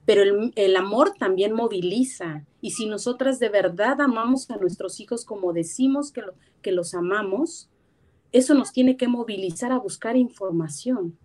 pero 0.06 0.24
el, 0.56 0.76
amor 0.76 1.14
también 1.18 1.54
moviliza 1.54 2.46
y 2.62 2.72
si 2.72 2.86
nosotras 2.86 3.40
de 3.40 3.50
verdad 3.50 4.00
amamos 4.02 4.50
a 4.50 4.58
nuestros 4.58 5.00
hijos 5.00 5.26
como 5.26 5.54
decimos 5.54 6.12
que, 6.12 6.22
que 6.62 6.72
los 6.72 6.94
amamos, 6.94 7.70
eso 8.32 8.54
nos 8.54 8.72
tiene 8.72 8.98
que 8.98 9.08
movilizar 9.08 9.72
a 9.72 9.80
buscar 9.80 10.18
información 10.18 11.18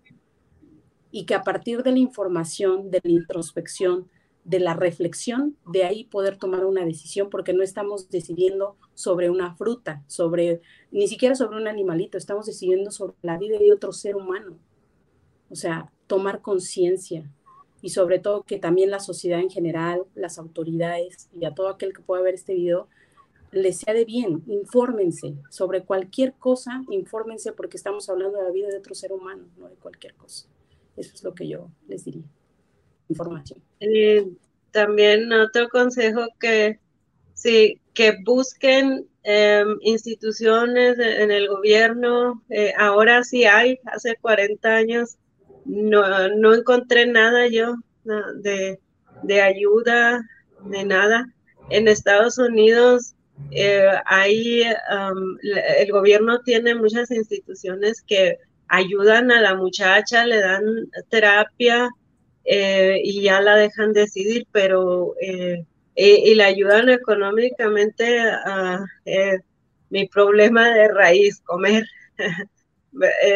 y 1.11 1.25
que 1.25 1.35
a 1.35 1.43
partir 1.43 1.83
de 1.83 1.91
la 1.91 1.99
información, 1.99 2.89
de 2.89 2.99
la 3.03 3.11
introspección, 3.11 4.09
de 4.45 4.59
la 4.59 4.73
reflexión, 4.73 5.57
de 5.65 5.85
ahí 5.85 6.03
poder 6.03 6.37
tomar 6.37 6.65
una 6.65 6.85
decisión, 6.85 7.29
porque 7.29 7.53
no 7.53 7.63
estamos 7.63 8.09
decidiendo 8.09 8.75
sobre 8.93 9.29
una 9.29 9.55
fruta, 9.55 10.03
sobre 10.07 10.61
ni 10.91 11.07
siquiera 11.07 11.35
sobre 11.35 11.57
un 11.57 11.67
animalito, 11.67 12.17
estamos 12.17 12.45
decidiendo 12.45 12.91
sobre 12.91 13.15
la 13.21 13.37
vida 13.37 13.57
de 13.57 13.71
otro 13.71 13.93
ser 13.93 14.15
humano. 14.15 14.57
O 15.49 15.55
sea, 15.55 15.91
tomar 16.07 16.41
conciencia 16.41 17.29
y 17.81 17.89
sobre 17.89 18.19
todo 18.19 18.43
que 18.43 18.59
también 18.59 18.91
la 18.91 18.99
sociedad 18.99 19.39
en 19.39 19.49
general, 19.49 20.03
las 20.15 20.37
autoridades 20.37 21.29
y 21.39 21.45
a 21.45 21.53
todo 21.53 21.69
aquel 21.69 21.93
que 21.93 22.01
pueda 22.01 22.21
ver 22.21 22.33
este 22.33 22.53
video, 22.53 22.87
les 23.51 23.77
sea 23.77 23.93
de 23.93 24.03
bien, 24.03 24.43
infórmense 24.47 25.35
sobre 25.49 25.83
cualquier 25.83 26.33
cosa, 26.33 26.83
infórmense 26.89 27.51
porque 27.51 27.77
estamos 27.77 28.09
hablando 28.09 28.39
de 28.39 28.45
la 28.45 28.51
vida 28.51 28.67
de 28.67 28.77
otro 28.77 28.95
ser 28.95 29.13
humano, 29.13 29.45
no 29.57 29.69
de 29.69 29.75
cualquier 29.75 30.15
cosa. 30.15 30.47
Eso 30.97 31.13
es 31.13 31.23
lo 31.23 31.33
que 31.33 31.47
yo 31.47 31.69
les 31.87 32.03
diría 32.03 32.25
información. 33.09 33.61
Eh, 33.83 34.25
también 34.71 35.31
otro 35.33 35.67
consejo 35.67 36.25
que 36.39 36.79
sí, 37.33 37.81
que 37.93 38.17
busquen 38.23 39.07
em, 39.23 39.77
instituciones 39.81 40.97
en 40.99 41.31
el 41.31 41.49
gobierno. 41.49 42.41
Eh, 42.49 42.73
ahora 42.77 43.23
sí 43.23 43.43
hay, 43.43 43.79
hace 43.85 44.15
40 44.21 44.69
años 44.69 45.17
no, 45.65 46.29
no 46.29 46.53
encontré 46.53 47.05
nada 47.05 47.47
yo 47.47 47.75
de, 48.41 48.79
de, 49.23 49.41
ayuda, 49.41 50.21
de 50.65 50.85
nada. 50.85 51.25
En 51.69 51.87
Estados 51.87 52.37
Unidos 52.37 53.15
eh, 53.51 53.89
hay, 54.05 54.63
el 55.77 55.91
gobierno 55.91 56.39
tiene 56.41 56.75
muchas 56.75 57.11
instituciones 57.11 58.01
que 58.01 58.37
ayudan 58.67 59.31
a 59.31 59.41
la 59.41 59.55
muchacha, 59.55 60.25
le 60.25 60.39
dan 60.39 60.63
terapia, 61.09 61.89
eh, 62.45 62.99
y 63.03 63.21
ya 63.21 63.41
la 63.41 63.55
dejan 63.55 63.93
decidir, 63.93 64.47
pero 64.51 65.15
eh, 65.21 65.65
y, 65.95 66.35
la 66.35 66.47
ayudan 66.47 66.89
económicamente 66.89 68.19
a 68.19 68.83
eh, 69.05 69.39
mi 69.89 70.07
problema 70.07 70.69
de 70.73 70.87
raíz, 70.89 71.39
comer. 71.41 71.85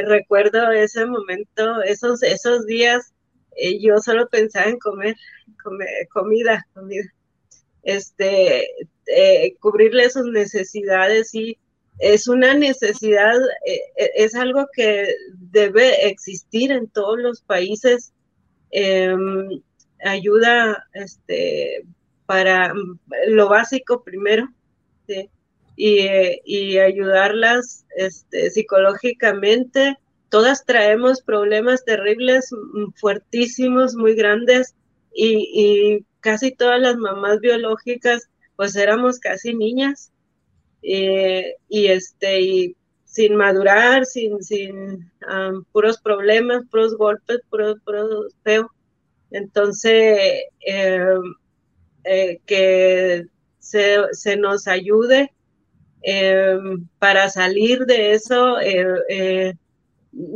recuerdo 0.06 0.72
ese 0.72 1.06
momento, 1.06 1.82
esos, 1.84 2.22
esos 2.22 2.66
días, 2.68 3.14
yo 3.80 3.98
solo 4.00 4.28
pensaba 4.30 4.68
en 4.68 4.78
comer, 4.78 5.16
comida, 6.14 6.68
comida. 6.74 7.06
Este, 7.84 8.68
cubrirle 9.60 10.10
sus 10.10 10.26
necesidades 10.26 11.34
y 11.34 11.58
es 12.00 12.28
una 12.28 12.54
necesidad, 12.54 13.36
es 13.96 14.36
algo 14.36 14.68
que 14.74 15.12
debe 15.34 16.08
existir 16.08 16.72
en 16.72 16.88
todos 16.88 17.18
los 17.18 17.42
países 17.42 18.14
Em, 18.72 19.62
ayuda 20.04 20.86
este, 20.94 21.86
para 22.26 22.74
lo 23.28 23.50
básico 23.50 24.04
primero, 24.04 24.50
y, 25.78 26.78
ayudarlas 26.80 27.86
este, 27.96 28.50
psicológicamente. 28.50 29.98
Todas 30.30 30.66
traemos 30.66 31.22
problemas 31.22 31.86
terribles, 31.86 32.52
mm, 32.52 32.92
fuertísimos, 32.96 33.96
muy 33.96 34.16
grandes, 34.16 34.76
y, 35.14 36.04
casi 36.20 36.52
todas 36.52 36.82
las 36.82 36.98
mamás 36.98 37.40
biológicas, 37.40 38.28
pues 38.56 38.76
éramos 38.76 39.20
casi 39.20 39.54
niñas. 39.54 40.12
Eh, 40.82 41.56
y 41.70 41.88
este, 41.88 42.42
y 42.42 42.76
sin 43.18 43.36
madurar, 43.36 44.06
sin, 44.06 44.44
sin 44.44 45.12
puros 45.72 45.98
problemas, 46.00 46.62
puros 46.70 46.96
golpes, 46.96 47.40
puros, 47.50 47.80
puros 47.84 48.36
feo. 48.44 48.70
Entonces, 49.32 50.44
em, 50.62 51.34
eh, 52.04 52.40
que 52.46 53.26
se, 53.58 53.98
se, 54.12 54.38
nos 54.38 54.68
ayude 54.68 55.34
em, 56.04 56.88
para 57.00 57.28
salir 57.30 57.88
de 57.88 58.14
eso. 58.14 58.60
Eh, 58.60 58.86
eh, 59.10 59.54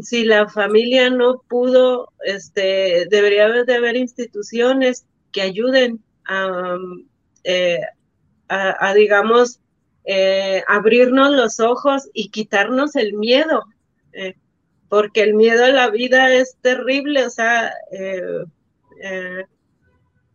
si 0.01 0.25
la 0.25 0.49
familia 0.49 1.11
no 1.11 1.43
pudo, 1.47 2.11
este, 2.25 3.05
debería 3.11 3.47
de 3.47 3.75
haber 3.75 3.95
instituciones 3.95 5.05
que 5.31 5.43
ayuden 5.43 6.03
a, 6.25 6.77
a 8.57 8.93
digamos, 8.95 9.59
eh, 10.13 10.61
abrirnos 10.67 11.31
los 11.31 11.61
ojos 11.61 12.09
y 12.13 12.31
quitarnos 12.31 12.97
el 12.97 13.13
miedo, 13.13 13.63
eh, 14.11 14.35
porque 14.89 15.21
el 15.21 15.35
miedo 15.35 15.63
a 15.63 15.69
la 15.69 15.89
vida 15.89 16.33
es 16.33 16.57
terrible, 16.59 17.25
o 17.25 17.29
sea, 17.29 17.71
eh, 17.93 19.45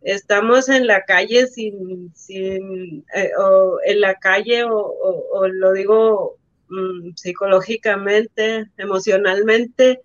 estamos 0.01 0.67
en 0.69 0.87
la 0.87 1.03
calle 1.03 1.45
sin, 1.45 2.11
sin 2.15 3.05
o 3.39 3.77
en 3.85 4.01
la 4.01 4.15
calle, 4.15 4.63
o, 4.63 5.47
lo 5.47 5.71
digo 5.73 6.39
mm, 6.69 7.11
psicológicamente, 7.15 8.71
emocionalmente, 8.77 10.01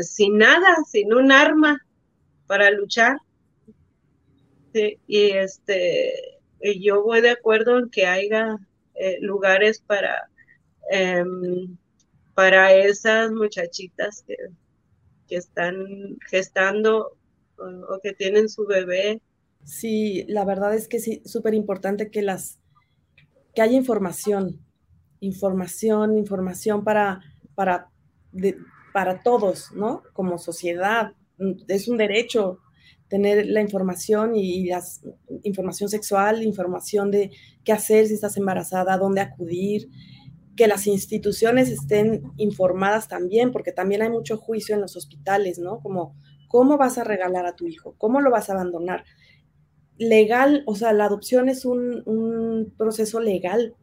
sin 0.00 0.38
nada, 0.38 0.76
sin 0.90 1.12
un 1.12 1.30
arma 1.30 1.78
para 2.46 2.70
luchar. 2.70 3.18
y 4.72 5.30
este, 5.32 6.35
yo 6.60 7.02
voy 7.02 7.20
de 7.20 7.30
acuerdo 7.30 7.78
en 7.78 7.90
que 7.90 8.06
haya 8.06 8.58
eh, 8.94 9.18
lugares 9.20 9.80
para, 9.80 10.30
em, 10.90 11.76
para 12.34 12.72
esas 12.72 13.30
muchachitas 13.30 14.22
que, 14.26 14.36
que 15.28 15.36
están 15.36 16.18
gestando 16.28 17.16
o, 17.58 18.00
que 18.02 18.12
tienen 18.12 18.48
su 18.48 18.66
bebé. 18.66 19.20
Sí, 19.64 20.24
la 20.28 20.44
verdad 20.44 20.74
es 20.74 20.88
que 20.88 21.00
sí, 21.00 21.22
súper 21.24 21.54
importante 21.54 22.10
que 22.10 22.22
las 22.22 22.58
que 23.54 23.62
haya 23.62 23.76
información, 23.76 24.60
información, 25.20 26.16
información 26.16 26.84
para, 26.84 27.20
para, 27.54 27.88
para 28.92 29.22
todos, 29.22 29.72
¿no? 29.72 30.02
Como 30.12 30.38
sociedad. 30.38 31.14
Es 31.68 31.88
un 31.88 31.96
derecho 31.96 32.60
tener 33.08 33.46
la 33.46 33.60
información 33.60 34.34
y, 34.34 34.66
la 34.66 34.82
información 35.42 35.88
sexual, 35.88 36.42
información 36.42 37.10
de 37.10 37.30
qué 37.64 37.72
hacer 37.72 38.06
si 38.06 38.14
estás 38.14 38.36
embarazada, 38.36 38.98
dónde 38.98 39.20
acudir, 39.20 39.88
que 40.56 40.66
las 40.66 40.86
instituciones 40.86 41.68
estén 41.68 42.22
informadas 42.36 43.08
también, 43.08 43.52
porque 43.52 43.72
también 43.72 44.02
hay 44.02 44.08
mucho 44.08 44.38
juicio 44.38 44.74
en 44.74 44.80
los 44.80 44.96
hospitales, 44.96 45.58
¿no? 45.58 45.80
Como, 45.80 46.16
¿cómo 46.48 46.78
vas 46.78 46.98
a 46.98 47.04
regalar 47.04 47.46
a 47.46 47.54
tu 47.54 47.66
hijo? 47.66 47.94
¿Cómo 47.98 48.20
lo 48.20 48.30
vas 48.30 48.48
a 48.48 48.54
abandonar? 48.54 49.04
Legal, 49.98 50.62
o 50.66 50.74
sea, 50.74 50.92
la 50.92 51.04
adopción 51.04 51.48
es 51.48 51.64
un, 51.64 52.72
proceso 52.76 53.20
legal 53.20 53.74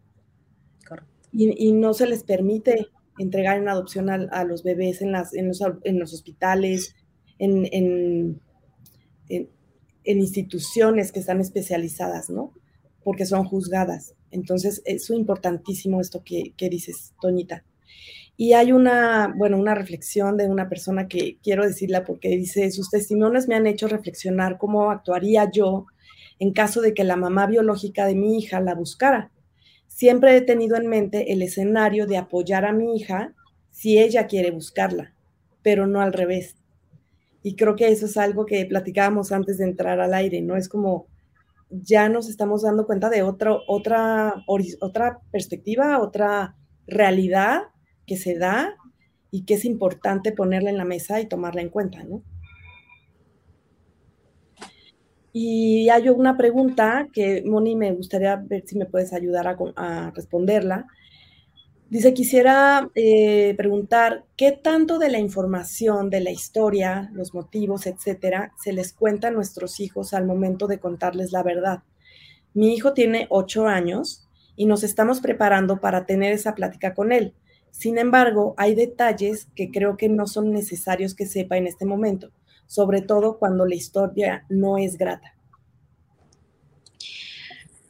y, 1.32 1.71
no 1.71 1.93
se 1.93 2.05
les 2.05 2.24
permite 2.24 2.88
entregar 3.17 3.57
en 3.57 3.69
adopción 3.69 4.09
a, 4.09 4.43
los 4.43 4.63
bebés 4.63 5.01
en, 5.01 5.11
las, 5.11 5.34
en, 5.34 5.47
los, 5.47 6.13
hospitales, 6.13 6.95
en, 7.39 7.67
en, 7.71 8.41
instituciones 10.06 11.12
que 11.12 11.20
están 11.20 11.41
especializadas, 11.41 12.30
¿no? 12.30 12.54
Porque 13.04 13.26
son 13.26 13.45
juzgadas. 13.45 14.16
Entonces, 14.32 14.82
es 14.86 15.10
importantísimo 15.10 16.01
esto 16.01 16.24
que, 16.24 16.54
que 16.58 16.70
dices, 16.70 17.14
Toñita. 17.22 17.64
Y 18.36 18.54
hay 18.54 18.72
una, 18.72 19.32
bueno, 19.36 19.58
una 19.58 19.76
reflexión 19.76 20.38
de 20.38 20.47
una 20.47 20.68
persona 20.68 21.08
que 21.08 21.38
quiero 21.43 21.66
decirla 21.66 22.04
porque 22.04 22.30
dice, 22.30 22.72
sus 22.72 22.89
testimonios 22.89 23.47
me 23.47 23.56
han 23.56 23.68
hecho 23.68 23.88
reflexionar 23.88 24.58
cómo 24.58 24.89
actuaría 24.89 25.49
yo 25.51 25.86
en 26.39 26.51
caso 26.51 26.82
de 26.82 26.93
que 26.93 27.04
la 27.04 27.16
mamá 27.16 27.45
biológica 27.45 28.06
de 28.06 28.16
mi 28.16 28.38
hija 28.38 28.60
la 28.60 28.74
buscara. 28.74 29.32
Siempre 29.88 30.36
he 30.36 30.41
tenido 30.41 30.76
en 30.76 30.88
mente 30.88 31.32
el 31.32 31.43
escenario 31.43 32.08
de 32.08 32.18
apoyar 32.18 32.66
a 32.66 32.74
mi 32.74 32.95
hija 32.95 33.34
si 33.70 33.99
ella 33.99 34.26
quiere 34.26 34.49
buscarla, 34.49 35.14
pero 35.62 35.86
no 35.86 36.01
al 36.01 36.14
revés. 36.14 36.56
Y 37.44 37.56
creo 37.56 37.76
que 37.76 37.89
eso 37.89 38.06
es 38.06 38.18
algo 38.18 38.46
que 38.46 38.66
platicábamos 38.66 39.32
antes 39.32 39.58
de 39.58 39.66
entrar 39.66 40.00
al 40.00 40.14
aire, 40.14 40.41
¿no? 40.41 40.56
Es 40.56 40.70
como 40.70 41.08
ya 41.70 42.10
nos 42.10 42.30
estamos 42.30 42.62
dando 42.64 42.86
cuenta 42.86 43.10
de 43.10 43.24
otra, 43.24 43.58
otra, 43.68 44.44
otra 44.48 45.20
perspectiva, 45.32 46.00
otra 46.00 46.56
realidad 46.88 47.64
que 48.06 48.18
se 48.18 48.38
da 48.38 48.76
y 49.32 49.46
que 49.46 49.56
es 49.56 49.66
importante 49.66 50.32
ponerla 50.32 50.70
en 50.70 50.78
la 50.78 50.86
mesa 50.86 51.20
y 51.20 51.28
tomarla 51.28 51.62
en 51.62 51.70
cuenta, 51.70 52.04
¿no? 52.04 52.24
Y 55.36 55.89
hay 55.89 56.10
una 56.10 56.38
pregunta 56.38 57.08
que, 57.12 57.44
Moni, 57.44 57.76
me 57.76 57.91
gustaría 57.91 58.36
ver 58.36 58.64
si 58.68 58.78
me 58.78 58.86
puedes 58.86 59.14
ayudar 59.14 59.58
a, 59.76 60.12
responderla. 60.12 60.86
Dice, 61.94 62.14
quisiera 62.16 62.89
eh, 62.96 63.54
preguntar, 63.56 64.26
¿qué 64.36 64.52
tanto 64.52 64.98
de 64.98 65.10
la 65.10 65.20
información, 65.20 66.10
de 66.10 66.22
la 66.22 66.32
historia, 66.32 67.12
los 67.14 67.36
motivos, 67.36 67.86
etcétera, 67.86 68.52
se 68.62 68.74
les 68.74 68.94
cuenta 68.94 69.28
a 69.28 69.32
nuestros 69.32 69.80
hijos 69.80 70.16
al 70.16 70.26
momento 70.26 70.66
de 70.66 70.80
contarles 70.80 71.32
la 71.32 71.44
verdad? 71.44 71.84
Mi 72.56 72.74
hijo 72.74 72.94
tiene 72.94 73.28
ocho 73.30 73.68
años 73.68 74.28
y 74.56 74.66
nos 74.66 74.84
estamos 74.84 75.22
preparando 75.22 75.80
para 75.80 76.08
tener 76.08 76.34
esa 76.34 76.56
plática 76.56 76.96
con 76.96 77.12
él. 77.12 77.36
Sin 77.70 78.00
embargo, 78.00 78.56
hay 78.58 78.74
detalles 78.74 79.48
que 79.56 79.70
creo 79.70 79.96
que 79.96 80.10
no 80.10 80.26
son 80.26 80.52
necesarios 80.52 81.14
que 81.14 81.28
sepa 81.28 81.58
en 81.58 81.68
este 81.68 81.86
momento 81.86 82.32
sobre 82.74 83.02
todo 83.02 83.38
cuando 83.38 83.68
la 83.68 83.76
historia 83.76 84.46
no 84.50 84.80
es 84.80 84.98
grata? 84.98 85.36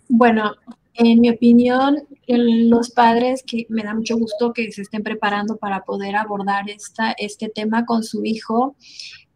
Bueno, 0.09 0.55
en 0.95 1.21
mi 1.21 1.29
opinión, 1.29 1.97
los 2.27 2.91
padres 2.91 3.43
que 3.45 3.65
me 3.69 3.83
da 3.83 3.93
mucho 3.93 4.17
gusto 4.17 4.53
que 4.53 4.71
se 4.71 4.83
estén 4.83 5.03
preparando 5.03 5.57
para 5.57 5.83
poder 5.83 6.15
abordar 6.15 6.69
esta, 6.69 7.11
este 7.13 7.49
tema 7.49 7.85
con 7.85 8.03
su 8.03 8.23
hijo, 8.25 8.75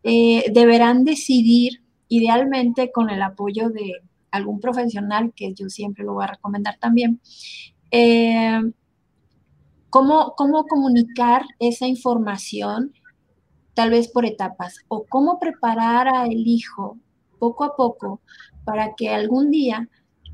eh, 0.04 0.46
deberán 0.54 1.04
decidir, 1.04 1.82
idealmente 2.10 2.92
con 2.92 3.10
el 3.10 3.22
apoyo 3.22 3.70
de 3.70 3.94
algún 4.32 4.60
profesional, 4.60 5.34
que 5.36 5.54
yo 5.54 5.70
siempre 5.70 6.06
lo 6.06 6.14
voy 6.14 6.26
a 6.26 6.34
recomendar 6.34 6.78
también, 6.78 7.20
eh, 7.92 8.62
cómo, 9.90 10.34
cómo 10.38 10.66
comunicar 10.66 11.44
esa 11.60 11.88
información 11.88 12.94
tal 13.74 13.92
vez 13.92 14.08
por 14.08 14.26
etapas, 14.26 14.80
o 14.88 15.06
cómo 15.08 15.40
preparar 15.40 16.08
al 16.08 16.32
hijo 16.32 16.98
poco 17.38 17.64
a 17.64 17.76
poco 17.76 18.22
para 18.66 18.96
que 18.96 19.10
algún 19.10 19.52
día 19.52 19.88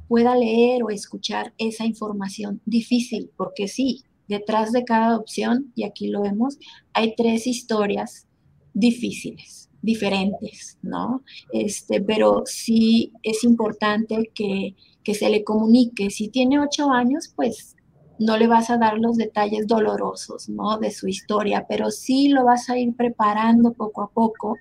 pueda 0.08 0.36
leer 0.36 0.84
o 0.84 0.90
escuchar 0.90 1.54
esa 1.58 1.86
información 1.86 2.62
difícil, 2.66 3.32
porque 3.36 3.68
sí, 3.68 4.04
detrás 4.28 4.72
de 4.72 4.84
cada 4.84 5.18
opción, 5.18 5.72
y 5.76 5.84
aquí 5.84 6.08
lo 6.08 6.22
vemos, 6.22 6.58
hay 6.94 7.16
tres 7.16 7.48
historias 7.48 8.28
difíciles, 8.74 9.70
diferentes, 9.82 10.78
¿no? 10.82 11.24
Este, 11.52 12.02
pero 12.02 12.44
sí 12.46 13.12
es 13.22 13.44
importante 13.44 14.32
que, 14.34 14.76
que 15.04 15.14
se 15.14 15.30
le 15.30 15.44
comunique. 15.44 16.10
Si 16.10 16.30
tiene 16.30 16.60
ocho 16.60 16.92
años, 16.92 17.32
pues 17.36 17.76
no 18.20 18.38
le 18.38 18.48
vas 18.48 18.70
a 18.70 18.78
dar 18.78 18.98
los 18.98 19.18
detalles 19.18 19.68
dolorosos, 19.68 20.50
¿no? 20.50 20.78
De 20.78 20.92
su 20.92 21.08
historia, 21.08 21.66
pero 21.68 21.92
sí 21.92 22.30
lo 22.30 22.46
vas 22.46 22.70
a 22.70 22.78
ir 22.78 22.96
preparando 22.96 23.74
poco 23.74 24.04
a 24.04 24.10
poco. 24.10 24.58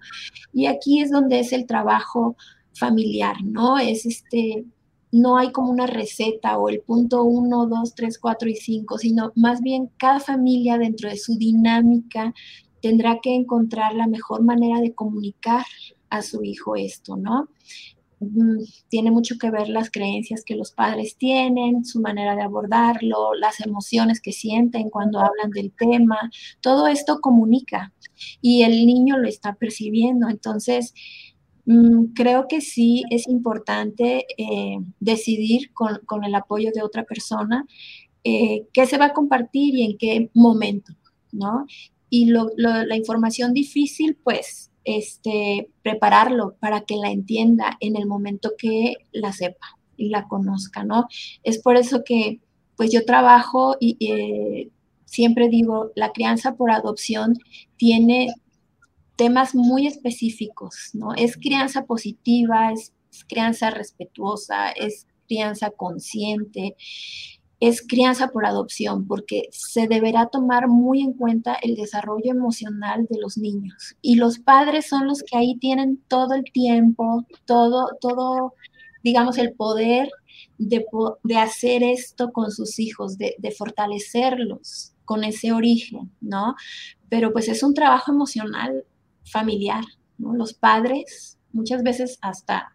Y 0.53 0.67
aquí 0.67 1.01
es 1.01 1.11
donde 1.11 1.41
es 1.41 1.53
el 1.53 1.67
trabajo 1.67 2.37
familiar, 2.75 3.37
¿no? 3.45 3.79
Es 3.79 4.07
este, 4.07 4.65
no 5.13 5.37
hay 5.37 5.53
como 5.53 5.71
una 5.71 5.87
receta 5.87 6.59
o 6.59 6.69
el 6.69 6.81
punto 6.81 7.23
uno, 7.23 7.67
dos, 7.67 7.95
tres, 7.95 8.19
cuatro 8.19 8.49
y 8.49 8.57
cinco, 8.57 8.99
sino 8.99 9.33
más 9.37 9.61
bien 9.61 9.91
cada 9.99 10.19
familia 10.19 10.79
dentro 10.79 11.09
de 11.09 11.19
su 11.19 11.37
dinámica 11.37 12.35
tendrá 12.81 13.21
que 13.23 13.35
encontrar 13.35 13.95
la 13.95 14.09
mejor 14.09 14.43
manera 14.43 14.81
de 14.81 14.95
comunicar 14.95 15.65
a 16.11 16.23
su 16.23 16.43
hijo 16.43 16.77
esto, 16.77 17.17
¿no? 17.17 17.49
tiene 18.89 19.11
mucho 19.11 19.37
que 19.39 19.51
ver 19.51 19.69
las 19.69 19.91
creencias 19.91 20.45
que 20.45 20.55
los 20.55 20.73
padres 20.73 21.17
tienen, 21.17 21.85
su 21.85 22.01
manera 22.01 22.37
de 22.37 22.43
abordarlo, 22.43 23.35
las 23.35 23.61
emociones 23.61 24.21
que 24.21 24.33
sienten 24.33 24.91
cuando 24.91 25.19
hablan 25.19 25.51
del 25.51 25.73
tema. 25.73 26.31
Todo 26.61 26.87
esto 26.87 27.21
comunica 27.21 27.93
y 28.41 28.63
el 28.63 28.87
niño 28.87 29.19
lo 29.19 29.29
está 29.29 29.55
percibiendo. 29.55 30.29
Entonces, 30.29 30.95
mm, 31.67 32.13
creo 32.15 32.47
que 32.49 32.61
sí 32.61 33.05
es 33.11 33.29
importante 33.29 34.27
eh, 34.37 34.79
decidir 35.01 35.73
con, 35.73 36.25
el 36.25 36.35
apoyo 36.35 36.71
de 36.75 36.83
otra 36.83 37.05
persona 37.05 37.67
eh, 38.25 38.67
qué 38.73 38.87
se 38.87 38.99
va 38.99 39.07
a 39.07 39.13
compartir 39.13 39.75
y 39.75 39.85
en 39.85 39.99
qué 39.99 40.31
momento, 40.35 40.93
¿no? 41.33 41.67
Y 42.09 42.27
la 42.27 42.97
información 42.97 43.55
difícil, 43.55 44.19
pues 44.23 44.71
este, 44.85 45.71
prepararlo 45.83 46.57
para 46.61 46.83
que 46.83 46.97
la 46.97 47.11
entienda 47.11 47.77
en 47.81 47.97
el 47.97 48.07
momento 48.07 48.53
que 48.59 48.95
la 49.13 49.33
sepa 49.33 49.79
y 49.97 50.09
la 50.09 50.27
conozca, 50.29 50.85
¿no? 50.85 51.07
Es 51.43 51.59
por 51.59 51.77
eso 51.77 52.03
que 52.05 52.41
pues 52.77 52.91
yo 52.91 53.05
trabajo 53.05 53.77
y 53.79 53.97
eh, 54.01 54.71
siempre 55.05 55.49
digo, 55.49 55.93
la 55.95 56.11
crianza 56.11 56.57
por 56.57 56.71
adopción 56.71 57.39
tiene 57.77 58.29
temas 59.23 59.55
muy 59.55 59.87
específicos, 59.87 60.91
¿no? 60.95 61.15
Es 61.15 61.37
crianza 61.37 61.85
positiva, 61.85 62.73
es 62.73 62.93
crianza 63.29 63.71
respetuosa, 63.71 64.71
es 64.73 65.07
crianza 65.29 65.71
consciente, 65.71 66.75
es 67.61 67.87
crianza 67.87 68.33
por 68.33 68.45
adopción, 68.45 69.07
porque 69.07 69.45
se 69.53 69.87
deberá 69.87 70.27
tomar 70.27 70.67
muy 70.67 71.03
en 71.03 71.13
cuenta 71.13 71.55
el 71.55 71.77
desarrollo 71.77 72.33
emocional 72.33 73.07
de 73.09 73.21
los 73.21 73.39
niños. 73.39 73.95
Y 74.03 74.17
los 74.17 74.41
padres 74.41 74.89
son 74.89 75.07
los 75.07 75.23
que 75.23 75.37
ahí 75.39 75.57
tienen 75.61 76.03
todo 76.09 76.35
el 76.35 76.43
tiempo, 76.43 77.25
todo, 77.45 77.91
todo, 78.01 78.55
digamos, 79.05 79.39
el 79.39 79.53
poder 79.53 80.11
de, 80.59 80.85
hacer 81.37 81.85
esto 81.85 82.33
con 82.33 82.51
sus 82.51 82.81
hijos, 82.81 83.19
de, 83.19 83.37
de 83.39 83.53
fortalecerlos 83.53 84.95
con 85.05 85.23
ese 85.23 85.53
origen, 85.53 86.11
¿no? 86.21 86.57
Pero 87.09 87.33
pues 87.33 87.47
es 87.49 87.63
un 87.63 87.73
trabajo 87.73 88.11
emocional 88.11 88.85
familiar, 89.25 89.85
¿no? 90.19 90.35
Los 90.35 90.55
padres 90.55 91.39
muchas 91.53 91.83
veces 91.83 92.19
hasta 92.23 92.75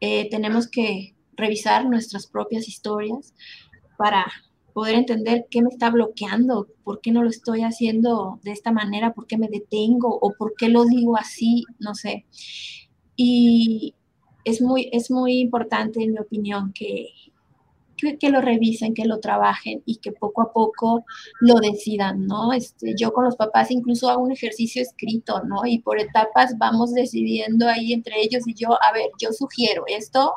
eh, 0.00 0.28
tenemos 0.30 0.68
que 0.68 1.14
revisar 1.36 1.86
nuestras 1.86 2.26
propias 2.26 2.68
historias 2.68 3.34
para 3.96 4.26
poder 4.72 4.96
entender 4.96 5.46
qué 5.50 5.62
me 5.62 5.70
está 5.70 5.90
bloqueando, 5.90 6.68
por 6.84 7.00
qué 7.00 7.10
no 7.10 7.22
lo 7.22 7.30
estoy 7.30 7.62
haciendo 7.62 8.40
de 8.42 8.52
esta 8.52 8.72
manera, 8.72 9.14
por 9.14 9.26
qué 9.26 9.38
me 9.38 9.48
detengo 9.48 10.18
o 10.20 10.34
por 10.36 10.54
qué 10.54 10.68
lo 10.68 10.84
digo 10.84 11.16
así, 11.16 11.64
no 11.78 11.94
sé. 11.94 12.26
Y 13.16 13.94
es 14.44 14.60
muy, 14.60 14.90
es 14.92 15.10
muy 15.10 15.38
importante, 15.38 16.02
en 16.02 16.12
mi 16.12 16.18
opinión, 16.18 16.72
que, 16.74 17.08
que, 17.96 18.30
lo 18.30 18.40
revisen, 18.40 18.94
que 18.94 19.04
lo 19.04 19.20
trabajen 19.20 19.82
y 19.86 19.96
que 19.96 20.12
poco 20.12 20.42
a 20.42 20.52
poco 20.52 21.04
lo 21.40 21.56
decidan, 21.56 22.26
¿no? 22.26 22.52
Este, 22.52 22.94
yo 22.96 23.12
con 23.12 23.24
los 23.24 23.36
papás 23.36 23.70
incluso 23.70 24.08
hago 24.08 24.22
un 24.22 24.32
ejercicio 24.32 24.82
escrito, 24.82 25.42
¿no? 25.44 25.66
Y 25.66 25.80
por 25.80 26.00
etapas 26.00 26.56
vamos 26.58 26.92
decidiendo 26.92 27.68
ahí 27.68 27.92
entre 27.92 28.20
ellos 28.20 28.46
y 28.46 28.54
yo, 28.54 28.70
a 28.70 28.92
ver, 28.92 29.10
yo 29.20 29.32
sugiero 29.32 29.84
esto, 29.86 30.32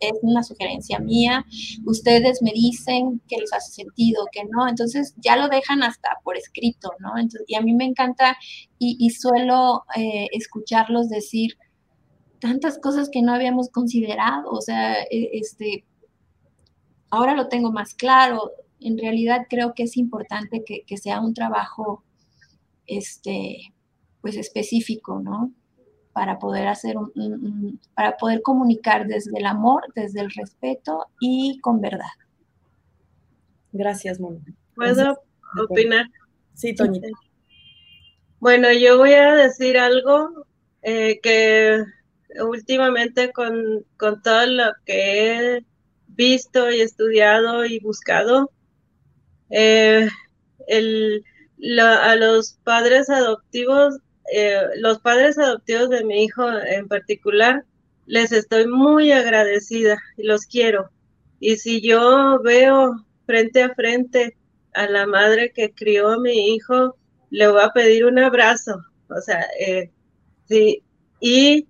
es 0.00 0.12
una 0.22 0.42
sugerencia 0.42 0.98
mía, 0.98 1.44
ustedes 1.86 2.42
me 2.42 2.52
dicen 2.52 3.20
que 3.28 3.38
les 3.38 3.52
hace 3.52 3.72
sentido, 3.72 4.26
que 4.32 4.44
no, 4.44 4.68
entonces 4.68 5.14
ya 5.18 5.36
lo 5.36 5.48
dejan 5.48 5.82
hasta 5.82 6.18
por 6.24 6.36
escrito, 6.36 6.90
¿no? 6.98 7.12
y 7.46 7.54
a 7.54 7.60
mí 7.60 7.74
me 7.74 7.84
encanta 7.84 8.36
y, 8.78 9.08
suelo 9.10 9.84
eh, 9.96 10.26
escucharlos 10.32 11.08
decir 11.08 11.56
tantas 12.38 12.78
cosas 12.78 13.08
que 13.10 13.22
no 13.22 13.32
habíamos 13.32 13.70
considerado, 13.70 14.50
o 14.50 14.60
sea, 14.60 15.02
e, 15.04 15.30
este, 15.32 15.84
ahora 17.10 17.34
lo 17.34 17.48
tengo 17.48 17.72
más 17.72 17.94
claro, 17.94 18.52
en 18.80 18.98
realidad 18.98 19.46
creo 19.48 19.74
que 19.74 19.84
es 19.84 19.96
importante 19.96 20.64
que, 20.64 20.96
sea 20.96 21.20
un 21.20 21.34
trabajo, 21.34 22.04
este, 22.86 23.72
pues 24.20 24.36
específico, 24.36 25.20
¿no? 25.20 25.52
para 26.14 26.38
poder 26.38 26.68
hacer 26.68 26.96
un, 26.96 27.80
para 27.94 28.16
poder 28.16 28.40
comunicar 28.40 29.06
desde 29.06 29.36
el 29.36 29.46
amor, 29.46 29.82
desde 29.96 30.20
el 30.20 30.30
respeto 30.30 31.06
y 31.20 31.58
con 31.60 31.80
verdad. 31.80 32.14
Gracias, 33.72 34.20
Mónica. 34.20 34.52
¿Puedo 34.76 35.20
opinar? 35.68 36.06
Sí, 36.54 36.72
Toñita. 36.72 37.08
Bueno, 38.38 38.72
yo 38.72 38.96
voy 38.96 39.12
a 39.12 39.34
decir 39.34 39.76
algo 39.76 40.46
eh, 40.82 41.18
que 41.20 41.82
últimamente 42.48 43.32
con, 43.32 43.84
con, 43.96 44.22
todo 44.22 44.46
lo 44.46 44.72
que 44.86 45.56
he 45.56 45.64
visto 46.14 46.70
y 46.70 46.80
estudiado 46.80 47.64
y 47.64 47.78
buscado, 47.80 48.50
eh, 49.50 50.08
el, 50.66 51.24
a 51.80 52.16
los 52.16 52.58
padres 52.64 53.10
adoptivos 53.10 53.98
eh, 54.32 54.62
los 54.76 55.00
padres 55.00 55.38
adoptivos 55.38 55.90
de 55.90 56.04
mi 56.04 56.24
hijo 56.24 56.50
en 56.50 56.88
particular, 56.88 57.64
les 58.06 58.32
estoy 58.32 58.66
muy 58.66 59.12
agradecida 59.12 59.98
y 60.16 60.24
los 60.24 60.46
quiero. 60.46 60.90
Y 61.40 61.56
si 61.56 61.80
yo 61.80 62.40
veo 62.42 63.06
frente 63.26 63.62
a 63.62 63.74
frente 63.74 64.36
a 64.72 64.86
la 64.88 65.06
madre 65.06 65.52
que 65.52 65.72
crió 65.72 66.08
a 66.10 66.18
mi 66.18 66.54
hijo, 66.54 66.96
le 67.30 67.48
voy 67.48 67.62
a 67.62 67.70
pedir 67.70 68.06
un 68.06 68.18
abrazo. 68.18 68.82
O 69.08 69.20
sea, 69.20 69.46
eh, 69.60 69.90
sí. 70.48 70.82
Y 71.20 71.68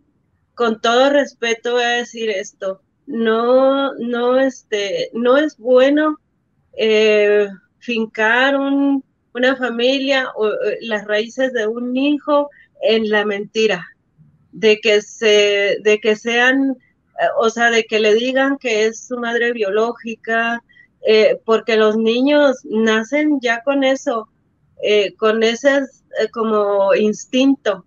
con 0.55 0.81
todo 0.81 1.11
respeto 1.11 1.73
voy 1.73 1.83
a 1.83 1.89
decir 1.89 2.31
esto. 2.31 2.83
No, 3.07 3.95
no, 3.95 4.39
este, 4.39 5.11
no 5.13 5.37
es 5.37 5.59
bueno 5.59 6.19
eh, 6.77 7.49
fincar 7.79 8.57
un, 8.57 9.05
una 9.35 9.57
familia 9.57 10.31
o 10.37 10.49
eh, 10.49 10.79
las 10.83 11.07
raíces 11.07 11.53
de 11.53 11.67
un 11.67 11.97
hijo 11.97 12.51
en 12.83 13.11
la 13.11 13.25
mentira, 13.25 13.87
de 14.53 14.79
que 14.81 15.03
se, 15.03 15.79
de 15.83 15.99
que 16.01 16.17
sean, 16.17 16.77
eh, 17.21 17.27
o 17.39 17.51
sea, 17.51 17.71
de 17.71 17.85
que 17.85 17.99
le 17.99 18.15
digan 18.15 18.57
que 18.59 18.87
es 18.87 19.07
su 19.07 19.19
madre 19.19 19.53
biológica, 19.53 20.63
eh, 21.07 21.39
porque 21.45 21.77
los 21.77 21.97
niños 21.97 22.61
nacen 22.65 23.41
ya 23.41 23.63
con 23.63 23.85
eso, 23.85 24.29
con 25.19 25.43
ese 25.43 25.81
como 26.33 26.95
instinto. 26.95 27.87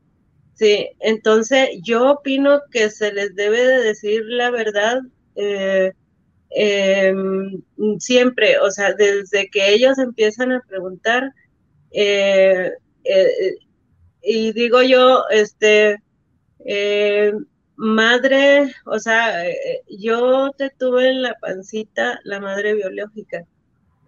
Sí, 0.58 0.90
entonces 1.00 1.70
yo 1.84 2.12
opino 2.12 2.62
que 2.72 2.90
se 2.90 3.14
les 3.14 3.36
debe 3.36 3.64
de 3.64 3.84
decir 3.84 4.24
la 4.26 4.52
verdad 4.52 5.00
Em, 6.50 7.62
siempre, 8.00 8.58
o 8.60 8.72
sea, 8.72 8.94
desde 8.94 9.50
que 9.50 9.74
ellos 9.74 9.98
empiezan 10.00 10.52
a 10.54 10.62
preguntar, 10.68 11.32
eh, 11.92 12.72
eh, 13.04 13.56
y 14.22 14.54
digo 14.54 14.82
yo, 14.82 15.24
este, 15.30 15.98
eh, 16.66 17.34
madre, 17.76 18.74
o 18.86 19.00
sea, 19.00 19.44
yo 19.90 20.52
te 20.58 20.70
tuve 20.72 21.10
en 21.10 21.22
la 21.24 21.36
pancita 21.36 22.20
la 22.24 22.40
madre 22.40 22.74
biológica. 22.76 23.46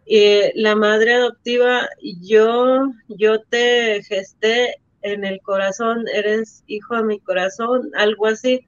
Y 0.06 0.60
la 0.60 0.76
madre 0.76 1.14
adoptiva, 1.16 1.88
yo, 2.22 2.92
yo 3.10 3.42
te 3.44 4.02
gesté 4.04 4.82
en 5.02 5.26
el 5.26 5.42
corazón, 5.42 6.06
eres 6.14 6.64
hijo 6.68 6.96
de 6.96 7.04
mi 7.04 7.20
corazón, 7.20 7.92
algo 7.96 8.28
así, 8.28 8.66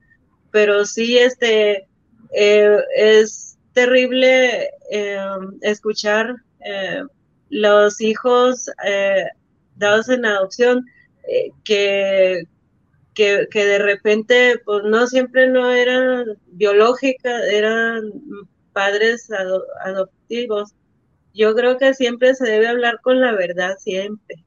pero 0.51 0.85
sí, 0.85 1.17
este, 1.17 1.87
es 2.31 3.51
terrible 3.73 4.69
eh, 4.91 5.19
escuchar 5.61 6.35
eh, 6.65 7.03
los 7.49 8.01
hijos 8.01 8.69
eh, 8.85 9.25
dados 9.75 10.09
en 10.09 10.25
adopción 10.25 10.85
que, 11.63 12.43
que, 13.13 13.47
de 13.53 13.77
repente, 13.77 14.59
pues 14.65 14.83
no 14.83 15.07
siempre 15.07 15.47
no 15.47 15.71
eran 15.71 16.25
biológicas, 16.47 17.43
eran 17.51 18.11
padres 18.73 19.29
adoptivos. 19.85 20.73
Yo 21.33 21.55
creo 21.55 21.77
que 21.77 21.93
siempre 21.93 22.35
se 22.35 22.49
debe 22.49 22.67
hablar 22.67 22.99
con 23.01 23.21
la 23.21 23.33
verdad, 23.33 23.77
siempre, 23.77 24.43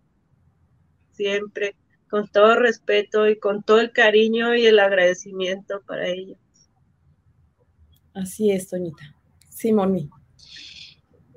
siempre, 1.15 1.77
con 2.09 2.29
todo 2.29 2.57
respeto 2.57 3.29
y 3.29 3.39
con 3.39 3.63
todo 3.63 3.81
el 3.81 3.93
cariño 3.93 4.55
y 4.55 4.67
el 4.67 4.79
agradecimiento 4.79 5.83
para 5.87 6.09
ellos. 6.09 6.39
Así 8.15 8.51
es, 8.51 8.69
Toñita. 8.69 9.17
Sí, 9.49 9.73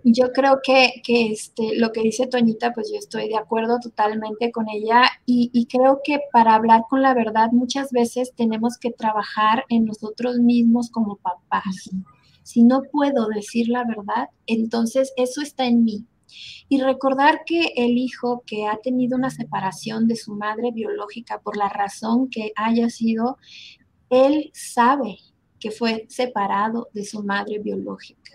Yo 0.03 0.32
creo 0.32 0.59
que, 0.63 1.01
que, 1.03 1.32
este, 1.32 1.78
lo 1.78 1.91
que 1.91 2.01
dice 2.01 2.28
Toñita, 2.28 2.73
pues 2.73 2.91
yo 2.91 2.97
estoy 2.99 3.28
de 3.30 3.38
acuerdo 3.38 3.80
totalmente 3.80 4.51
con 4.51 4.69
ella 4.69 5.03
y, 5.25 5.49
y, 5.53 5.65
creo 5.65 6.01
que 6.03 6.19
para 6.32 6.55
hablar 6.55 6.84
con 6.89 7.01
la 7.01 7.13
verdad 7.13 7.51
muchas 7.51 7.91
veces 7.91 8.34
tenemos 8.36 8.78
que 8.78 8.91
trabajar 8.91 9.65
en 9.69 9.86
nosotros 9.86 10.38
mismos 10.38 10.91
como 10.91 11.15
papás. 11.15 11.89
Si 12.43 12.63
no 12.63 12.84
puedo 12.84 13.28
decir 13.28 13.67
la 13.69 13.84
verdad, 13.84 14.30
entonces 14.45 15.13
eso 15.17 15.41
está 15.41 15.65
en 15.65 15.84
mí. 15.84 16.05
Y 16.69 16.82
recordar 16.82 17.41
que 17.45 17.73
el 17.75 17.97
hijo 17.97 18.43
que 18.45 18.67
ha 18.67 18.78
tenido 18.78 19.17
una 19.17 19.30
separación 19.30 20.07
de 20.07 20.15
su 20.15 20.36
madre 20.36 20.71
biológica 20.71 21.39
por 21.39 21.57
la 21.57 21.69
razón 21.69 22.30
que 22.30 22.51
haya 22.55 22.89
sido, 22.89 23.38
él 24.10 24.52
sabe 24.53 25.18
que 25.60 25.72
fue 25.72 26.06
separado 26.10 26.89
de 26.93 27.06
su 27.06 27.23
madre 27.23 27.60
biológica. 27.60 28.31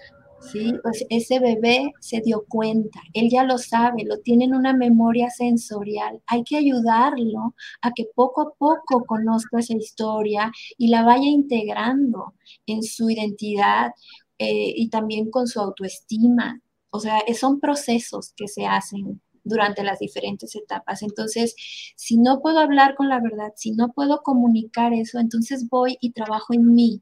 ¿sí? 0.50 0.72
Pues 0.82 1.04
ese 1.08 1.38
bebé 1.38 1.92
se 2.00 2.20
dio 2.20 2.44
cuenta, 2.48 3.00
él 3.12 3.28
ya 3.30 3.44
lo 3.44 3.58
sabe, 3.58 4.04
lo 4.04 4.18
tiene 4.18 4.44
en 4.44 4.54
una 4.54 4.72
memoria 4.72 5.30
sensorial. 5.30 6.20
Hay 6.26 6.44
que 6.44 6.56
ayudarlo 6.56 7.54
a 7.80 7.92
que 7.92 8.06
poco 8.14 8.42
a 8.42 8.52
poco 8.58 9.04
conozca 9.06 9.60
esa 9.60 9.74
historia 9.74 10.50
y 10.76 10.88
la 10.88 11.02
vaya 11.04 11.26
integrando 11.26 12.34
en 12.66 12.82
su 12.82 13.10
identidad 13.10 13.92
eh, 14.38 14.72
y 14.76 14.88
también 14.88 15.30
con 15.30 15.46
su 15.46 15.60
autoestima. 15.60 16.60
O 16.94 17.01
sea, 17.01 17.20
son 17.35 17.59
procesos 17.59 18.35
que 18.36 18.48
se 18.48 18.66
hacen 18.66 19.23
durante 19.44 19.82
las 19.82 19.98
diferentes 19.98 20.55
etapas. 20.55 21.02
Entonces, 21.02 21.55
si 21.97 22.19
no 22.19 22.43
puedo 22.43 22.59
hablar 22.59 22.94
con 22.94 23.09
la 23.09 23.19
verdad, 23.19 23.55
si 23.56 23.73
no 23.73 23.93
puedo 23.93 24.23
comunicar 24.23 24.93
eso, 24.93 25.19
entonces 25.19 25.70
voy 25.70 25.97
y 26.02 26.12
trabajo 26.12 26.52
en 26.52 26.74
mí, 26.74 27.01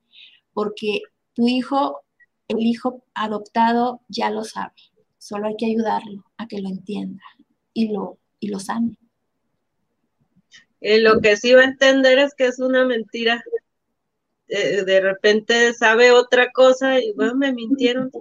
porque 0.53 1.01
tu 1.35 1.49
hijo, 1.49 2.03
el 2.47 2.61
hijo 2.61 3.05
adoptado, 3.15 4.01
ya 4.09 4.31
lo 4.31 4.45
sabe. 4.45 4.75
Solo 5.19 5.49
hay 5.49 5.57
que 5.59 5.67
ayudarlo 5.67 6.25
a 6.39 6.47
que 6.47 6.61
lo 6.61 6.69
entienda 6.69 7.25
y 7.75 7.93
lo, 7.93 8.17
y 8.39 8.47
lo 8.47 8.61
sane. 8.61 8.97
Eh, 10.81 11.01
lo 11.01 11.21
que 11.21 11.37
sí 11.37 11.53
va 11.53 11.63
a 11.63 11.65
entender 11.65 12.21
es 12.21 12.35
que 12.37 12.47
es 12.47 12.61
una 12.61 12.85
mentira. 12.85 13.43
Eh, 14.47 14.85
de 14.85 15.01
repente 15.01 15.75
sabe 15.75 16.13
otra 16.13 16.53
cosa 16.53 17.01
y 17.01 17.13
bueno, 17.13 17.35
me 17.35 17.53
mintieron. 17.53 18.13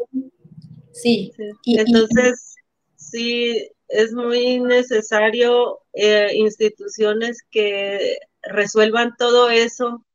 Sí. 1.02 1.32
Entonces, 1.66 2.56
sí, 2.96 3.70
es 3.88 4.14
muy 4.14 4.60
necesario 4.60 5.80
eh, 5.94 6.30
instituciones 6.36 7.40
que 7.50 8.18
resuelvan 8.44 9.16
todo 9.18 9.50
eso. 9.50 10.06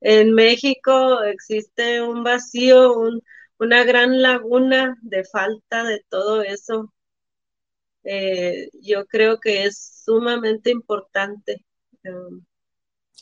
En 0.00 0.34
México 0.34 1.22
existe 1.22 2.02
un 2.02 2.24
vacío, 2.24 2.94
una 3.58 3.84
gran 3.84 4.20
laguna 4.20 4.98
de 5.02 5.24
falta 5.24 5.84
de 5.84 6.04
todo 6.08 6.42
eso. 6.42 6.92
Eh, 8.02 8.68
yo 8.82 9.06
creo 9.06 9.40
que 9.40 9.64
es 9.64 10.02
sumamente 10.04 10.70
importante 10.70 11.64
um, 12.04 12.44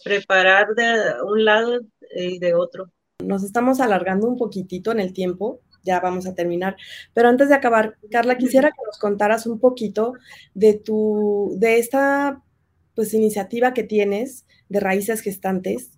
preparar 0.02 0.74
de 0.74 1.22
un 1.24 1.44
lado 1.44 1.80
y 2.16 2.38
de 2.38 2.54
otro. 2.54 2.90
Nos 3.20 3.44
estamos 3.44 3.78
alargando 3.80 4.26
un 4.26 4.36
poquitito 4.36 4.90
en 4.90 4.98
el 4.98 5.12
tiempo, 5.12 5.60
ya 5.82 6.00
vamos 6.00 6.26
a 6.26 6.34
terminar. 6.34 6.76
Pero 7.14 7.28
antes 7.28 7.48
de 7.48 7.54
acabar, 7.54 7.96
Carla, 8.10 8.38
quisiera 8.38 8.70
que 8.70 8.82
nos 8.86 8.98
contaras 8.98 9.46
un 9.46 9.58
poquito 9.58 10.14
de 10.54 10.74
tu, 10.74 11.54
de 11.56 11.78
esta 11.78 12.42
pues 12.94 13.14
iniciativa 13.14 13.72
que 13.74 13.84
tienes 13.84 14.44
de 14.68 14.80
raíces 14.80 15.20
gestantes, 15.20 15.90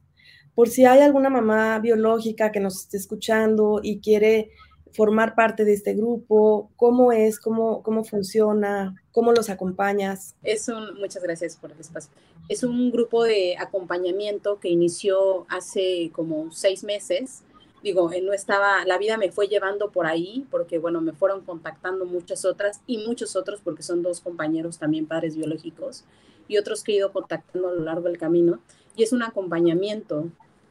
por 0.54 0.68
si 0.68 0.84
hay 0.84 1.00
alguna 1.00 1.30
mamá 1.30 1.78
biológica 1.80 2.52
que 2.52 2.60
nos 2.60 2.82
esté 2.82 2.96
escuchando 2.96 3.80
y 3.82 4.00
quiere 4.00 4.50
formar 4.92 5.34
parte 5.34 5.64
de 5.64 5.72
este 5.72 5.94
grupo, 5.94 6.70
cómo 6.76 7.10
es, 7.10 7.40
cómo, 7.40 7.82
cómo 7.82 8.04
funciona, 8.04 8.94
cómo 9.10 9.32
los 9.32 9.50
acompañas. 9.50 10.36
Es 10.44 10.68
un, 10.68 10.94
muchas 11.00 11.22
gracias 11.22 11.56
por 11.56 11.72
el 11.72 11.80
espacio. 11.80 12.12
Es 12.48 12.62
un 12.62 12.92
grupo 12.92 13.24
de 13.24 13.56
acompañamiento 13.58 14.60
que 14.60 14.68
inició 14.68 15.46
hace 15.48 16.10
como 16.12 16.52
seis 16.52 16.84
meses 16.84 17.42
digo, 17.84 18.10
no 18.22 18.32
estaba, 18.32 18.82
la 18.86 18.96
vida 18.96 19.18
me 19.18 19.30
fue 19.30 19.46
llevando 19.46 19.90
por 19.90 20.06
ahí, 20.06 20.46
porque 20.50 20.78
bueno, 20.78 21.02
me 21.02 21.12
fueron 21.12 21.42
contactando 21.42 22.06
muchas 22.06 22.46
otras 22.46 22.80
y 22.86 23.06
muchos 23.06 23.36
otros, 23.36 23.60
porque 23.62 23.82
son 23.82 24.02
dos 24.02 24.22
compañeros 24.22 24.78
también 24.78 25.06
padres 25.06 25.36
biológicos, 25.36 26.04
y 26.48 26.56
otros 26.56 26.82
que 26.82 26.92
he 26.92 26.96
ido 26.96 27.12
contactando 27.12 27.68
a 27.68 27.72
lo 27.72 27.84
largo 27.84 28.08
del 28.08 28.16
camino, 28.16 28.58
y 28.96 29.02
es 29.02 29.12
un 29.12 29.22
acompañamiento. 29.22 30.28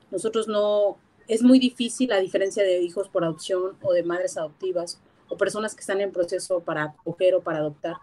Nosotros 0.09 0.47
no, 0.47 0.97
es 1.27 1.43
muy 1.43 1.59
difícil 1.59 2.11
a 2.11 2.19
diferencia 2.19 2.63
de 2.63 2.81
hijos 2.81 3.09
por 3.09 3.23
adopción 3.23 3.77
o 3.83 3.93
de 3.93 4.01
madres 4.01 4.35
adoptivas 4.35 4.99
o 5.29 5.37
personas 5.37 5.75
que 5.75 5.81
están 5.81 6.01
en 6.01 6.11
proceso 6.11 6.61
para 6.61 6.83
acoger 6.85 7.35
o 7.35 7.41
para 7.41 7.59
adoptar. 7.59 7.97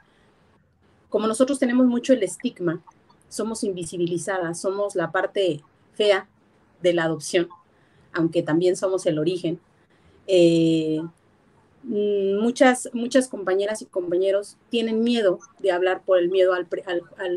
Como 1.09 1.27
nosotros 1.27 1.59
tenemos 1.59 1.87
mucho 1.87 2.12
el 2.12 2.23
estigma, 2.23 2.81
somos 3.28 3.65
invisibilizadas, 3.65 4.61
somos 4.61 4.95
la 4.95 5.11
parte 5.11 5.62
fea 5.95 6.28
de 6.81 6.93
la 6.95 7.05
adopción 7.05 7.49
aunque 8.12 8.43
también 8.43 8.77
somos 8.77 9.07
el 9.07 9.19
origen. 9.19 9.61
Eh, 10.27 11.01
mm, 11.82 12.41
muchas, 12.41 12.89
muchas 12.93 13.28
compañeras 13.28 13.82
y 13.82 13.87
compañeros 13.87 14.57
tienen 14.69 15.03
miedo 15.03 15.41
de 15.59 15.73
hablar 15.73 16.03
por 16.05 16.19
el 16.19 16.31
miedo 16.31 16.53
al, 16.55 16.69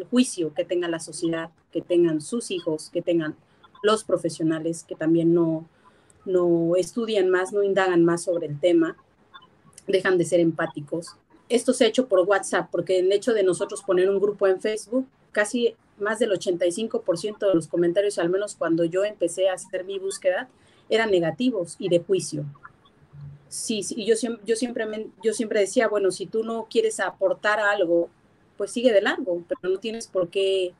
juicio 0.10 0.54
que 0.54 0.66
tenga 0.66 0.88
la 0.88 1.00
sociedad, 1.00 1.50
que 1.72 1.82
tengan 1.82 2.22
sus 2.22 2.52
hijos, 2.52 2.90
que 2.92 3.02
tengan 3.02 3.36
los 3.82 4.04
profesionales 4.04 4.84
que 4.84 4.96
también 4.96 5.34
no, 5.34 5.68
no 6.26 6.76
estudian 6.76 7.30
más, 7.30 7.52
no 7.52 7.64
indagan 7.64 8.06
más 8.06 8.24
sobre 8.24 8.48
el 8.48 8.60
tema, 8.60 8.96
dejan 9.88 10.18
de 10.18 10.26
ser 10.26 10.40
empáticos. 10.40 11.16
Esto 11.50 11.74
se 11.74 11.86
ha 11.86 11.88
hecho 11.88 12.08
por 12.08 12.22
WhatsApp, 12.22 12.70
porque 12.72 13.00
el 13.00 13.12
hecho 13.12 13.34
de 13.34 13.44
nosotros 13.44 13.84
poner 13.84 14.10
un 14.10 14.20
grupo 14.20 14.48
en 14.48 14.62
Facebook, 14.62 15.06
casi 15.32 15.76
más 16.00 16.20
del 16.20 16.32
85% 16.32 17.40
de 17.40 17.54
los 17.54 17.68
comentarios, 17.68 18.18
al 18.18 18.30
menos 18.30 18.56
cuando 18.56 18.84
yo 18.86 19.04
empecé 19.04 19.50
a 19.50 19.54
hacer 19.54 19.84
mi 19.84 20.00
búsqueda, 20.00 20.50
eran 20.96 21.12
negativos 21.12 21.76
y 21.80 21.90
de 21.90 22.00
juicio. 22.00 22.46
Sí, 23.48 23.84
sí 23.84 24.06
yo, 24.06 24.16
siempre, 24.16 24.44
yo, 25.24 25.34
siempre, 25.34 25.60
decía, 25.60 25.88
bueno, 25.88 26.12
si 26.12 26.26
tú 26.26 26.44
no 26.44 26.68
quieres 26.70 27.00
aportar 27.00 27.60
algo, 27.60 28.10
pues 28.58 28.72
sigue 28.72 28.92
de 28.92 29.02
largo, 29.02 29.44
pero 29.48 29.74
no 29.74 29.80
tienes 29.80 30.08
por 30.08 30.30
qué 30.30 30.74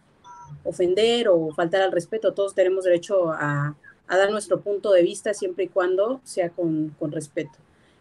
ofender 0.64 1.28
o 1.30 1.54
faltar 1.54 1.82
al 1.82 1.92
respeto. 1.92 2.34
Todos 2.34 2.56
tenemos 2.56 2.84
derecho 2.84 3.32
a, 3.32 3.76
dar 4.08 4.30
nuestro 4.32 4.62
punto 4.62 4.92
de 4.92 5.02
vista 5.02 5.34
siempre 5.34 5.66
y 5.66 5.68
cuando 5.70 6.22
sea 6.24 6.50
con, 6.50 6.96
respeto. 7.12 7.58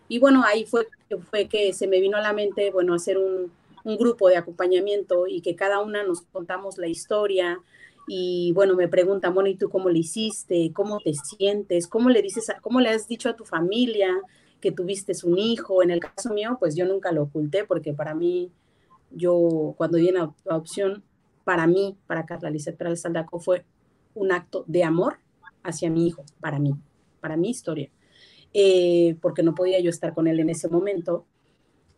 Y 0.09 0.19
bueno, 0.19 0.43
ahí 0.45 0.67
fue, 0.67 0.87
fue 1.31 1.49
que 1.49 1.73
se 1.73 1.87
me 1.87 2.01
vino 2.01 2.19
a 2.19 2.21
la 2.21 2.35
mente, 2.35 2.71
bueno, 2.71 2.95
hacer 2.95 3.17
un 3.19 3.51
grupo 3.85 4.29
de 4.29 4.37
acompañamiento 4.37 5.27
y 5.27 5.41
que 5.41 5.57
cada 5.57 5.81
una 5.81 6.03
nos 6.03 6.23
contamos 6.23 6.77
la 6.77 6.87
historia, 6.87 7.61
y 8.07 8.53
bueno, 8.53 8.75
me 8.75 8.89
preguntan, 8.89 9.35
bueno, 9.35 9.49
¿y 9.49 9.57
tú 9.57 9.69
cómo 9.69 9.89
le 9.89 10.01
hiciste? 10.01 10.73
¿Cómo 10.73 10.99
te 10.99 11.13
sientes? 11.15 11.87
¿Cómo 11.87 12.11
le 12.11 12.23
dices, 12.23 12.47
cómo 12.61 12.81
le 12.81 12.91
has 12.91 13.07
dicho 13.07 13.29
a 13.29 13.37
tu 13.37 13.45
familia 13.45 14.21
que 14.61 14.73
tuviste 14.73 15.13
un 15.25 15.39
hijo? 15.39 15.83
En 15.83 15.91
el 15.91 16.01
caso 16.01 16.33
mío, 16.35 16.57
pues 16.59 16.75
yo 16.75 16.85
nunca 16.87 17.13
lo 17.13 17.23
oculté 17.23 17.65
porque 17.65 17.93
para 17.93 18.15
mí, 18.15 18.51
yo 19.11 19.75
cuando 19.77 19.99
di 19.99 20.11
la 20.11 20.33
adopción, 20.47 21.05
para 21.45 21.67
mí, 21.67 21.97
para 22.07 22.27
Carla 22.27 22.51
Lizette 22.51 22.77
Perales 22.77 23.01
Saldaco, 23.01 23.39
fue 23.39 23.65
un 24.15 24.33
acto 24.33 24.65
de 24.67 24.85
amor 24.85 25.19
hacia 25.63 25.91
mi 25.91 26.07
hijo, 26.07 26.25
para 26.41 26.59
mí, 26.59 26.75
para 27.21 27.37
mi 27.37 27.51
historia, 27.51 27.91
eh, 28.53 29.17
porque 29.21 29.43
no 29.43 29.55
podía 29.55 29.81
yo 29.81 29.91
estar 29.91 30.13
con 30.15 30.27
él 30.27 30.41
en 30.41 30.51
ese 30.51 30.69
momento 30.69 31.25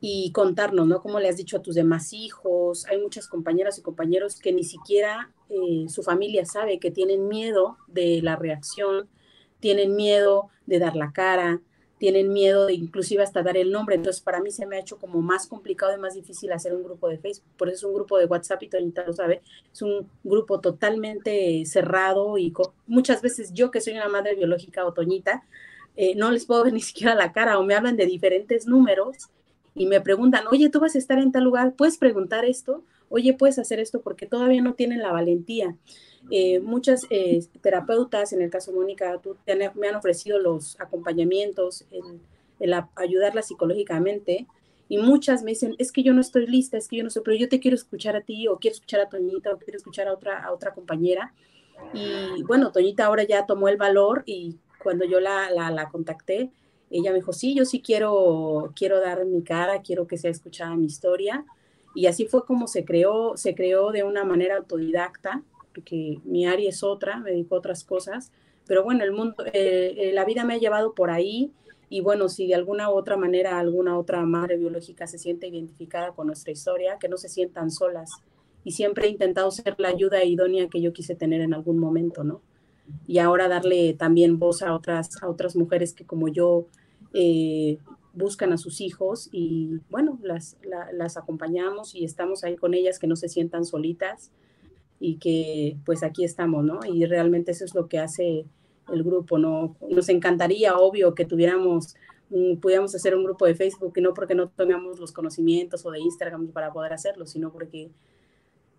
y 0.06 0.32
contarnos, 0.32 0.86
¿no? 0.86 1.01
Cómo 1.01 1.18
le 1.18 1.31
has 1.31 1.39
dicho 1.39 1.56
a 1.56 1.62
tus 1.62 1.76
demás 1.76 2.12
hijos. 2.12 2.85
Hay 2.90 3.01
muchas 3.01 3.26
compañeras 3.26 3.78
y 3.78 3.82
compañeros 3.82 4.39
que 4.39 4.52
ni 4.52 4.62
siquiera 4.62 5.31
eh, 5.48 5.86
su 5.89 6.02
familia 6.02 6.44
sabe, 6.44 6.78
que 6.78 6.90
tienen 6.90 7.26
miedo 7.26 7.78
de 7.86 8.20
la 8.20 8.36
reacción, 8.36 9.09
tienen 9.60 9.97
miedo 9.97 10.51
de 10.66 10.78
dar 10.78 10.94
la 10.94 11.12
cara, 11.12 11.62
tienen 11.97 12.35
miedo 12.35 12.66
de 12.66 12.74
inclusive 12.74 13.22
hasta 13.22 13.43
dar 13.43 13.56
el 13.56 13.72
nombre. 13.72 13.94
Entonces, 13.94 14.20
para 14.20 14.43
mí 14.43 14.51
se 14.51 14.66
me 14.66 14.76
ha 14.76 14.81
hecho 14.81 14.98
como 14.98 15.22
más 15.22 15.47
complicado 15.47 15.97
y 15.97 15.98
más 15.98 16.12
difícil 16.12 16.52
hacer 16.52 16.74
un 16.74 16.85
grupo 16.85 17.09
de 17.09 17.16
Facebook. 17.16 17.48
Por 17.56 17.70
eso 17.70 17.76
es 17.76 17.85
un 17.85 17.94
grupo 17.94 18.18
de 18.18 18.26
WhatsApp 18.26 18.62
y 18.62 18.68
Toñita 18.68 19.06
lo 19.06 19.14
sabe. 19.14 19.40
Es 19.72 19.81
un 19.81 20.06
grupo 20.22 20.60
totalmente 20.60 21.64
cerrado 21.64 22.36
y 22.36 22.52
muchas 22.86 23.22
veces 23.22 23.55
yo 23.55 23.70
que 23.70 23.81
soy 23.81 23.94
una 23.94 24.10
madre 24.10 24.35
biológica 24.35 24.85
o 24.85 24.93
Toñita, 24.93 25.47
eh, 25.97 26.14
no 26.14 26.31
les 26.31 26.44
puedo 26.44 26.62
ver 26.62 26.74
ni 26.74 26.82
siquiera 26.82 27.14
la 27.14 27.32
cara 27.32 27.59
o 27.59 27.64
me 27.64 27.74
hablan 27.74 27.97
de 27.97 28.05
diferentes 28.05 28.66
números 28.66 29.31
y 29.74 29.86
me 29.86 30.01
preguntan, 30.01 30.46
oye, 30.51 30.68
tú 30.70 30.80
vas 30.80 30.94
a 30.94 30.98
estar 30.98 31.18
en 31.18 31.32
tal 31.32 31.44
lugar, 31.44 31.74
puedes 31.74 31.98
preguntar 31.98 32.44
esto, 32.44 32.84
oye, 33.09 33.34
puedes 33.34 33.59
hacer 33.59 33.80
esto, 33.80 34.01
porque 34.01 34.26
todavía 34.26 34.62
no 34.62 34.74
tienen 34.74 35.02
la 35.02 35.12
valentía. 35.12 35.76
Eh, 36.30 36.60
muchas 36.60 37.06
eh, 37.10 37.44
terapeutas, 37.60 38.32
en 38.32 38.40
el 38.40 38.51
caso 38.51 38.70
de 38.72 38.78
Mónica, 38.78 39.18
tú, 39.22 39.36
me 39.74 39.88
han 39.88 39.96
ofrecido 39.96 40.38
los 40.38 40.80
acompañamientos, 40.80 41.84
el, 41.90 42.20
el 42.60 42.74
ayudarla 42.96 43.42
psicológicamente, 43.42 44.46
y 44.88 44.98
muchas 44.98 45.42
me 45.42 45.52
dicen, 45.52 45.74
es 45.78 45.92
que 45.92 46.02
yo 46.02 46.12
no 46.12 46.20
estoy 46.20 46.46
lista, 46.46 46.76
es 46.76 46.88
que 46.88 46.96
yo 46.96 47.05
no 47.05 47.10
sé, 47.10 47.20
pero 47.22 47.36
yo 47.36 47.48
te 47.48 47.59
quiero 47.59 47.74
escuchar 47.74 48.16
a 48.16 48.20
ti, 48.20 48.46
o 48.48 48.59
quiero 48.59 48.74
escuchar 48.74 49.01
a 49.01 49.09
Toñita, 49.09 49.52
o 49.52 49.59
quiero 49.59 49.76
escuchar 49.76 50.09
a 50.09 50.12
otra, 50.12 50.44
a 50.44 50.52
otra 50.52 50.72
compañera. 50.74 51.32
Y 51.92 52.42
bueno, 52.44 52.70
Toñita 52.70 53.06
ahora 53.06 53.24
ya 53.24 53.46
tomó 53.46 53.68
el 53.68 53.76
valor 53.76 54.22
y 54.26 54.56
cuando 54.82 55.05
yo 55.05 55.20
la, 55.20 55.51
la, 55.51 55.70
la 55.70 55.88
contacté, 55.88 56.51
ella 56.98 57.10
me 57.10 57.18
dijo, 57.18 57.32
sí, 57.32 57.54
yo 57.54 57.64
sí 57.64 57.80
quiero, 57.80 58.72
quiero 58.76 59.00
dar 59.00 59.24
mi 59.24 59.42
cara, 59.42 59.82
quiero 59.82 60.06
que 60.06 60.16
sea 60.16 60.30
escuchada 60.30 60.76
mi 60.76 60.86
historia. 60.86 61.44
Y 61.94 62.06
así 62.06 62.26
fue 62.26 62.44
como 62.44 62.66
se 62.68 62.84
creó, 62.84 63.36
se 63.36 63.54
creó 63.54 63.90
de 63.90 64.04
una 64.04 64.24
manera 64.24 64.56
autodidacta, 64.56 65.42
porque 65.74 66.18
mi 66.24 66.46
área 66.46 66.68
es 66.68 66.82
otra, 66.82 67.18
me 67.18 67.30
dedico 67.30 67.56
a 67.56 67.58
otras 67.58 67.84
cosas. 67.84 68.30
Pero 68.66 68.84
bueno, 68.84 69.02
el 69.02 69.12
mundo, 69.12 69.44
eh, 69.52 69.94
eh, 69.96 70.12
la 70.12 70.24
vida 70.24 70.44
me 70.44 70.54
ha 70.54 70.58
llevado 70.58 70.94
por 70.94 71.10
ahí 71.10 71.52
y 71.88 72.00
bueno, 72.00 72.28
si 72.28 72.46
de 72.46 72.54
alguna 72.54 72.90
u 72.90 72.94
otra 72.94 73.16
manera 73.16 73.58
alguna 73.58 73.98
otra 73.98 74.24
madre 74.24 74.56
biológica 74.56 75.06
se 75.06 75.18
siente 75.18 75.48
identificada 75.48 76.12
con 76.12 76.26
nuestra 76.26 76.52
historia, 76.52 76.98
que 76.98 77.08
no 77.08 77.16
se 77.16 77.28
sientan 77.28 77.70
solas. 77.70 78.10
Y 78.64 78.72
siempre 78.72 79.06
he 79.06 79.10
intentado 79.10 79.50
ser 79.50 79.74
la 79.78 79.88
ayuda 79.88 80.24
idónea 80.24 80.68
que 80.68 80.80
yo 80.80 80.92
quise 80.92 81.14
tener 81.14 81.40
en 81.40 81.54
algún 81.54 81.78
momento, 81.78 82.24
¿no? 82.24 82.40
Y 83.06 83.18
ahora 83.18 83.48
darle 83.48 83.94
también 83.94 84.38
voz 84.38 84.62
a 84.62 84.74
otras, 84.74 85.22
a 85.22 85.28
otras 85.28 85.56
mujeres 85.56 85.92
que 85.92 86.04
como 86.04 86.28
yo 86.28 86.66
eh, 87.14 87.78
buscan 88.12 88.52
a 88.52 88.58
sus 88.58 88.80
hijos 88.80 89.28
y 89.32 89.80
bueno, 89.88 90.18
las, 90.22 90.56
las 90.92 91.16
acompañamos 91.16 91.94
y 91.94 92.04
estamos 92.04 92.44
ahí 92.44 92.56
con 92.56 92.74
ellas, 92.74 92.98
que 92.98 93.06
no 93.06 93.16
se 93.16 93.28
sientan 93.28 93.64
solitas 93.64 94.30
y 95.00 95.16
que 95.16 95.76
pues 95.84 96.02
aquí 96.02 96.24
estamos, 96.24 96.64
¿no? 96.64 96.80
Y 96.86 97.04
realmente 97.06 97.52
eso 97.52 97.64
es 97.64 97.74
lo 97.74 97.88
que 97.88 97.98
hace 97.98 98.46
el 98.92 99.02
grupo, 99.02 99.38
¿no? 99.38 99.76
Nos 99.88 100.08
encantaría, 100.08 100.76
obvio, 100.76 101.14
que 101.14 101.24
tuviéramos, 101.24 101.94
pudiéramos 102.60 102.94
hacer 102.94 103.16
un 103.16 103.24
grupo 103.24 103.46
de 103.46 103.54
Facebook, 103.54 103.94
y 103.96 104.00
no 104.00 104.14
porque 104.14 104.34
no 104.34 104.48
tengamos 104.48 104.98
los 104.98 105.12
conocimientos 105.12 105.84
o 105.86 105.90
de 105.90 106.00
Instagram 106.00 106.48
para 106.48 106.72
poder 106.72 106.92
hacerlo, 106.92 107.26
sino 107.26 107.52
porque, 107.52 107.90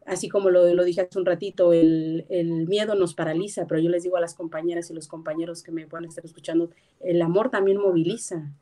así 0.05 0.29
como 0.29 0.49
lo, 0.49 0.83
dije 0.83 1.01
hace 1.01 1.17
un 1.19 1.25
ratito, 1.25 1.73
el, 1.73 2.25
el, 2.29 2.67
miedo 2.67 2.95
nos 2.95 3.15
paraliza, 3.15 3.65
pero 3.67 3.81
yo 3.81 3.89
les 3.89 4.03
digo 4.03 4.17
a 4.17 4.21
las 4.21 4.35
compañeras 4.35 4.89
y 4.89 4.93
los 4.93 5.07
compañeros 5.07 5.63
que 5.63 5.71
me 5.71 5.87
puedan 5.87 6.05
estar 6.05 6.23
escuchando, 6.23 6.69
el 6.99 7.21
amor 7.21 7.49
también 7.49 7.77
moviliza 7.77 8.53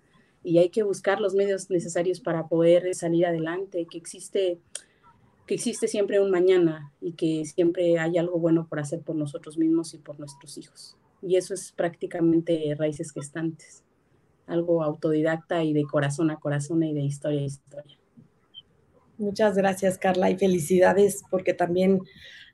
y 0.44 0.57
hay 0.57 0.70
que 0.70 0.84
buscar 0.84 1.22
los 1.22 1.36
medios 1.36 1.70
necesarios 1.70 2.20
para 2.20 2.48
poder 2.48 2.94
salir 2.95 3.26
adelante, 3.26 3.88
que 3.90 3.98
existe, 3.98 4.60
que 5.48 5.56
existe 5.56 5.88
siempre 5.88 6.20
un 6.20 6.32
mañana 6.32 6.91
y 7.02 7.14
que 7.14 7.45
siempre 7.45 7.98
hay 7.99 8.18
algo 8.18 8.40
bueno 8.40 8.68
por 8.68 8.80
hacer 8.80 9.02
por 9.02 9.15
nosotros 9.15 9.57
mismos 9.57 9.94
y 9.94 9.98
por 9.98 10.20
nuestros 10.20 10.57
hijos. 10.57 10.98
Y 11.22 11.38
eso 11.38 11.53
es 11.53 11.72
prácticamente 11.72 12.76
raíces 12.78 13.11
gestantes, 13.11 13.84
algo 14.48 14.84
autodidacta 14.84 15.64
y 15.64 15.74
de 15.74 15.84
corazón 15.84 16.30
a 16.32 16.40
corazón 16.40 16.84
y 16.84 16.94
de 16.94 17.02
historia 17.02 17.41
a 17.41 17.45
historia. 17.45 18.02
Muchas 19.18 19.56
gracias, 19.56 19.98
Carla, 19.98 20.30
y 20.30 20.38
felicidades 20.38 21.23
porque 21.30 21.53
también 21.53 22.02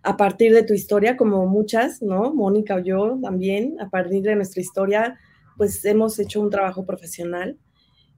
a 0.03 0.18
partir 0.18 0.53
de 0.53 0.64
tu 0.64 0.73
historia, 0.73 1.18
como 1.18 1.45
muchas, 1.45 2.02
¿no? 2.02 2.34
Mónica 2.34 2.76
o 2.76 2.80
yo 2.80 3.19
también, 3.22 3.80
a 3.81 3.90
partir 3.90 4.22
de 4.22 4.36
nuestra 4.36 4.61
historia, 4.61 5.19
pues 5.57 5.84
hemos 5.84 6.18
hecho 6.19 6.41
un 6.41 6.49
trabajo 6.49 6.86
profesional 6.86 7.57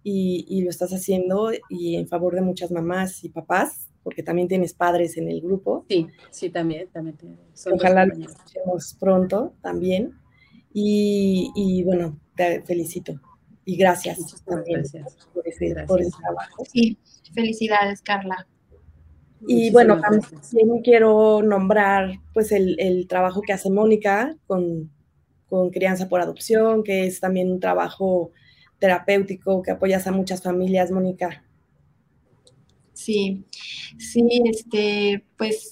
y, 0.04 0.62
lo 0.64 0.70
estás 0.70 0.92
haciendo 0.92 1.52
y 1.70 1.96
en 1.96 2.08
favor 2.08 2.36
de 2.36 2.42
muchas 2.42 2.72
mamás 2.72 3.24
y 3.24 3.30
papás, 3.30 3.90
porque 4.04 4.24
también 4.24 4.48
tienes 4.48 4.74
padres 4.74 5.18
en 5.18 5.30
el 5.30 5.42
grupo. 5.42 5.86
Sí, 5.90 6.08
sí, 6.30 6.50
también. 6.50 6.88
también 6.90 7.18
Ojalá 7.72 8.06
lo 8.06 8.14
escuchemos 8.14 8.96
pronto 9.00 9.54
también. 9.62 10.14
Y, 10.74 11.52
y, 11.56 11.84
bueno, 11.84 12.20
te 12.36 12.62
felicito. 12.62 13.20
Y 13.66 13.78
gracias 13.78 14.44
también 14.46 14.84
Por, 15.34 15.48
ese, 15.48 15.74
trabajo. 15.74 16.66
Sí, 16.72 16.98
felicidades, 17.34 18.02
Carla. 18.02 18.48
Y 19.48 19.72
bueno, 19.72 20.00
también 20.00 20.82
quiero 20.84 21.42
nombrar 21.42 22.20
pues 22.34 22.52
el, 22.52 22.80
el, 22.80 23.08
trabajo 23.08 23.42
que 23.42 23.54
hace 23.54 23.72
Mónica 23.72 24.36
con, 24.46 24.92
con 25.50 25.72
Crianza 25.72 26.08
por 26.08 26.22
Adopción, 26.22 26.84
que 26.84 27.08
es 27.08 27.20
también 27.20 27.52
un 27.52 27.60
trabajo 27.60 28.32
terapéutico 28.78 29.62
que 29.62 29.72
apoyas 29.72 30.06
a 30.08 30.12
muchas 30.12 30.44
familias, 30.44 30.92
Mónica. 30.92 31.44
Sí, 32.94 33.44
sí, 33.98 34.44
este, 34.46 35.26
pues 35.38 35.72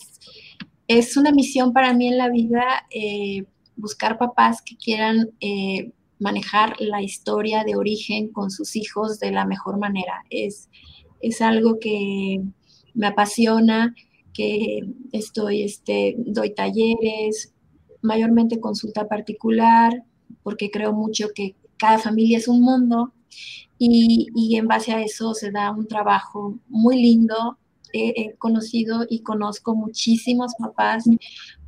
es 0.88 1.16
una 1.16 1.32
misión 1.32 1.74
para 1.74 1.94
mí 1.94 2.08
en 2.08 2.18
la 2.18 2.30
vida 2.30 2.88
eh, 2.90 3.46
buscar 3.76 4.18
papás 4.18 4.62
que 4.64 4.76
quieran 4.76 5.30
eh, 5.40 5.92
manejar 6.20 6.76
la 6.80 7.02
historia 7.02 7.64
de 7.64 7.76
origen 7.76 8.30
con 8.30 8.52
sus 8.52 8.76
hijos 8.76 9.20
de 9.20 9.32
la 9.32 9.46
mejor 9.46 9.80
manera. 9.80 10.24
Es, 10.30 10.70
es 11.22 11.42
algo 11.42 11.80
que 11.80 12.42
me 12.94 13.08
apasiona, 13.08 13.96
que 14.34 14.82
estoy, 15.12 15.64
este, 15.64 16.16
doy 16.18 16.54
talleres, 16.54 17.54
mayormente 18.02 18.60
consulta 18.60 19.08
particular, 19.08 20.04
porque 20.44 20.70
creo 20.70 20.94
mucho 20.94 21.30
que 21.34 21.56
cada 21.78 21.98
familia 21.98 22.38
es 22.38 22.48
un 22.48 22.62
mundo 22.62 23.14
y, 23.78 24.28
y 24.36 24.58
en 24.58 24.68
base 24.68 24.92
a 24.92 25.02
eso 25.02 25.34
se 25.34 25.52
da 25.52 25.72
un 25.72 25.88
trabajo 25.88 26.60
muy 26.68 27.02
lindo 27.02 27.58
he, 27.94 28.36
conocido 28.38 29.06
y 29.10 29.22
conozco 29.22 29.76
muchísimos 29.76 30.54
papás 30.60 31.06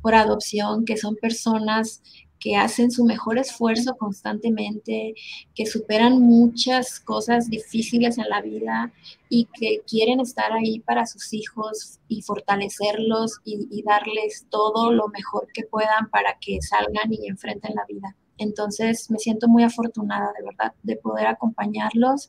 por 0.00 0.14
adopción 0.14 0.84
que 0.84 0.96
son 0.96 1.16
personas 1.16 2.02
que 2.42 2.56
hacen 2.56 2.90
su 2.90 3.04
mejor 3.04 3.38
esfuerzo 3.38 3.94
constantemente, 3.96 5.14
que 5.54 5.64
superan 5.64 6.18
muchas 6.18 6.98
cosas 6.98 7.48
difíciles 7.48 8.18
en 8.18 8.28
la 8.28 8.42
vida 8.42 8.92
y 9.28 9.48
que 9.54 9.82
quieren 9.86 10.18
estar 10.18 10.52
ahí 10.52 10.80
para 10.80 11.06
sus 11.06 11.32
hijos 11.32 12.00
y 12.08 12.22
fortalecerlos 12.22 13.38
y, 13.44 13.82
darles 13.84 14.46
todo 14.50 14.92
lo 14.92 15.06
mejor 15.08 15.46
que 15.54 15.62
puedan 15.64 16.10
para 16.10 16.36
que 16.40 16.60
salgan 16.60 17.12
y 17.12 17.28
enfrenten 17.28 17.74
la 17.76 17.84
vida. 17.88 18.16
Entonces 18.38 19.08
me 19.08 19.18
siento 19.18 19.46
muy 19.46 19.62
afortunada 19.62 20.32
de 20.36 20.44
verdad 20.44 20.72
de 20.82 20.96
poder 20.96 21.28
acompañarlos 21.28 22.28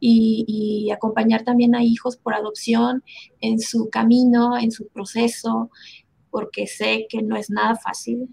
y, 0.00 0.90
acompañar 0.92 1.44
también 1.44 1.76
a 1.76 1.84
hijos 1.84 2.16
por 2.16 2.34
adopción 2.34 3.04
en 3.40 3.60
su 3.60 3.90
camino, 3.90 4.58
en 4.58 4.72
su 4.72 4.88
proceso, 4.88 5.70
porque 6.30 6.66
sé 6.66 7.06
que 7.08 7.22
no 7.22 7.36
es 7.36 7.48
nada 7.48 7.76
fácil. 7.76 8.28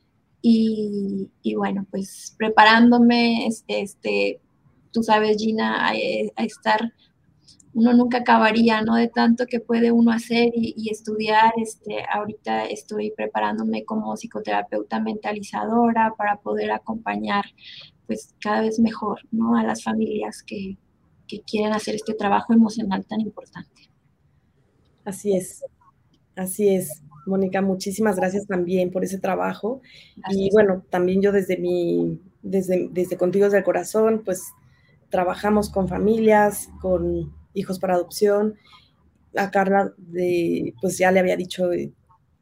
Y, 0.45 1.55
bueno, 1.55 1.87
pues 1.89 2.35
preparándome, 2.37 3.47
este, 3.67 4.41
tú 4.91 5.01
sabes, 5.01 5.37
Gina, 5.37 5.87
a 5.87 5.93
estar 6.43 6.91
uno 7.73 7.93
nunca 7.93 8.19
acabaría, 8.19 8.81
¿no? 8.81 8.95
De 8.95 9.07
tanto 9.07 9.45
que 9.47 9.59
puede 9.59 9.91
uno 9.91 10.11
hacer 10.11 10.49
y, 10.53 10.89
estudiar. 10.89 11.53
Este, 11.57 12.03
ahorita 12.11 12.65
estoy 12.65 13.11
preparándome 13.11 13.83
como 13.83 14.15
psicoterapeuta 14.15 14.99
mentalizadora 14.99 16.13
para 16.17 16.37
poder 16.37 16.71
acompañar, 16.71 17.45
pues, 18.05 18.35
cada 18.39 18.61
vez 18.61 18.79
mejor, 18.79 19.21
¿no? 19.31 19.57
A 19.57 19.63
las 19.63 19.83
familias 19.83 20.43
que, 20.43 20.77
que 21.27 21.41
quieren 21.41 21.73
hacer 21.73 21.95
este 21.95 22.13
trabajo 22.13 22.53
emocional 22.53 23.05
tan 23.05 23.21
importante. 23.21 23.89
Así 25.03 25.35
es, 25.35 25.63
así 26.35 26.69
es. 26.69 27.01
Mónica, 27.25 27.61
muchísimas 27.61 28.17
gracias 28.17 28.47
también 28.47 28.91
por 28.91 29.03
ese 29.03 29.19
trabajo. 29.19 29.81
Y 30.29 30.49
bueno, 30.51 30.83
también 30.89 31.21
yo 31.21 31.31
desde 31.31 31.57
mi, 31.57 32.19
desde, 32.41 32.89
desde 32.91 33.17
Contigo 33.17 33.49
del 33.49 33.63
Corazón, 33.63 34.21
pues 34.23 34.43
trabajamos 35.09 35.69
con 35.69 35.87
familias, 35.87 36.69
con 36.81 37.33
hijos 37.53 37.79
para 37.79 37.95
adopción. 37.95 38.55
A 39.35 39.51
Carla, 39.51 39.93
de, 39.97 40.73
pues 40.81 40.97
ya 40.97 41.11
le 41.11 41.19
había 41.19 41.37
dicho, 41.37 41.69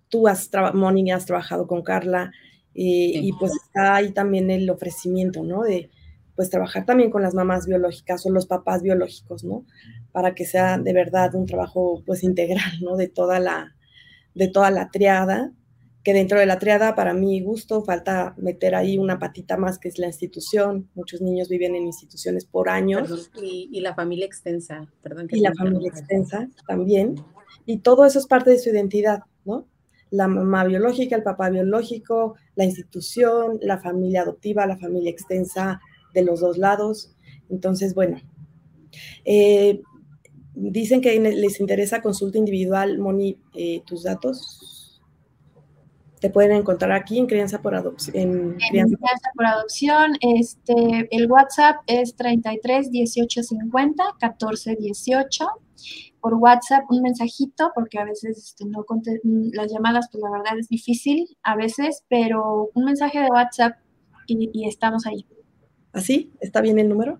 tú 0.10 0.28
has, 0.28 0.50
Moni, 0.74 1.12
has 1.12 1.26
trabajado 1.26 1.68
con 1.68 1.84
Carla, 1.84 2.32
eh, 2.74 3.12
y 3.16 3.34
pues 3.34 3.52
está 3.64 3.96
ahí 3.96 4.12
también 4.12 4.50
el 4.50 4.70
ofrecimiento, 4.70 5.44
¿no? 5.44 5.64
De 5.64 5.90
pues 6.36 6.50
trabajar 6.50 6.86
también 6.86 7.12
con 7.12 7.22
las 7.22 7.34
mamás 7.34 7.68
biológicas 7.68 8.26
o 8.26 8.30
los 8.30 8.46
papás 8.46 8.82
biológicos, 8.82 9.44
¿no? 9.44 9.66
Para 10.12 10.34
que 10.34 10.46
sea 10.46 10.78
de 10.78 10.94
verdad 10.94 11.36
un 11.36 11.46
trabajo 11.46 12.02
pues 12.06 12.24
integral, 12.24 12.72
¿no? 12.82 12.96
De 12.96 13.08
toda 13.08 13.40
la, 13.40 13.76
de 14.34 14.48
toda 14.48 14.72
la 14.72 14.90
triada 14.90 15.52
que 16.04 16.14
dentro 16.14 16.40
de 16.40 16.46
la 16.46 16.58
triada, 16.58 16.96
para 16.96 17.14
mi 17.14 17.42
gusto, 17.42 17.84
falta 17.84 18.34
meter 18.38 18.74
ahí 18.74 18.98
una 18.98 19.20
patita 19.20 19.58
más, 19.58 19.78
que 19.78 19.88
es 19.88 20.00
la 20.00 20.08
institución. 20.08 20.90
Muchos 20.96 21.22
niños 21.22 21.48
viven 21.48 21.76
en 21.76 21.86
instituciones 21.86 22.46
por 22.46 22.70
años. 22.70 23.30
y, 23.42 23.80
la 23.82 23.94
familia 23.94 24.26
extensa, 24.26 24.88
perdón. 25.04 25.28
y 25.30 25.42
la 25.42 25.54
familia 25.54 25.90
extensa 25.90 26.50
también. 26.68 27.24
Y 27.66 27.80
todo 27.80 28.06
eso 28.06 28.18
es 28.18 28.26
parte 28.26 28.50
de 28.50 28.60
su 28.60 28.70
identidad, 28.70 29.24
¿no? 29.46 29.68
La 30.10 30.28
mamá 30.28 30.64
biológica, 30.66 31.16
el 31.16 31.24
papá 31.24 31.50
biológico, 31.50 32.36
la 32.56 32.66
institución, 32.66 33.60
la 33.62 33.78
familia 33.78 34.24
adoptiva, 34.24 34.66
la 34.66 34.78
familia 34.78 35.12
extensa 35.12 35.80
de 36.14 36.24
los 36.24 36.40
dos 36.42 36.58
lados. 36.58 37.16
Entonces, 37.50 37.94
bueno, 37.94 38.20
eh, 39.24 39.82
dicen 40.70 41.02
que 41.02 41.20
les 41.20 41.60
interesa 41.60 42.02
consulta 42.02 42.38
individual, 42.38 43.00
Moni, 43.00 43.38
eh, 43.56 43.82
tus 43.86 44.04
datos 44.04 44.92
te 46.22 46.30
pueden 46.30 46.52
encontrar 46.52 46.92
aquí 46.92 47.18
en 47.18 47.26
Crianza 47.26 47.64
por 47.64 47.74
Adopción. 47.74 48.16
En, 48.16 48.58
Crianza. 48.70 48.96
por 49.34 49.46
Adopción, 49.48 50.14
este, 50.22 51.08
el 51.10 51.30
WhatsApp 51.30 51.78
es 51.88 52.16
33 52.16 52.92
18 52.92 53.44
50 53.44 54.04
14 54.20 54.76
18. 54.76 55.48
Por 56.22 56.36
WhatsApp 56.36 56.84
un 56.92 57.02
mensajito, 57.02 57.72
porque 57.74 57.98
a 57.98 58.06
veces 58.06 58.38
este, 58.38 58.66
no 58.66 58.86
las 59.54 59.74
llamadas, 59.74 60.10
pues 60.12 60.24
la 60.24 60.30
verdad 60.30 60.60
es 60.60 60.68
difícil 60.68 61.36
a 61.42 61.56
veces, 61.56 62.04
pero 62.08 62.70
un 62.76 62.86
mensaje 62.86 63.20
de 63.20 63.28
WhatsApp 63.28 63.78
y, 64.28 64.68
estamos 64.68 65.08
ahí. 65.08 65.26
¿Así? 65.92 66.32
¿Está 66.40 66.62
bien 66.62 66.78
el 66.78 66.88
número? 66.88 67.20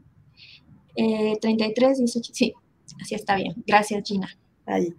33 0.96 1.90
eh, 1.90 2.02
18, 2.04 2.34
sí, 2.36 2.54
así 3.02 3.16
está 3.16 3.36
bien. 3.36 3.54
Gracias, 3.68 4.04
Gina. 4.08 4.30
Ahí. 4.66 4.94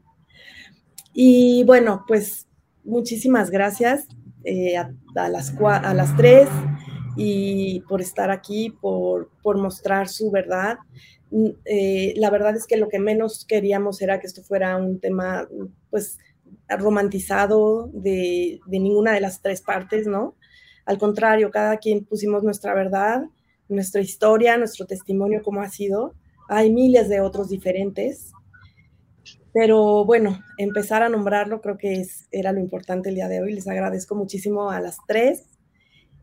Y 1.13 1.65
bueno, 1.65 2.05
pues 2.07 2.47
muchísimas 2.85 3.51
gracias 3.51 4.07
eh, 4.45 4.77
a, 4.77 4.93
las, 5.29 5.55
a 5.61 5.95
las 5.95 6.17
tres 6.17 6.49
y 7.17 7.81
por 7.89 8.01
estar 8.01 8.31
aquí, 8.31 8.71
por, 8.81 9.29
mostrar 9.45 10.09
su 10.09 10.31
verdad. 10.31 10.79
Mm, 11.31 11.49
eh, 11.65 12.15
la 12.17 12.31
verdad 12.31 12.57
es 12.57 12.67
que 12.67 12.77
lo 12.77 12.89
que 12.89 12.99
menos 12.99 13.45
queríamos 13.45 14.01
era 14.01 14.21
que 14.21 14.27
esto 14.27 14.43
fuera 14.43 14.77
un 14.77 14.99
tema, 15.01 15.49
pues, 15.91 16.19
romantizado 16.69 17.91
de, 17.93 18.61
de 18.67 18.79
ninguna 18.79 19.13
de 19.13 19.21
las 19.21 19.43
tres 19.43 19.61
partes, 19.61 20.07
¿no? 20.07 20.37
Al 20.87 20.99
contrario, 20.99 21.51
cada 21.51 21.77
quien 21.77 22.05
pusimos 22.05 22.43
nuestra 22.43 22.75
verdad, 22.75 23.25
nuestra 23.69 24.01
historia, 24.01 24.57
nuestro 24.57 24.87
testimonio, 24.87 25.43
cómo 25.43 25.61
ha 25.61 25.69
sido. 25.69 26.15
Hay 26.49 26.71
miles 26.73 27.09
de 27.09 27.21
otros 27.21 27.49
diferentes 27.49 28.33
pero 29.53 30.05
bueno, 30.05 30.43
empezar 30.57 31.03
a 31.03 31.09
nombrarlo 31.09 31.61
creo 31.61 31.77
que 31.77 32.01
es, 32.01 32.27
era 32.31 32.53
lo 32.53 32.61
importante 32.61 33.11
el 33.11 33.17
día 33.17 33.29
de 33.29 33.43
hoy. 33.43 33.53
Les 33.53 33.69
agradezco 33.69 34.15
muchísimo 34.15 34.71
a 34.71 34.81
las 34.81 34.97
tres 35.07 35.45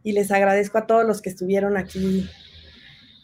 y 0.03 0.13
les 0.13 0.31
agradezco 0.31 0.79
a 0.79 0.87
todos 0.87 1.05
los 1.05 1.21
que 1.21 1.29
estuvieron 1.29 1.77
aquí, 1.77 2.27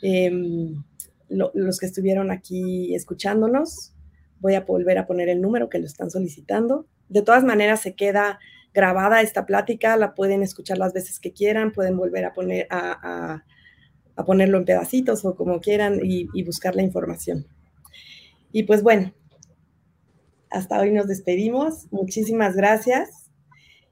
em, 0.03 0.83
los 1.29 1.79
que 1.79 1.87
estuvieron 1.87 2.29
aquí 2.29 2.93
escuchándonos. 2.93 3.93
Voy 4.39 4.53
a 4.53 4.61
volver 4.61 4.99
a 4.99 5.07
poner 5.07 5.27
el 5.27 5.41
número 5.41 5.69
que 5.69 5.79
lo 5.79 5.87
están 5.87 6.11
solicitando. 6.11 6.85
De 7.09 7.23
todas 7.23 7.43
maneras, 7.43 7.81
se 7.81 7.95
queda 7.95 8.39
grabada 8.73 9.21
esta 9.21 9.47
plática, 9.47 9.97
la 9.97 10.13
pueden 10.13 10.43
escuchar 10.43 10.77
las 10.77 10.93
veces 10.93 11.19
que 11.19 11.33
quieran, 11.33 11.71
pueden 11.71 11.97
volver 11.97 12.25
a, 12.25 12.33
poner, 12.33 12.67
a, 12.69 13.43
ponerlo 14.23 14.57
en 14.57 14.65
pedacitos 14.65 15.25
o 15.25 15.35
como 15.35 15.59
quieran 15.59 15.99
y, 16.01 16.43
buscar 16.43 16.75
la 16.75 16.83
información. 16.83 17.45
Y 18.51 18.63
pues 18.63 18.81
bueno, 18.83 19.11
hasta 20.49 20.79
hoy 20.79 20.91
nos 20.91 21.07
despedimos. 21.07 21.91
Muchísimas 21.91 22.55
gracias. 22.55 23.29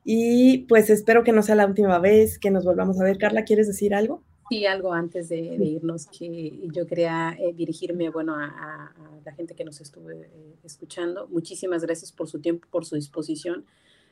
Y 0.05 0.59
pues 0.69 0.89
espero 0.89 1.23
que 1.23 1.33
no 1.33 1.43
sea 1.43 1.55
la 1.55 1.65
última 1.65 1.99
vez 1.99 2.39
que 2.39 2.51
nos 2.51 2.63
volvamos 2.63 2.99
a 2.99 3.03
ver. 3.03 3.17
Carla, 3.17 3.43
¿quieres 3.43 3.67
decir 3.67 3.93
algo? 3.93 4.21
Sí, 4.49 4.65
algo 4.65 4.93
antes 4.93 5.29
de, 5.29 5.39
irnos, 5.39 6.05
que 6.07 6.53
yo 6.73 6.85
quería 6.85 7.35
eh, 7.39 7.53
dirigirme, 7.53 8.09
bueno, 8.09 8.35
a, 8.35 8.93
la 9.25 9.33
gente 9.33 9.55
que 9.55 9.63
nos 9.63 9.79
estuvo 9.81 10.11
eh, 10.11 10.29
escuchando. 10.63 11.27
Muchísimas 11.27 11.83
gracias 11.83 12.11
por 12.11 12.27
su 12.27 12.39
tiempo, 12.39 12.67
por 12.69 12.85
su 12.85 12.95
disposición, 12.95 13.65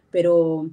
pero 0.09 0.69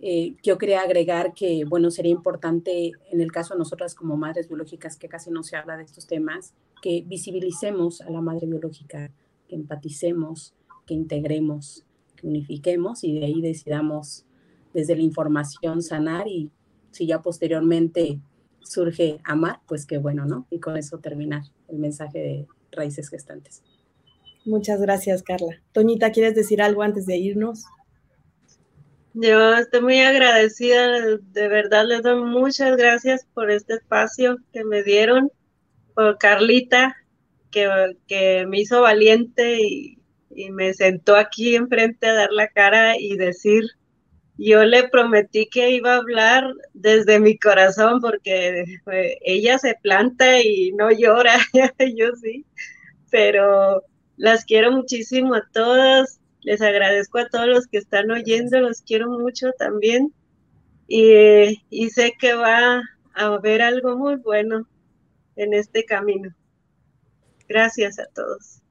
eh, 0.00 0.36
yo 0.42 0.58
quería 0.58 0.82
agregar 0.82 1.34
que, 1.34 1.64
bueno, 1.64 1.90
sería 1.90 2.12
importante 2.12 2.92
en 3.10 3.20
el 3.20 3.32
caso 3.32 3.54
de 3.54 3.58
nosotras 3.58 3.94
como 3.94 4.16
madres 4.16 4.48
biológicas, 4.48 4.96
que 4.96 5.08
casi 5.08 5.30
no 5.30 5.42
se 5.42 5.56
habla 5.56 5.76
de 5.76 5.84
estos 5.84 6.06
temas, 6.06 6.54
que 6.82 7.04
visibilicemos 7.06 8.00
a 8.00 8.10
la 8.10 8.20
madre 8.20 8.46
biológica, 8.46 9.10
que 9.48 9.56
empaticemos, 9.56 10.54
que 10.86 10.94
integremos, 10.94 11.84
que 12.16 12.26
unifiquemos 12.26 13.04
y 13.04 13.18
de 13.18 13.26
ahí 13.26 13.40
decidamos 13.40 14.24
desde 14.72 14.96
la 14.96 15.02
información 15.02 15.82
sanar 15.82 16.28
y 16.28 16.50
si 16.90 17.06
ya 17.06 17.22
posteriormente 17.22 18.20
surge 18.60 19.18
amar, 19.24 19.60
pues 19.66 19.86
qué 19.86 19.98
bueno, 19.98 20.26
¿no? 20.26 20.46
Y 20.50 20.60
con 20.60 20.76
eso 20.76 20.98
terminar 20.98 21.42
el 21.68 21.78
mensaje 21.78 22.18
de 22.18 22.46
raíces 22.72 23.08
gestantes. 23.08 23.62
Muchas 24.44 24.80
gracias, 24.80 25.22
Carla. 25.22 25.60
Toñita, 25.72 26.12
¿quieres 26.12 26.34
decir 26.34 26.62
algo 26.62 26.82
antes 26.82 27.06
de 27.06 27.16
irnos? 27.16 27.64
Yo 29.14 29.54
estoy 29.54 29.80
muy 29.80 30.00
agradecida, 30.00 31.16
de 31.18 31.48
verdad 31.48 31.84
les 31.86 32.02
doy 32.02 32.22
muchas 32.22 32.76
gracias 32.76 33.26
por 33.34 33.50
este 33.50 33.74
espacio 33.74 34.38
que 34.52 34.64
me 34.64 34.82
dieron, 34.82 35.30
por 35.94 36.18
Carlita, 36.18 36.96
que, 37.50 37.96
que 38.06 38.46
me 38.46 38.60
hizo 38.60 38.82
valiente 38.82 39.58
y, 39.60 39.98
y 40.30 40.50
me 40.50 40.72
sentó 40.74 41.16
aquí 41.16 41.56
enfrente 41.56 42.06
a 42.06 42.14
dar 42.14 42.32
la 42.32 42.48
cara 42.48 42.96
y 42.98 43.16
decir, 43.16 43.64
yo 44.36 44.64
le 44.64 44.88
prometí 44.88 45.48
que 45.48 45.70
iba 45.70 45.94
a 45.94 45.98
hablar 45.98 46.44
desde 46.72 47.18
mi 47.20 47.38
corazón 47.38 48.00
porque 48.00 48.64
ella 49.22 49.58
se 49.58 49.74
planta 49.82 50.40
y 50.42 50.72
no 50.72 50.90
llora, 50.92 51.34
yo 51.96 52.14
sí, 52.22 52.46
pero 53.10 53.82
las 54.16 54.44
quiero 54.44 54.72
muchísimo 54.72 55.34
a 55.34 55.48
todas, 55.52 56.17
les 56.42 56.60
agradezco 56.60 57.18
a 57.18 57.28
todos 57.28 57.46
los 57.46 57.66
que 57.66 57.78
están 57.78 58.10
oyendo, 58.10 58.60
los 58.60 58.82
quiero 58.82 59.10
mucho 59.10 59.52
también 59.58 60.12
y, 60.86 61.62
y 61.70 61.90
sé 61.90 62.14
que 62.18 62.34
va 62.34 62.76
a 62.76 62.82
haber 63.14 63.62
algo 63.62 63.96
muy 63.96 64.16
bueno 64.16 64.66
en 65.36 65.54
este 65.54 65.84
camino. 65.84 66.34
Gracias 67.48 67.98
a 67.98 68.06
todos. 68.14 68.62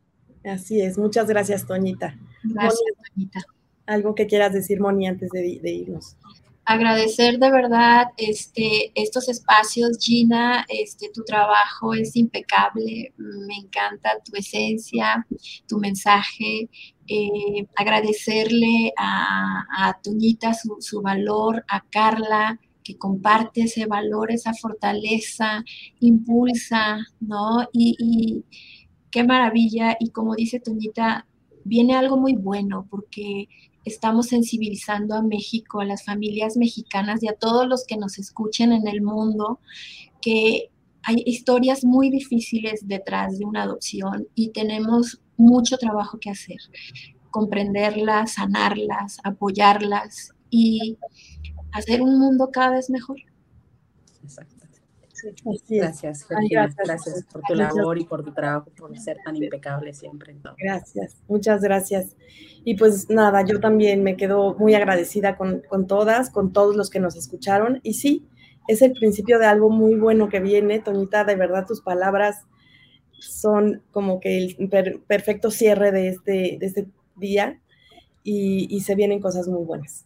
Así 0.43 0.81
es, 0.81 0.97
muchas 0.97 1.27
gracias, 1.27 1.65
Toñita. 1.65 2.17
Gracias, 2.43 2.81
Toñita. 3.13 3.41
Algo 3.85 4.15
que 4.15 4.27
quieras 4.27 4.53
decir, 4.53 4.79
Moni, 4.79 5.07
antes 5.07 5.29
de, 5.31 5.59
de, 5.61 5.71
irnos. 5.71 6.17
Agradecer 6.69 7.39
de 7.39 7.49
verdad 7.49 8.07
este, 8.17 8.91
estos 8.93 9.29
espacios, 9.29 9.97
Gina, 10.01 10.65
este, 10.67 11.09
tu 11.13 11.23
trabajo 11.23 11.93
es 11.93 12.13
impecable, 12.17 13.13
me 13.15 13.55
encanta 13.55 14.19
tu 14.25 14.35
esencia, 14.35 15.25
tu 15.65 15.77
mensaje, 15.77 16.69
eh, 17.07 17.65
agradecerle 17.73 18.91
a, 18.97 19.63
a 19.77 20.53
su, 20.61 20.75
su 20.81 21.01
valor, 21.01 21.63
a 21.69 21.85
Carla, 21.89 22.59
que 22.83 22.97
comparte 22.97 23.61
ese 23.61 23.85
valor, 23.85 24.29
esa 24.33 24.53
fortaleza, 24.53 25.63
impulsa, 26.01 26.97
¿no? 27.21 27.61
Y, 27.71 27.95
y, 27.97 28.43
qué 29.09 29.23
maravilla. 29.23 29.95
Y 30.01 30.09
como 30.09 30.35
dice 30.35 30.59
Toñita, 30.59 31.27
viene 31.63 31.95
algo 31.95 32.17
muy 32.17 32.33
bueno 32.35 32.85
porque 32.89 33.47
estamos 33.87 34.27
sensibilizando 34.27 35.15
a 35.15 35.21
México, 35.21 35.79
a 35.79 35.85
las 35.85 36.03
familias 36.03 36.57
mexicanas 36.57 37.23
y 37.23 37.27
a 37.27 37.33
todos 37.33 37.67
los 37.67 37.85
que 37.85 37.97
nos 37.97 38.19
escuchen 38.19 38.71
en 38.71 38.87
el 38.87 39.01
mundo, 39.01 39.59
que 40.21 40.69
hay 41.03 41.23
historias 41.25 41.85
muy 41.85 42.09
difíciles 42.09 42.87
detrás 42.87 43.39
de 43.39 43.45
una 43.45 43.63
adopción 43.63 44.27
y 44.35 44.49
tenemos 44.49 45.21
mucho 45.37 45.77
trabajo 45.77 46.19
que 46.19 46.29
hacer, 46.29 46.57
comprenderlas, 47.31 48.33
sanarlas, 48.33 49.17
apoyarlas 49.23 50.33
y 50.49 50.97
hacer 51.71 52.01
un 52.01 52.19
mundo 52.19 52.49
cada 52.51 52.71
vez 52.71 52.89
mejor. 52.89 53.17
Exacto. 54.23 54.56
Gracias, 55.69 56.27
gracias, 56.27 56.75
gracias, 56.75 57.23
por 57.31 57.41
tu 57.41 57.55
labor 57.55 57.97
y 57.97 58.05
por 58.05 58.23
tu 58.23 58.33
trabajo, 58.33 58.71
por 58.77 58.97
ser 58.97 59.17
tan 59.23 59.35
impecable 59.35 59.93
siempre 59.93 60.31
en 60.31 60.41
todo. 60.41 60.55
Gracias, 60.57 61.17
muchas 61.27 61.61
gracias. 61.61 62.15
Y 62.63 62.75
pues 62.75 63.09
nada, 63.09 63.43
yo 63.45 63.59
también 63.59 64.03
me 64.03 64.17
quedo 64.17 64.55
muy 64.55 64.73
agradecida 64.75 65.37
con, 65.37 65.61
con 65.69 65.87
todas, 65.87 66.29
con 66.29 66.53
todos 66.53 66.75
los 66.75 66.89
que 66.89 66.99
nos 66.99 67.15
escucharon. 67.15 67.79
Y 67.83 67.93
sí, 67.93 68.27
es 68.67 68.81
el 68.81 68.93
principio 68.93 69.39
de 69.39 69.45
algo 69.45 69.69
muy 69.69 69.95
bueno 69.95 70.29
que 70.29 70.39
viene. 70.39 70.79
Toñita, 70.79 71.23
de 71.23 71.35
verdad 71.35 71.65
tus 71.65 71.81
palabras 71.81 72.45
son 73.19 73.81
como 73.91 74.19
que 74.19 74.37
el 74.37 74.69
per 74.69 75.01
perfecto 75.01 75.51
cierre 75.51 75.91
de 75.91 76.09
este, 76.09 76.57
de 76.59 76.65
este 76.65 76.87
día 77.15 77.59
y, 78.23 78.67
y 78.69 78.81
se 78.81 78.95
vienen 78.95 79.21
cosas 79.21 79.47
muy 79.47 79.63
buenas. 79.63 80.05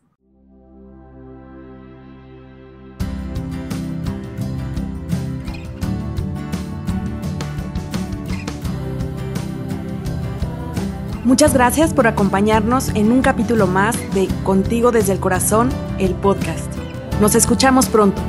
Muchas 11.23 11.53
gracias 11.53 11.93
por 11.93 12.07
acompañarnos 12.07 12.89
en 12.89 13.11
un 13.11 13.21
capítulo 13.21 13.67
más 13.67 13.95
de 14.15 14.27
Contigo 14.43 14.91
desde 14.91 15.13
el 15.13 15.19
Corazón, 15.19 15.69
el 15.99 16.15
podcast. 16.15 16.65
Nos 17.21 17.35
escuchamos 17.35 17.87
pronto. 17.89 18.19